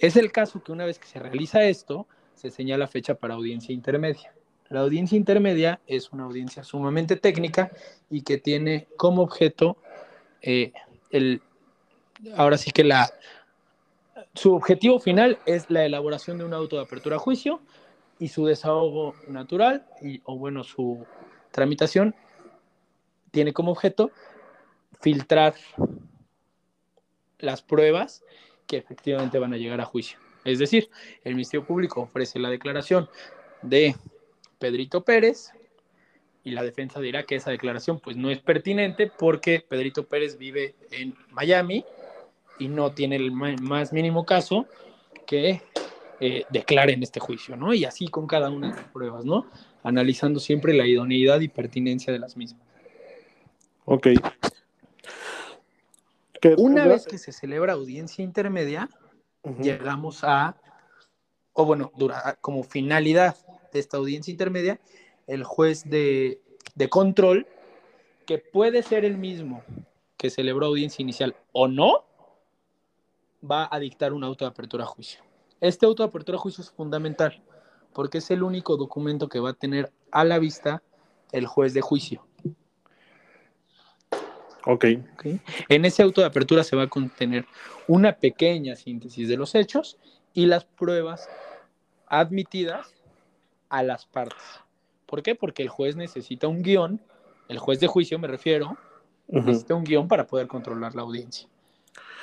Es 0.00 0.16
el 0.16 0.32
caso 0.32 0.64
que 0.64 0.72
una 0.72 0.84
vez 0.84 0.98
que 0.98 1.06
se 1.06 1.20
realiza 1.20 1.62
esto, 1.62 2.08
se 2.34 2.50
señala 2.50 2.88
fecha 2.88 3.14
para 3.14 3.34
audiencia 3.34 3.72
intermedia. 3.72 4.34
La 4.68 4.80
audiencia 4.80 5.16
intermedia 5.16 5.80
es 5.86 6.12
una 6.12 6.24
audiencia 6.24 6.64
sumamente 6.64 7.16
técnica 7.16 7.70
y 8.10 8.22
que 8.22 8.38
tiene 8.38 8.88
como 8.96 9.22
objeto 9.22 9.76
eh, 10.40 10.72
el, 11.10 11.42
ahora 12.36 12.58
sí 12.58 12.70
que 12.70 12.84
la, 12.84 13.10
su 14.34 14.54
objetivo 14.54 14.98
final 14.98 15.38
es 15.46 15.70
la 15.70 15.84
elaboración 15.84 16.38
de 16.38 16.44
un 16.44 16.54
auto 16.54 16.76
de 16.76 16.82
apertura 16.82 17.16
a 17.16 17.18
juicio 17.18 17.60
y 18.18 18.28
su 18.28 18.46
desahogo 18.46 19.14
natural, 19.28 19.86
y, 20.00 20.20
o 20.24 20.36
bueno, 20.38 20.62
su 20.64 21.04
tramitación 21.50 22.14
tiene 23.30 23.52
como 23.52 23.72
objeto 23.72 24.10
filtrar 25.00 25.54
las 27.38 27.62
pruebas 27.62 28.24
que 28.66 28.76
efectivamente 28.76 29.38
van 29.38 29.52
a 29.52 29.56
llegar 29.56 29.80
a 29.80 29.84
juicio. 29.84 30.18
Es 30.44 30.58
decir, 30.58 30.90
el 31.24 31.34
Ministerio 31.34 31.66
Público 31.66 32.02
ofrece 32.02 32.38
la 32.38 32.50
declaración 32.50 33.08
de 33.62 33.96
Pedrito 34.64 35.04
Pérez 35.04 35.52
y 36.42 36.52
la 36.52 36.62
defensa 36.62 36.98
dirá 36.98 37.24
que 37.24 37.34
esa 37.34 37.50
declaración 37.50 38.00
pues 38.00 38.16
no 38.16 38.30
es 38.30 38.38
pertinente 38.38 39.12
porque 39.18 39.60
Pedrito 39.60 40.06
Pérez 40.06 40.38
vive 40.38 40.74
en 40.90 41.14
Miami 41.32 41.84
y 42.58 42.68
no 42.68 42.92
tiene 42.92 43.16
el 43.16 43.30
más 43.30 43.92
mínimo 43.92 44.24
caso 44.24 44.66
que 45.26 45.60
eh, 46.18 46.46
declare 46.48 46.94
en 46.94 47.02
este 47.02 47.20
juicio, 47.20 47.58
¿no? 47.58 47.74
Y 47.74 47.84
así 47.84 48.08
con 48.08 48.26
cada 48.26 48.48
una 48.48 48.70
de 48.70 48.76
las 48.76 48.88
pruebas, 48.88 49.26
¿no? 49.26 49.44
Analizando 49.82 50.40
siempre 50.40 50.72
la 50.72 50.86
idoneidad 50.86 51.40
y 51.40 51.48
pertinencia 51.48 52.10
de 52.10 52.20
las 52.20 52.38
mismas. 52.38 52.66
Ok. 53.84 54.06
Una 56.56 56.86
vez 56.86 57.06
que 57.06 57.18
se 57.18 57.32
celebra 57.32 57.74
audiencia 57.74 58.24
intermedia, 58.24 58.88
llegamos 59.60 60.24
a, 60.24 60.56
o 61.52 61.66
bueno, 61.66 61.92
dura, 61.98 62.38
como 62.40 62.62
finalidad 62.62 63.36
de 63.74 63.80
esta 63.80 63.98
audiencia 63.98 64.30
intermedia, 64.30 64.80
el 65.26 65.44
juez 65.44 65.88
de, 65.90 66.40
control, 66.88 67.46
que 68.24 68.38
puede 68.38 68.82
ser 68.82 69.04
el 69.04 69.18
mismo 69.18 69.62
que 70.16 70.30
celebró 70.30 70.66
audiencia 70.66 71.02
inicial 71.02 71.36
o 71.52 71.68
no, 71.68 72.04
va 73.48 73.68
a 73.70 73.78
dictar 73.78 74.14
un 74.14 74.24
auto 74.24 74.46
de 74.46 74.50
apertura 74.50 74.84
a 74.84 74.86
juicio. 74.86 75.20
Este 75.60 75.84
auto 75.84 76.02
de 76.02 76.08
apertura 76.08 76.38
a 76.38 76.40
juicio 76.40 76.62
es 76.62 76.70
fundamental 76.70 77.42
porque 77.92 78.18
es 78.18 78.30
el 78.30 78.42
único 78.42 78.76
documento 78.76 79.28
que 79.28 79.38
va 79.38 79.50
a 79.50 79.54
tener 79.54 79.92
a 80.10 80.24
la 80.24 80.38
vista 80.38 80.82
el 81.32 81.46
juez 81.46 81.74
de 81.74 81.80
juicio. 81.80 82.26
Ok. 84.66 84.86
En 85.68 85.84
ese 85.84 86.02
auto 86.02 86.22
de 86.22 86.26
apertura 86.26 86.64
se 86.64 86.74
va 86.74 86.84
a 86.84 86.88
contener 86.88 87.46
una 87.86 88.16
pequeña 88.16 88.76
síntesis 88.76 89.28
de 89.28 89.36
los 89.36 89.54
hechos 89.54 89.98
y 90.32 90.46
las 90.46 90.64
pruebas 90.64 91.28
admitidas 92.06 92.94
a 93.74 93.82
las 93.82 94.06
partes. 94.06 94.42
¿Por 95.06 95.22
qué? 95.22 95.34
Porque 95.34 95.62
el 95.62 95.68
juez 95.68 95.96
necesita 95.96 96.48
un 96.48 96.62
guion, 96.62 97.00
el 97.48 97.58
juez 97.58 97.80
de 97.80 97.86
juicio 97.86 98.18
me 98.18 98.28
refiero, 98.28 98.76
necesita 99.28 99.74
un 99.74 99.84
guion 99.84 100.08
para 100.08 100.26
poder 100.26 100.46
controlar 100.46 100.94
la 100.94 101.02
audiencia. 101.02 101.48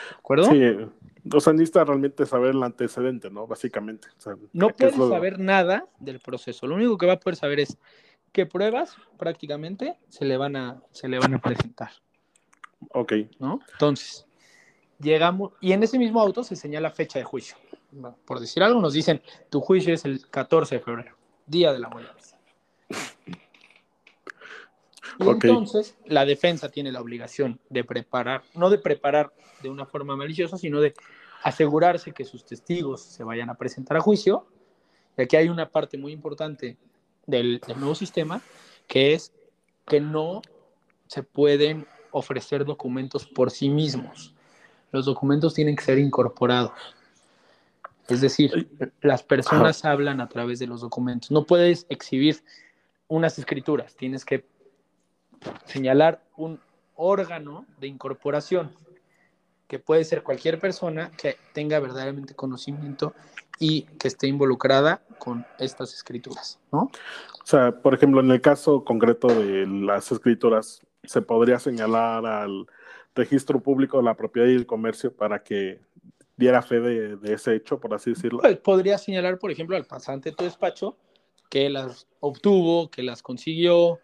¿De 0.10 0.16
acuerdo? 0.18 0.46
Sí, 0.46 0.62
o 1.32 1.40
sea, 1.40 1.54
necesita 1.54 1.84
realmente 1.84 2.26
saber 2.26 2.52
el 2.52 2.64
antecedente, 2.64 3.30
¿no? 3.30 3.48
Básicamente. 3.48 4.08
no 4.54 4.70
puede 4.70 4.92
saber 4.92 5.40
nada 5.40 5.86
del 6.00 6.20
proceso. 6.20 6.68
Lo 6.68 6.76
único 6.76 6.98
que 6.98 7.06
va 7.06 7.14
a 7.14 7.20
poder 7.20 7.36
saber 7.36 7.60
es 7.60 7.78
qué 8.32 8.46
pruebas 8.46 8.96
prácticamente 9.18 9.98
se 10.10 10.26
le 10.26 10.38
van 10.38 10.56
a, 10.56 10.82
se 10.92 11.08
le 11.08 11.20
van 11.20 11.34
a 11.36 11.42
presentar. 11.42 11.92
Ok. 12.94 13.14
¿No? 13.40 13.60
Entonces, 13.74 14.26
llegamos, 15.00 15.52
y 15.60 15.74
en 15.74 15.84
ese 15.84 16.00
mismo 16.00 16.22
auto 16.22 16.44
se 16.44 16.56
señala 16.56 16.92
fecha 16.92 17.20
de 17.20 17.26
juicio. 17.26 17.58
Por 18.26 18.40
decir 18.40 18.64
algo, 18.64 18.80
nos 18.80 18.94
dicen, 18.94 19.22
tu 19.50 19.60
juicio 19.60 19.94
es 19.94 20.06
el 20.06 20.28
14 20.30 20.76
de 20.76 20.82
febrero, 20.82 21.16
día 21.46 21.74
de 21.74 21.80
la 21.80 21.90
muerte. 21.90 22.22
Y 25.20 25.30
entonces 25.30 25.96
la 26.06 26.26
defensa 26.26 26.70
tiene 26.70 26.92
la 26.92 27.02
obligación 27.02 27.60
de 27.70 27.84
preparar, 27.84 28.44
no 28.56 28.70
de 28.70 28.78
preparar 28.78 29.32
de 29.62 29.70
una 29.70 29.86
forma 29.86 30.16
maliciosa, 30.16 30.58
sino 30.58 30.82
de 30.82 30.94
asegurarse 31.44 32.12
que 32.12 32.26
sus 32.26 32.46
testigos 32.46 33.02
se 33.02 33.24
vayan 33.24 33.50
a 33.50 33.56
presentar 33.56 33.98
a 33.98 34.02
juicio. 34.02 34.48
Y 35.18 35.24
aquí 35.24 35.36
hay 35.36 35.50
una 35.50 35.70
parte 35.70 35.98
muy 35.98 36.12
importante 36.12 36.78
del, 37.28 37.62
del 37.68 37.80
nuevo 37.80 37.96
sistema, 37.96 38.42
que 38.88 39.14
es 39.14 39.34
que 39.88 40.00
no 40.00 40.42
se 41.08 41.24
pueden 41.24 41.86
ofrecer 42.12 42.66
documentos 42.66 43.28
por 43.28 43.52
sí 43.52 43.70
mismos. 43.70 44.34
Los 44.92 45.06
documentos 45.06 45.54
tienen 45.54 45.76
que 45.76 45.84
ser 45.84 46.00
incorporados. 46.00 46.72
Es 48.08 48.22
decir, 48.22 48.70
las 49.02 49.24
personas 49.24 49.86
hablan 49.86 50.22
a 50.22 50.28
través 50.28 50.60
de 50.60 50.68
los 50.68 50.82
documentos. 50.82 51.32
No 51.32 51.46
puedes 51.46 51.86
exhibir 51.90 52.44
unas 53.08 53.38
escrituras, 53.40 53.96
tienes 53.96 54.26
que 54.26 54.46
señalar 55.66 56.24
un 56.38 56.60
órgano 56.96 57.66
de 57.80 57.88
incorporación, 57.88 58.72
que 59.68 59.80
puede 59.80 60.04
ser 60.04 60.24
cualquier 60.24 60.60
persona 60.60 61.12
que 61.18 61.38
tenga 61.54 61.80
verdaderamente 61.80 62.36
conocimiento 62.36 63.14
y 63.60 63.84
que 63.84 64.08
esté 64.08 64.28
involucrada 64.28 65.02
con 65.18 65.46
estas 65.60 65.94
escrituras, 65.94 66.60
¿no? 66.72 66.84
O 66.84 67.46
sea, 67.46 67.72
por 67.72 67.94
ejemplo, 67.94 68.20
en 68.20 68.32
el 68.32 68.42
caso 68.42 68.84
concreto 68.84 69.28
de 69.28 69.66
las 69.68 70.12
escrituras, 70.12 70.82
se 71.04 71.22
podría 71.22 71.60
señalar 71.60 72.26
al 72.26 72.68
registro 73.16 73.60
público 73.60 73.98
de 73.98 74.04
la 74.04 74.16
propiedad 74.16 74.48
y 74.48 74.56
el 74.56 74.66
comercio 74.66 75.14
para 75.14 75.44
que 75.44 75.80
diera 76.42 76.64
fe 76.64 76.80
de, 76.80 77.34
ese 77.34 77.56
hecho, 77.56 77.80
por 77.80 77.94
así 77.94 78.10
decirlo. 78.10 78.40
Pues 78.40 78.58
podría 78.58 78.98
señalar, 78.98 79.38
por 79.38 79.52
ejemplo, 79.52 79.78
al 79.78 79.86
pasante 79.86 80.32
de 80.32 80.36
tu 80.36 80.44
despacho 80.44 80.98
que 81.50 81.70
las 81.70 82.08
obtuvo, 82.20 82.90
que 82.90 83.04
las 83.04 83.22
consiguió 83.22 84.00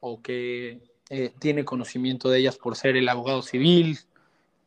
o 0.00 0.22
que 0.22 0.80
eh, 1.10 1.32
tiene 1.38 1.66
conocimiento 1.66 2.30
de 2.30 2.38
ellas 2.38 2.56
por 2.56 2.76
ser 2.76 2.96
el 2.96 3.06
abogado 3.08 3.42
civil 3.42 3.98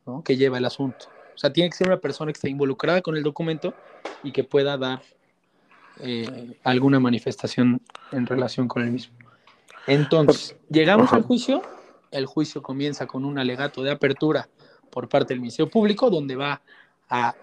¿no? 0.06 0.22
que 0.22 0.36
lleva 0.36 0.58
el 0.58 0.64
asunto. 0.64 1.06
O 1.34 1.38
sea, 1.38 1.52
tiene 1.52 1.70
que 1.70 1.76
ser 1.76 1.88
una 1.88 1.98
persona 1.98 2.32
que 2.32 2.36
esté 2.36 2.50
involucrada 2.50 3.02
con 3.02 3.16
el 3.16 3.24
documento 3.24 3.74
y 4.22 4.30
que 4.30 4.44
pueda 4.44 4.76
dar 4.76 5.02
eh, 6.00 6.56
alguna 6.62 7.00
manifestación 7.00 7.80
en 8.12 8.26
relación 8.26 8.68
con 8.68 8.84
el 8.84 8.92
mismo. 8.92 9.16
Entonces, 9.88 10.56
llegamos 10.70 11.12
al 11.12 11.22
juicio, 11.22 11.62
el 12.12 12.26
juicio 12.26 12.62
comienza 12.62 13.06
con 13.06 13.24
un 13.24 13.40
alegato 13.40 13.82
de 13.82 13.90
apertura 13.90 14.48
por 14.90 15.08
parte 15.08 15.34
del 15.34 15.40
Ministerio 15.40 15.70
Público, 15.70 16.10
donde 16.10 16.36
va 16.36 16.62
a, 17.08 17.34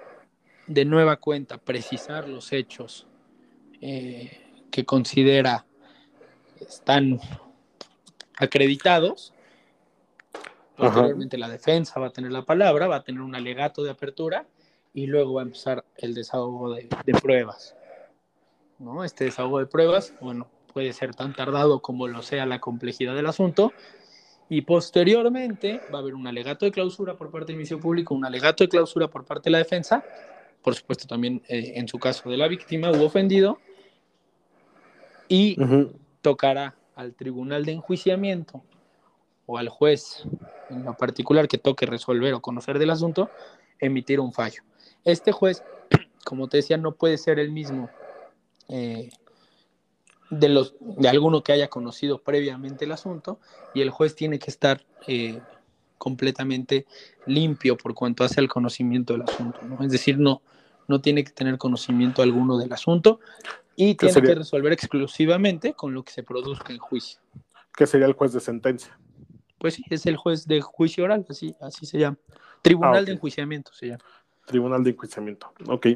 de 0.67 0.85
nueva 0.85 1.17
cuenta, 1.17 1.57
precisar 1.57 2.27
los 2.27 2.51
hechos 2.51 3.07
eh, 3.81 4.65
que 4.71 4.85
considera 4.85 5.65
están 6.59 7.19
acreditados. 8.37 9.33
Posteriormente 10.75 11.37
la 11.37 11.47
defensa 11.47 11.99
va 11.99 12.07
a 12.07 12.11
tener 12.11 12.31
la 12.31 12.43
palabra, 12.43 12.87
va 12.87 12.97
a 12.97 13.03
tener 13.03 13.21
un 13.21 13.35
alegato 13.35 13.83
de 13.83 13.91
apertura 13.91 14.45
y 14.93 15.07
luego 15.07 15.35
va 15.35 15.41
a 15.41 15.45
empezar 15.45 15.85
el 15.97 16.13
desahogo 16.13 16.73
de, 16.73 16.89
de 17.05 17.13
pruebas. 17.13 17.75
¿no? 18.79 19.03
Este 19.03 19.25
desahogo 19.25 19.59
de 19.59 19.67
pruebas, 19.67 20.13
bueno, 20.19 20.47
puede 20.73 20.91
ser 20.91 21.15
tan 21.15 21.33
tardado 21.33 21.81
como 21.81 22.07
lo 22.07 22.21
sea 22.21 22.45
la 22.45 22.59
complejidad 22.59 23.15
del 23.15 23.27
asunto. 23.27 23.71
Y 24.49 24.61
posteriormente 24.61 25.81
va 25.93 25.99
a 25.99 26.01
haber 26.01 26.13
un 26.13 26.27
alegato 26.27 26.65
de 26.65 26.71
clausura 26.71 27.15
por 27.15 27.31
parte 27.31 27.47
del 27.47 27.57
Ministerio 27.57 27.81
Público, 27.81 28.13
un 28.13 28.25
alegato 28.25 28.63
de 28.63 28.69
clausura 28.69 29.07
por 29.07 29.25
parte 29.25 29.45
de 29.45 29.51
la 29.51 29.57
defensa, 29.57 30.03
por 30.61 30.75
supuesto 30.75 31.07
también 31.07 31.41
eh, 31.47 31.73
en 31.75 31.87
su 31.87 31.97
caso 31.97 32.29
de 32.29 32.37
la 32.37 32.47
víctima 32.47 32.91
hubo 32.91 33.05
ofendido, 33.05 33.59
y 35.27 35.57
tocará 36.21 36.75
al 36.95 37.13
tribunal 37.13 37.65
de 37.65 37.73
enjuiciamiento 37.73 38.63
o 39.45 39.57
al 39.57 39.69
juez 39.69 40.23
en 40.69 40.83
lo 40.83 40.95
particular 40.95 41.47
que 41.47 41.57
toque 41.57 41.85
resolver 41.85 42.33
o 42.33 42.41
conocer 42.41 42.79
del 42.79 42.89
asunto, 42.89 43.29
emitir 43.79 44.19
un 44.19 44.33
fallo. 44.33 44.63
Este 45.03 45.31
juez, 45.31 45.63
como 46.25 46.47
te 46.47 46.57
decía, 46.57 46.77
no 46.77 46.93
puede 46.93 47.17
ser 47.17 47.39
el 47.39 47.51
mismo 47.51 47.89
eh, 48.69 49.09
de, 50.29 50.49
los, 50.49 50.75
de 50.79 51.07
alguno 51.07 51.43
que 51.43 51.51
haya 51.51 51.69
conocido 51.69 52.21
previamente 52.21 52.85
el 52.85 52.91
asunto 52.91 53.39
y 53.73 53.81
el 53.81 53.89
juez 53.89 54.15
tiene 54.15 54.39
que 54.39 54.49
estar 54.49 54.85
eh, 55.07 55.41
completamente 55.97 56.85
limpio 57.25 57.77
por 57.77 57.93
cuanto 57.93 58.23
hace 58.23 58.39
al 58.39 58.47
conocimiento 58.47 59.13
del 59.13 59.23
asunto. 59.23 59.59
¿no? 59.63 59.83
Es 59.83 59.91
decir, 59.91 60.17
no, 60.17 60.41
no 60.87 61.01
tiene 61.01 61.23
que 61.23 61.31
tener 61.31 61.57
conocimiento 61.57 62.21
alguno 62.21 62.57
del 62.57 62.71
asunto 62.73 63.19
y 63.75 63.95
tiene 63.95 64.21
que 64.21 64.35
resolver 64.35 64.71
exclusivamente 64.71 65.73
con 65.73 65.93
lo 65.93 66.03
que 66.03 66.11
se 66.11 66.23
produzca 66.23 66.71
en 66.73 66.79
juicio. 66.79 67.19
¿Qué 67.75 67.85
sería 67.85 68.07
el 68.07 68.13
juez 68.13 68.33
de 68.33 68.39
sentencia? 68.39 68.97
Pues 69.57 69.75
sí, 69.75 69.83
es 69.89 70.05
el 70.05 70.15
juez 70.15 70.47
de 70.47 70.61
juicio 70.61 71.03
oral, 71.03 71.25
así, 71.29 71.55
así 71.59 71.85
se 71.85 71.99
llama. 71.99 72.17
Tribunal 72.61 72.97
ah, 72.97 73.03
de 73.03 73.13
enjuiciamiento 73.13 73.73
se 73.73 73.87
llama. 73.87 74.03
Tribunal 74.45 74.83
de 74.83 74.91
enjuiciamiento, 74.91 75.51
ok. 75.67 75.87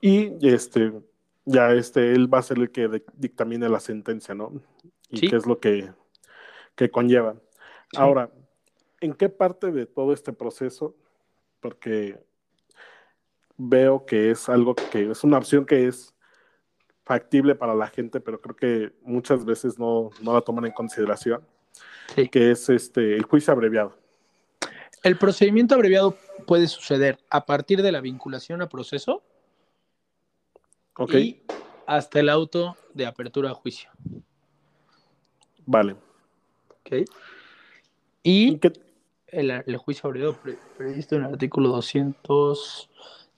Y 0.00 0.46
este, 0.46 0.92
ya 1.44 1.72
este, 1.72 2.12
él 2.12 2.32
va 2.32 2.38
a 2.38 2.42
ser 2.42 2.58
el 2.58 2.70
que 2.70 3.02
dictamine 3.14 3.68
la 3.68 3.80
sentencia, 3.80 4.34
¿no? 4.34 4.52
Y 5.08 5.28
qué 5.28 5.36
es 5.36 5.46
lo 5.46 5.58
que, 5.58 5.90
que 6.74 6.90
conlleva. 6.90 7.34
Ahora, 7.96 8.30
¿en 9.00 9.14
qué 9.14 9.28
parte 9.28 9.72
de 9.72 9.86
todo 9.86 10.12
este 10.12 10.32
proceso? 10.32 10.94
Porque 11.60 12.18
veo 13.56 14.06
que 14.06 14.30
es 14.30 14.48
algo 14.48 14.74
que 14.74 15.10
es 15.10 15.24
una 15.24 15.38
opción 15.38 15.66
que 15.66 15.86
es 15.86 16.14
factible 17.04 17.54
para 17.56 17.74
la 17.74 17.88
gente, 17.88 18.20
pero 18.20 18.40
creo 18.40 18.54
que 18.54 18.92
muchas 19.02 19.44
veces 19.44 19.78
no, 19.78 20.10
no 20.22 20.32
la 20.32 20.42
toman 20.42 20.66
en 20.66 20.72
consideración, 20.72 21.44
que 22.30 22.52
es 22.52 22.68
este, 22.68 23.16
el 23.16 23.24
juicio 23.24 23.52
abreviado. 23.52 23.98
El 25.02 25.16
procedimiento 25.16 25.74
abreviado 25.74 26.16
puede 26.46 26.68
suceder 26.68 27.18
a 27.30 27.46
partir 27.46 27.82
de 27.82 27.90
la 27.90 28.00
vinculación 28.00 28.62
a 28.62 28.68
proceso 28.68 29.22
y 31.08 31.42
hasta 31.86 32.20
el 32.20 32.28
auto 32.28 32.76
de 32.94 33.06
apertura 33.06 33.50
a 33.50 33.54
juicio. 33.54 33.90
Vale. 35.66 35.96
Ok. 36.68 37.08
Y 38.22 38.60
el, 39.28 39.76
juicio 39.76 40.08
abreviado 40.08 40.38
previsto 40.76 41.16
en 41.16 41.24
el 41.24 41.32
artículo 41.32 41.68
200, 41.70 42.90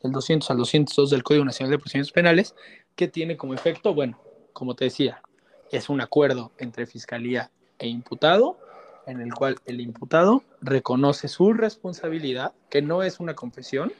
del 0.03 0.13
200 0.13 0.51
al 0.51 0.57
202 0.57 1.11
del 1.11 1.23
Código 1.23 1.45
Nacional 1.45 1.71
de 1.71 1.79
Procedimientos 1.79 2.13
Penales, 2.13 2.55
que 2.97 3.09
tiene 3.09 3.37
como 3.37 3.55
efecto, 3.55 3.95
bueno, 3.95 4.19
como 4.53 4.75
te 4.75 4.87
decía, 4.87 5.23
es 5.71 5.89
un 5.89 6.01
acuerdo 6.01 6.53
entre 6.59 6.87
fiscalía 6.87 7.51
e 7.79 7.89
imputado, 7.89 8.59
en 9.07 9.21
el 9.21 9.33
cual 9.35 9.57
el 9.67 9.81
imputado 9.81 10.45
reconoce 10.61 11.29
su 11.29 11.53
responsabilidad, 11.53 12.53
que 12.71 12.83
no 12.83 13.03
es 13.03 13.21
una 13.21 13.35
confesión, 13.35 13.93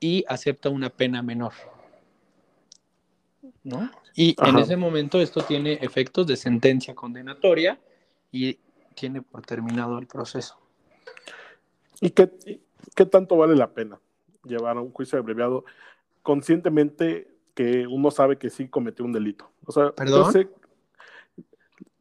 y 0.00 0.24
acepta 0.28 0.70
una 0.70 0.90
pena 0.90 1.22
menor. 1.22 1.52
¿No? 3.64 3.90
Y 4.14 4.36
en 4.46 4.58
ese 4.58 4.76
momento 4.76 5.20
esto 5.20 5.42
tiene 5.42 5.74
efectos 5.74 6.26
de 6.26 6.36
sentencia 6.36 6.94
condenatoria 6.94 7.78
y 8.32 8.58
tiene 8.94 9.22
por 9.22 9.42
terminado 9.42 9.98
el 9.98 10.06
proceso. 10.06 10.58
¿Y 12.00 12.10
qué, 12.10 12.30
qué 12.94 13.06
tanto 13.06 13.36
vale 13.36 13.56
la 13.56 13.72
pena 13.72 14.00
llevar 14.44 14.76
a 14.76 14.80
un 14.80 14.92
juicio 14.92 15.18
abreviado 15.18 15.64
conscientemente 16.22 17.28
que 17.54 17.86
uno 17.86 18.10
sabe 18.10 18.38
que 18.38 18.50
sí 18.50 18.68
cometió 18.68 19.04
un 19.04 19.12
delito? 19.12 19.50
O 19.66 19.72
sea, 19.72 19.92
¿Perdón? 19.92 20.32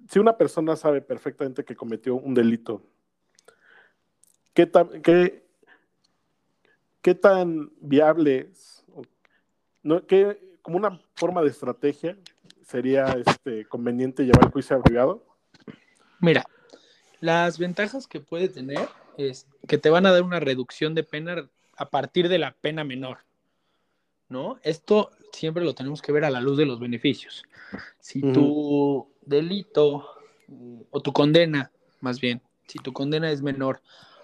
si 0.10 0.20
una 0.20 0.38
persona 0.38 0.76
sabe 0.76 1.02
perfectamente 1.02 1.64
que 1.64 1.76
cometió 1.76 2.16
un 2.16 2.34
delito, 2.34 2.82
¿qué 4.54 4.66
tan, 4.66 5.02
qué, 5.02 5.46
qué 7.02 7.16
tan 7.16 7.72
viable 7.80 8.50
es? 8.52 8.84
¿No? 9.84 10.06
¿Qué, 10.06 10.49
como 10.70 10.78
una 10.78 11.02
forma 11.16 11.42
de 11.42 11.50
estrategia 11.50 12.16
sería 12.62 13.18
este, 13.26 13.66
conveniente 13.66 14.24
llevar 14.24 14.46
el 14.46 14.52
juicio 14.52 14.76
abreviado? 14.76 15.26
Mira, 16.20 16.46
las 17.22 17.58
ventajas 17.58 18.06
que 18.06 18.20
puede 18.20 18.50
tener 18.50 18.88
es 19.18 19.48
que 19.68 19.80
te 19.80 19.90
van 19.90 20.06
a 20.06 20.12
dar 20.12 20.22
una 20.22 20.40
reducción 20.40 20.94
de 20.94 21.04
pena 21.04 21.50
a 21.76 21.90
partir 21.90 22.30
de 22.30 22.38
la 22.38 22.52
pena 22.52 22.84
menor, 22.84 23.18
¿no? 24.28 24.60
Esto 24.62 25.10
siempre 25.32 25.64
lo 25.64 25.74
tenemos 25.74 26.04
que 26.04 26.12
ver 26.12 26.24
a 26.24 26.30
la 26.30 26.40
luz 26.40 26.56
de 26.56 26.68
los 26.68 26.80
beneficios. 26.80 27.42
Si 28.00 28.22
tu 28.22 29.12
delito 29.22 30.06
o 30.92 31.02
tu 31.02 31.12
condena, 31.14 31.72
más 32.00 32.22
bien, 32.22 32.44
si 32.68 32.78
tu 32.78 32.94
condena 32.94 33.32
es 33.32 33.42
menor 33.42 33.82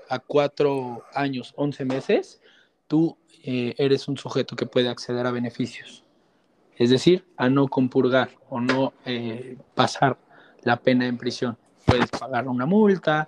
a 0.10 0.20
cuatro 0.20 1.06
años, 1.16 1.54
once 1.58 1.86
meses, 1.86 2.40
tú 2.88 3.18
eh, 3.44 3.74
eres 3.80 4.08
un 4.08 4.18
sujeto 4.18 4.56
que 4.56 4.68
puede 4.68 4.90
acceder 4.90 5.26
a 5.26 5.32
beneficios 5.32 6.05
es 6.78 6.90
decir, 6.90 7.26
a 7.38 7.50
no 7.50 7.68
compurgar 7.68 8.30
o 8.50 8.60
no 8.60 8.94
eh, 9.06 9.58
pasar 9.74 10.18
la 10.64 10.78
pena 10.78 11.08
en 11.08 11.18
prisión. 11.18 11.58
Puedes 11.86 12.10
pagar 12.10 12.48
una 12.48 12.66
multa, 12.66 13.28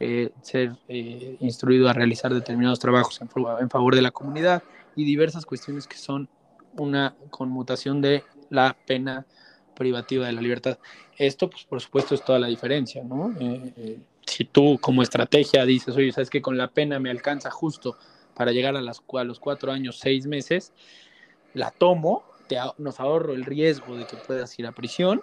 eh, 0.00 0.30
ser 0.42 0.72
eh, 0.88 1.36
instruido 1.40 1.88
a 1.88 1.92
realizar 1.92 2.32
determinados 2.32 2.78
trabajos 2.78 3.20
en, 3.20 3.28
favor 3.70 3.94
de 3.94 4.02
la 4.02 4.10
comunidad 4.10 4.62
y 4.96 5.04
diversas 5.04 5.46
cuestiones 5.46 5.86
que 5.86 5.96
son 5.96 6.28
una 6.76 7.14
conmutación 7.30 8.00
de 8.00 8.24
la 8.50 8.76
pena 8.86 9.26
privativa 9.74 10.26
de 10.26 10.32
la 10.32 10.40
libertad. 10.40 10.78
Esto, 11.16 11.50
pues, 11.50 11.64
por 11.64 11.80
supuesto, 11.80 12.14
es 12.14 12.24
toda 12.24 12.38
la 12.38 12.46
diferencia, 12.46 13.02
¿no? 13.04 13.34
si 14.26 14.44
tú 14.44 14.78
como 14.80 15.02
estrategia 15.02 15.64
dices, 15.64 15.96
oye, 15.96 16.12
sabes 16.12 16.28
que 16.28 16.42
con 16.42 16.58
la 16.58 16.68
pena 16.68 16.98
me 16.98 17.10
alcanza 17.10 17.50
justo 17.50 17.96
para 18.34 18.52
llegar 18.52 18.76
a, 18.76 18.82
las, 18.82 19.02
a 19.14 19.24
los 19.24 19.40
cuatro 19.40 19.72
años, 19.72 19.98
seis 19.98 20.26
meses, 20.26 20.72
la 21.54 21.70
tomo 21.70 22.27
nos 22.78 23.00
ahorro 23.00 23.32
el 23.34 23.44
riesgo 23.44 23.96
de 23.96 24.06
que 24.06 24.16
puedas 24.16 24.58
ir 24.58 24.66
a 24.66 24.72
prisión 24.72 25.22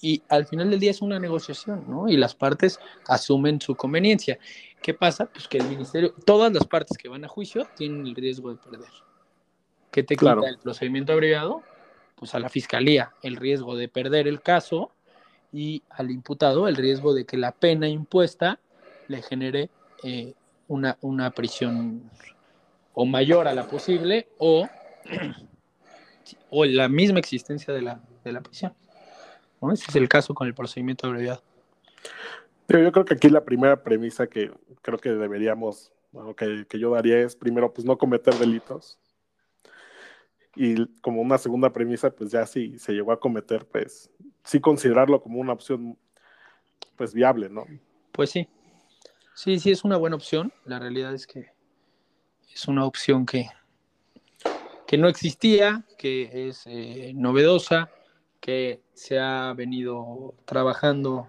y 0.00 0.22
al 0.28 0.46
final 0.46 0.70
del 0.70 0.80
día 0.80 0.90
es 0.90 1.00
una 1.00 1.18
negociación, 1.18 1.84
¿no? 1.88 2.08
Y 2.08 2.16
las 2.16 2.34
partes 2.34 2.78
asumen 3.08 3.60
su 3.60 3.74
conveniencia. 3.74 4.38
¿Qué 4.82 4.92
pasa? 4.94 5.26
Pues 5.26 5.48
que 5.48 5.58
el 5.58 5.68
ministerio, 5.68 6.14
todas 6.24 6.52
las 6.52 6.66
partes 6.66 6.98
que 6.98 7.08
van 7.08 7.24
a 7.24 7.28
juicio 7.28 7.66
tienen 7.76 8.06
el 8.06 8.14
riesgo 8.14 8.50
de 8.50 8.56
perder. 8.56 8.90
¿Qué 9.90 10.02
te 10.02 10.16
quita 10.16 10.48
el 10.48 10.58
procedimiento 10.58 11.12
abreviado? 11.12 11.62
Pues 12.14 12.34
a 12.34 12.38
la 12.38 12.48
fiscalía 12.48 13.12
el 13.22 13.36
riesgo 13.36 13.76
de 13.76 13.88
perder 13.88 14.28
el 14.28 14.42
caso 14.42 14.92
y 15.52 15.82
al 15.90 16.10
imputado 16.10 16.68
el 16.68 16.76
riesgo 16.76 17.14
de 17.14 17.24
que 17.24 17.38
la 17.38 17.52
pena 17.52 17.88
impuesta 17.88 18.58
le 19.08 19.22
genere 19.22 19.70
eh, 20.02 20.34
una, 20.68 20.98
una 21.00 21.30
prisión 21.30 22.10
o 22.92 23.06
mayor 23.06 23.48
a 23.48 23.54
la 23.54 23.66
posible 23.66 24.28
o 24.38 24.68
o 26.50 26.64
la 26.64 26.88
misma 26.88 27.18
existencia 27.18 27.72
de 27.72 27.82
la, 27.82 28.00
de 28.24 28.32
la 28.32 28.40
prisión. 28.40 28.74
Ese 29.72 29.86
es 29.88 29.96
el 29.96 30.08
caso 30.08 30.34
con 30.34 30.46
el 30.46 30.54
procedimiento 30.54 31.06
abreviado. 31.06 31.42
yo 32.68 32.92
creo 32.92 33.04
que 33.04 33.14
aquí 33.14 33.28
la 33.28 33.44
primera 33.44 33.82
premisa 33.82 34.26
que 34.26 34.52
creo 34.82 34.98
que 34.98 35.10
deberíamos, 35.10 35.92
que, 36.36 36.66
que, 36.68 36.78
yo 36.78 36.90
daría 36.90 37.18
es 37.20 37.34
primero, 37.34 37.72
pues 37.72 37.84
no 37.84 37.98
cometer 37.98 38.34
delitos. 38.34 38.98
Y 40.54 40.86
como 41.00 41.20
una 41.20 41.36
segunda 41.36 41.72
premisa, 41.72 42.10
pues 42.10 42.30
ya 42.30 42.46
si 42.46 42.78
se 42.78 42.92
llegó 42.92 43.12
a 43.12 43.20
cometer, 43.20 43.66
pues 43.66 44.10
sí 44.44 44.60
considerarlo 44.60 45.22
como 45.22 45.40
una 45.40 45.52
opción, 45.52 45.98
pues 46.96 47.12
viable, 47.12 47.48
¿no? 47.48 47.66
Pues 48.12 48.30
sí. 48.30 48.48
Sí, 49.34 49.58
sí, 49.58 49.70
es 49.70 49.84
una 49.84 49.98
buena 49.98 50.16
opción. 50.16 50.52
La 50.64 50.78
realidad 50.78 51.12
es 51.12 51.26
que 51.26 51.50
es 52.50 52.66
una 52.68 52.86
opción 52.86 53.26
que, 53.26 53.50
que 54.86 54.98
no 54.98 55.08
existía, 55.08 55.84
que 55.98 56.48
es 56.48 56.62
eh, 56.66 57.12
novedosa, 57.14 57.90
que 58.40 58.82
se 58.94 59.18
ha 59.18 59.52
venido 59.54 60.34
trabajando 60.44 61.28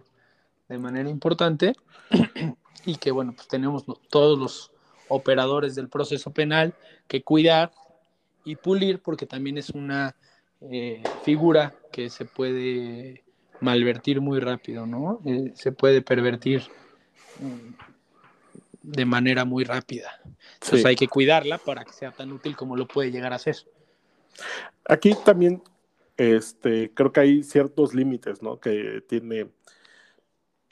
de 0.69 0.77
manera 0.77 1.09
importante 1.09 1.73
y 2.85 2.95
que, 2.95 3.11
bueno, 3.11 3.33
pues 3.35 3.47
tenemos 3.47 3.85
todos 4.09 4.37
los 4.37 4.71
operadores 5.09 5.75
del 5.75 5.89
proceso 5.89 6.31
penal 6.31 6.75
que 7.07 7.23
cuidar 7.23 7.71
y 8.43 8.55
pulir 8.55 9.01
porque 9.01 9.25
también 9.25 9.57
es 9.57 9.69
una 9.69 10.15
eh, 10.61 11.03
figura 11.23 11.73
que 11.91 12.09
se 12.09 12.25
puede 12.25 13.23
malvertir 13.59 14.21
muy 14.21 14.39
rápido, 14.39 14.85
¿no? 14.85 15.21
Eh, 15.25 15.51
se 15.55 15.71
puede 15.71 16.01
pervertir 16.01 16.63
de 18.87 19.05
manera 19.05 19.43
muy 19.43 19.65
rápida. 19.65 20.19
Entonces 20.53 20.85
hay 20.85 20.95
que 20.95 21.07
cuidarla 21.07 21.57
para 21.57 21.83
que 21.83 21.91
sea 21.91 22.11
tan 22.11 22.31
útil 22.31 22.55
como 22.55 22.77
lo 22.77 22.87
puede 22.87 23.11
llegar 23.11 23.33
a 23.33 23.37
ser. 23.37 23.57
Aquí 24.87 25.13
también 25.25 25.61
este, 26.15 26.93
creo 26.93 27.11
que 27.11 27.19
hay 27.19 27.43
ciertos 27.43 27.93
límites 27.93 28.41
¿no? 28.41 28.59
que 28.59 29.03
tiene 29.07 29.49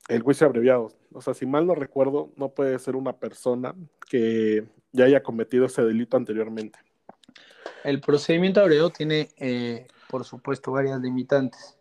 el 0.07 0.21
juicio 0.21 0.47
abreviado. 0.47 0.93
O 1.11 1.21
sea, 1.21 1.33
si 1.33 1.45
mal 1.45 1.67
no 1.67 1.75
recuerdo, 1.75 2.31
no 2.37 2.49
puede 2.49 2.79
ser 2.79 2.95
una 2.95 3.13
persona 3.13 3.75
que 4.09 4.65
ya 4.93 5.05
haya 5.05 5.21
cometido 5.21 5.65
ese 5.65 5.83
delito 5.83 6.15
anteriormente. 6.15 6.79
El 7.83 7.99
procedimiento 7.99 8.61
abreviado 8.61 8.91
tiene, 8.91 9.29
eh, 9.37 9.87
por 10.09 10.23
supuesto, 10.23 10.71
varias 10.71 11.01
limitantes. 11.01 11.77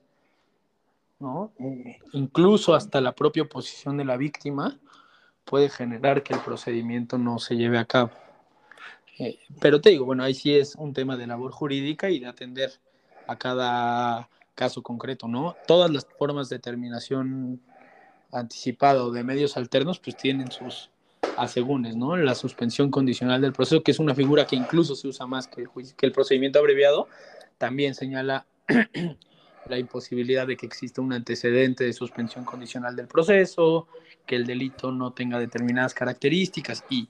¿no? 1.20 1.52
Eh, 1.60 1.98
incluso 2.12 2.74
hasta 2.74 3.00
la 3.00 3.14
propia 3.14 3.44
oposición 3.44 3.96
de 3.96 4.04
la 4.04 4.16
víctima 4.16 4.80
puede 5.44 5.68
generar 5.68 6.22
que 6.22 6.34
el 6.34 6.40
procedimiento 6.40 7.18
no 7.18 7.38
se 7.38 7.56
lleve 7.56 7.78
a 7.78 7.84
cabo. 7.84 8.10
Eh, 9.18 9.38
pero 9.60 9.80
te 9.80 9.90
digo, 9.90 10.04
bueno, 10.04 10.24
ahí 10.24 10.34
sí 10.34 10.56
es 10.56 10.74
un 10.76 10.92
tema 10.92 11.16
de 11.16 11.26
labor 11.26 11.52
jurídica 11.52 12.10
y 12.10 12.18
de 12.18 12.26
atender 12.26 12.72
a 13.26 13.36
cada 13.36 14.28
caso 14.54 14.82
concreto, 14.82 15.28
¿no? 15.28 15.56
Todas 15.66 15.90
las 15.90 16.06
formas 16.18 16.48
de 16.48 16.58
terminación 16.58 17.60
anticipada 18.32 19.04
o 19.04 19.10
de 19.10 19.22
medios 19.22 19.56
alternos, 19.56 20.00
pues 20.00 20.16
tienen 20.16 20.50
sus 20.50 20.90
asegúnes, 21.36 21.96
¿no? 21.96 22.16
La 22.16 22.34
suspensión 22.34 22.90
condicional 22.90 23.40
del 23.40 23.52
proceso, 23.52 23.82
que 23.82 23.92
es 23.92 23.98
una 23.98 24.14
figura 24.14 24.46
que 24.46 24.56
incluso 24.56 24.94
se 24.96 25.08
usa 25.08 25.26
más 25.26 25.46
que 25.46 25.62
el, 25.62 25.68
que 25.96 26.06
el 26.06 26.12
procedimiento 26.12 26.58
abreviado, 26.58 27.08
también 27.58 27.94
señala 27.94 28.46
la 29.68 29.78
imposibilidad 29.78 30.46
de 30.46 30.56
que 30.56 30.66
exista 30.66 31.00
un 31.00 31.12
antecedente 31.12 31.84
de 31.84 31.92
suspensión 31.92 32.44
condicional 32.44 32.96
del 32.96 33.06
proceso, 33.06 33.88
que 34.26 34.36
el 34.36 34.46
delito 34.46 34.92
no 34.92 35.12
tenga 35.12 35.38
determinadas 35.38 35.94
características 35.94 36.84
y, 36.90 37.08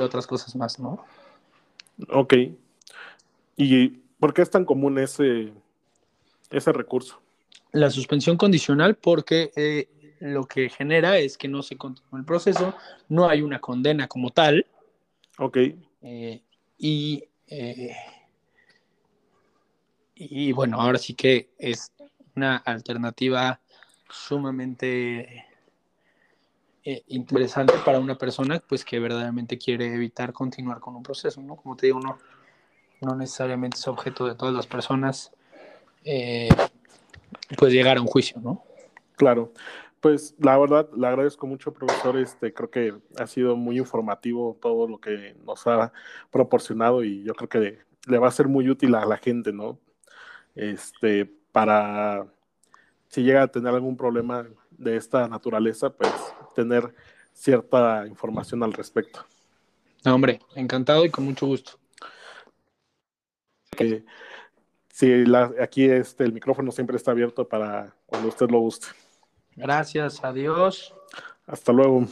otras 0.00 0.26
cosas 0.26 0.56
más, 0.56 0.78
¿no? 0.78 1.04
Ok. 2.08 2.34
¿Y 3.56 3.88
por 4.18 4.32
qué 4.32 4.40
es 4.40 4.50
tan 4.50 4.64
común 4.64 4.98
ese, 4.98 5.52
ese 6.50 6.72
recurso? 6.72 7.20
La 7.72 7.90
suspensión 7.90 8.38
condicional 8.38 8.96
porque 8.96 9.52
eh, 9.56 9.88
lo 10.20 10.46
que 10.46 10.70
genera 10.70 11.18
es 11.18 11.36
que 11.36 11.48
no 11.48 11.62
se 11.62 11.76
continúa 11.76 12.20
el 12.20 12.24
proceso, 12.24 12.74
no 13.08 13.28
hay 13.28 13.42
una 13.42 13.58
condena 13.58 14.08
como 14.08 14.30
tal. 14.30 14.66
Ok. 15.38 15.58
Eh, 16.02 16.42
y, 16.78 17.24
eh, 17.48 17.94
y 20.30 20.52
bueno, 20.52 20.80
ahora 20.80 20.98
sí 20.98 21.14
que 21.14 21.50
es 21.58 21.92
una 22.34 22.56
alternativa 22.58 23.60
sumamente 24.10 25.46
eh, 26.84 27.02
interesante 27.08 27.74
para 27.84 27.98
una 27.98 28.16
persona 28.16 28.62
pues 28.66 28.84
que 28.84 28.98
verdaderamente 28.98 29.58
quiere 29.58 29.94
evitar 29.94 30.32
continuar 30.32 30.80
con 30.80 30.96
un 30.96 31.02
proceso, 31.02 31.40
¿no? 31.40 31.56
Como 31.56 31.76
te 31.76 31.86
digo, 31.86 32.00
no, 32.00 32.18
no 33.00 33.16
necesariamente 33.16 33.76
es 33.76 33.88
objeto 33.88 34.26
de 34.26 34.34
todas 34.34 34.54
las 34.54 34.66
personas 34.66 35.32
pues 37.56 37.72
llegar 37.72 37.96
a 37.96 38.00
un 38.00 38.06
juicio, 38.06 38.40
¿no? 38.40 38.64
Claro. 39.16 39.52
Pues 40.00 40.34
la 40.40 40.58
verdad, 40.58 40.88
le 40.96 41.06
agradezco 41.06 41.46
mucho, 41.46 41.72
profesor. 41.72 42.16
Este, 42.16 42.52
creo 42.52 42.70
que 42.70 42.94
ha 43.18 43.26
sido 43.28 43.56
muy 43.56 43.78
informativo 43.78 44.58
todo 44.60 44.88
lo 44.88 44.98
que 44.98 45.36
nos 45.46 45.64
ha 45.68 45.92
proporcionado 46.32 47.04
y 47.04 47.22
yo 47.22 47.34
creo 47.34 47.48
que 47.48 47.78
le 48.08 48.18
va 48.18 48.26
a 48.26 48.32
ser 48.32 48.48
muy 48.48 48.68
útil 48.68 48.96
a 48.96 49.06
la 49.06 49.16
gente, 49.16 49.52
¿no? 49.52 49.78
Este, 50.54 51.26
para 51.52 52.26
si 53.08 53.22
llega 53.22 53.42
a 53.42 53.48
tener 53.48 53.74
algún 53.74 53.96
problema 53.96 54.46
de 54.70 54.96
esta 54.96 55.28
naturaleza, 55.28 55.90
pues 55.90 56.10
tener 56.54 56.94
cierta 57.32 58.06
información 58.06 58.62
al 58.62 58.72
respecto. 58.72 59.24
No, 60.04 60.14
hombre, 60.14 60.40
encantado 60.54 61.04
y 61.04 61.10
con 61.10 61.24
mucho 61.24 61.46
gusto. 61.46 61.72
Que 63.70 64.04
si 64.88 65.24
la, 65.24 65.52
aquí 65.60 65.84
este, 65.84 66.24
el 66.24 66.32
micrófono 66.32 66.72
siempre 66.72 66.96
está 66.96 67.10
abierto 67.12 67.48
para 67.48 67.94
cuando 68.06 68.28
usted 68.28 68.50
lo 68.50 68.58
guste. 68.60 68.88
Gracias, 69.56 70.24
adiós. 70.24 70.94
Hasta 71.46 71.72
luego. 71.72 72.06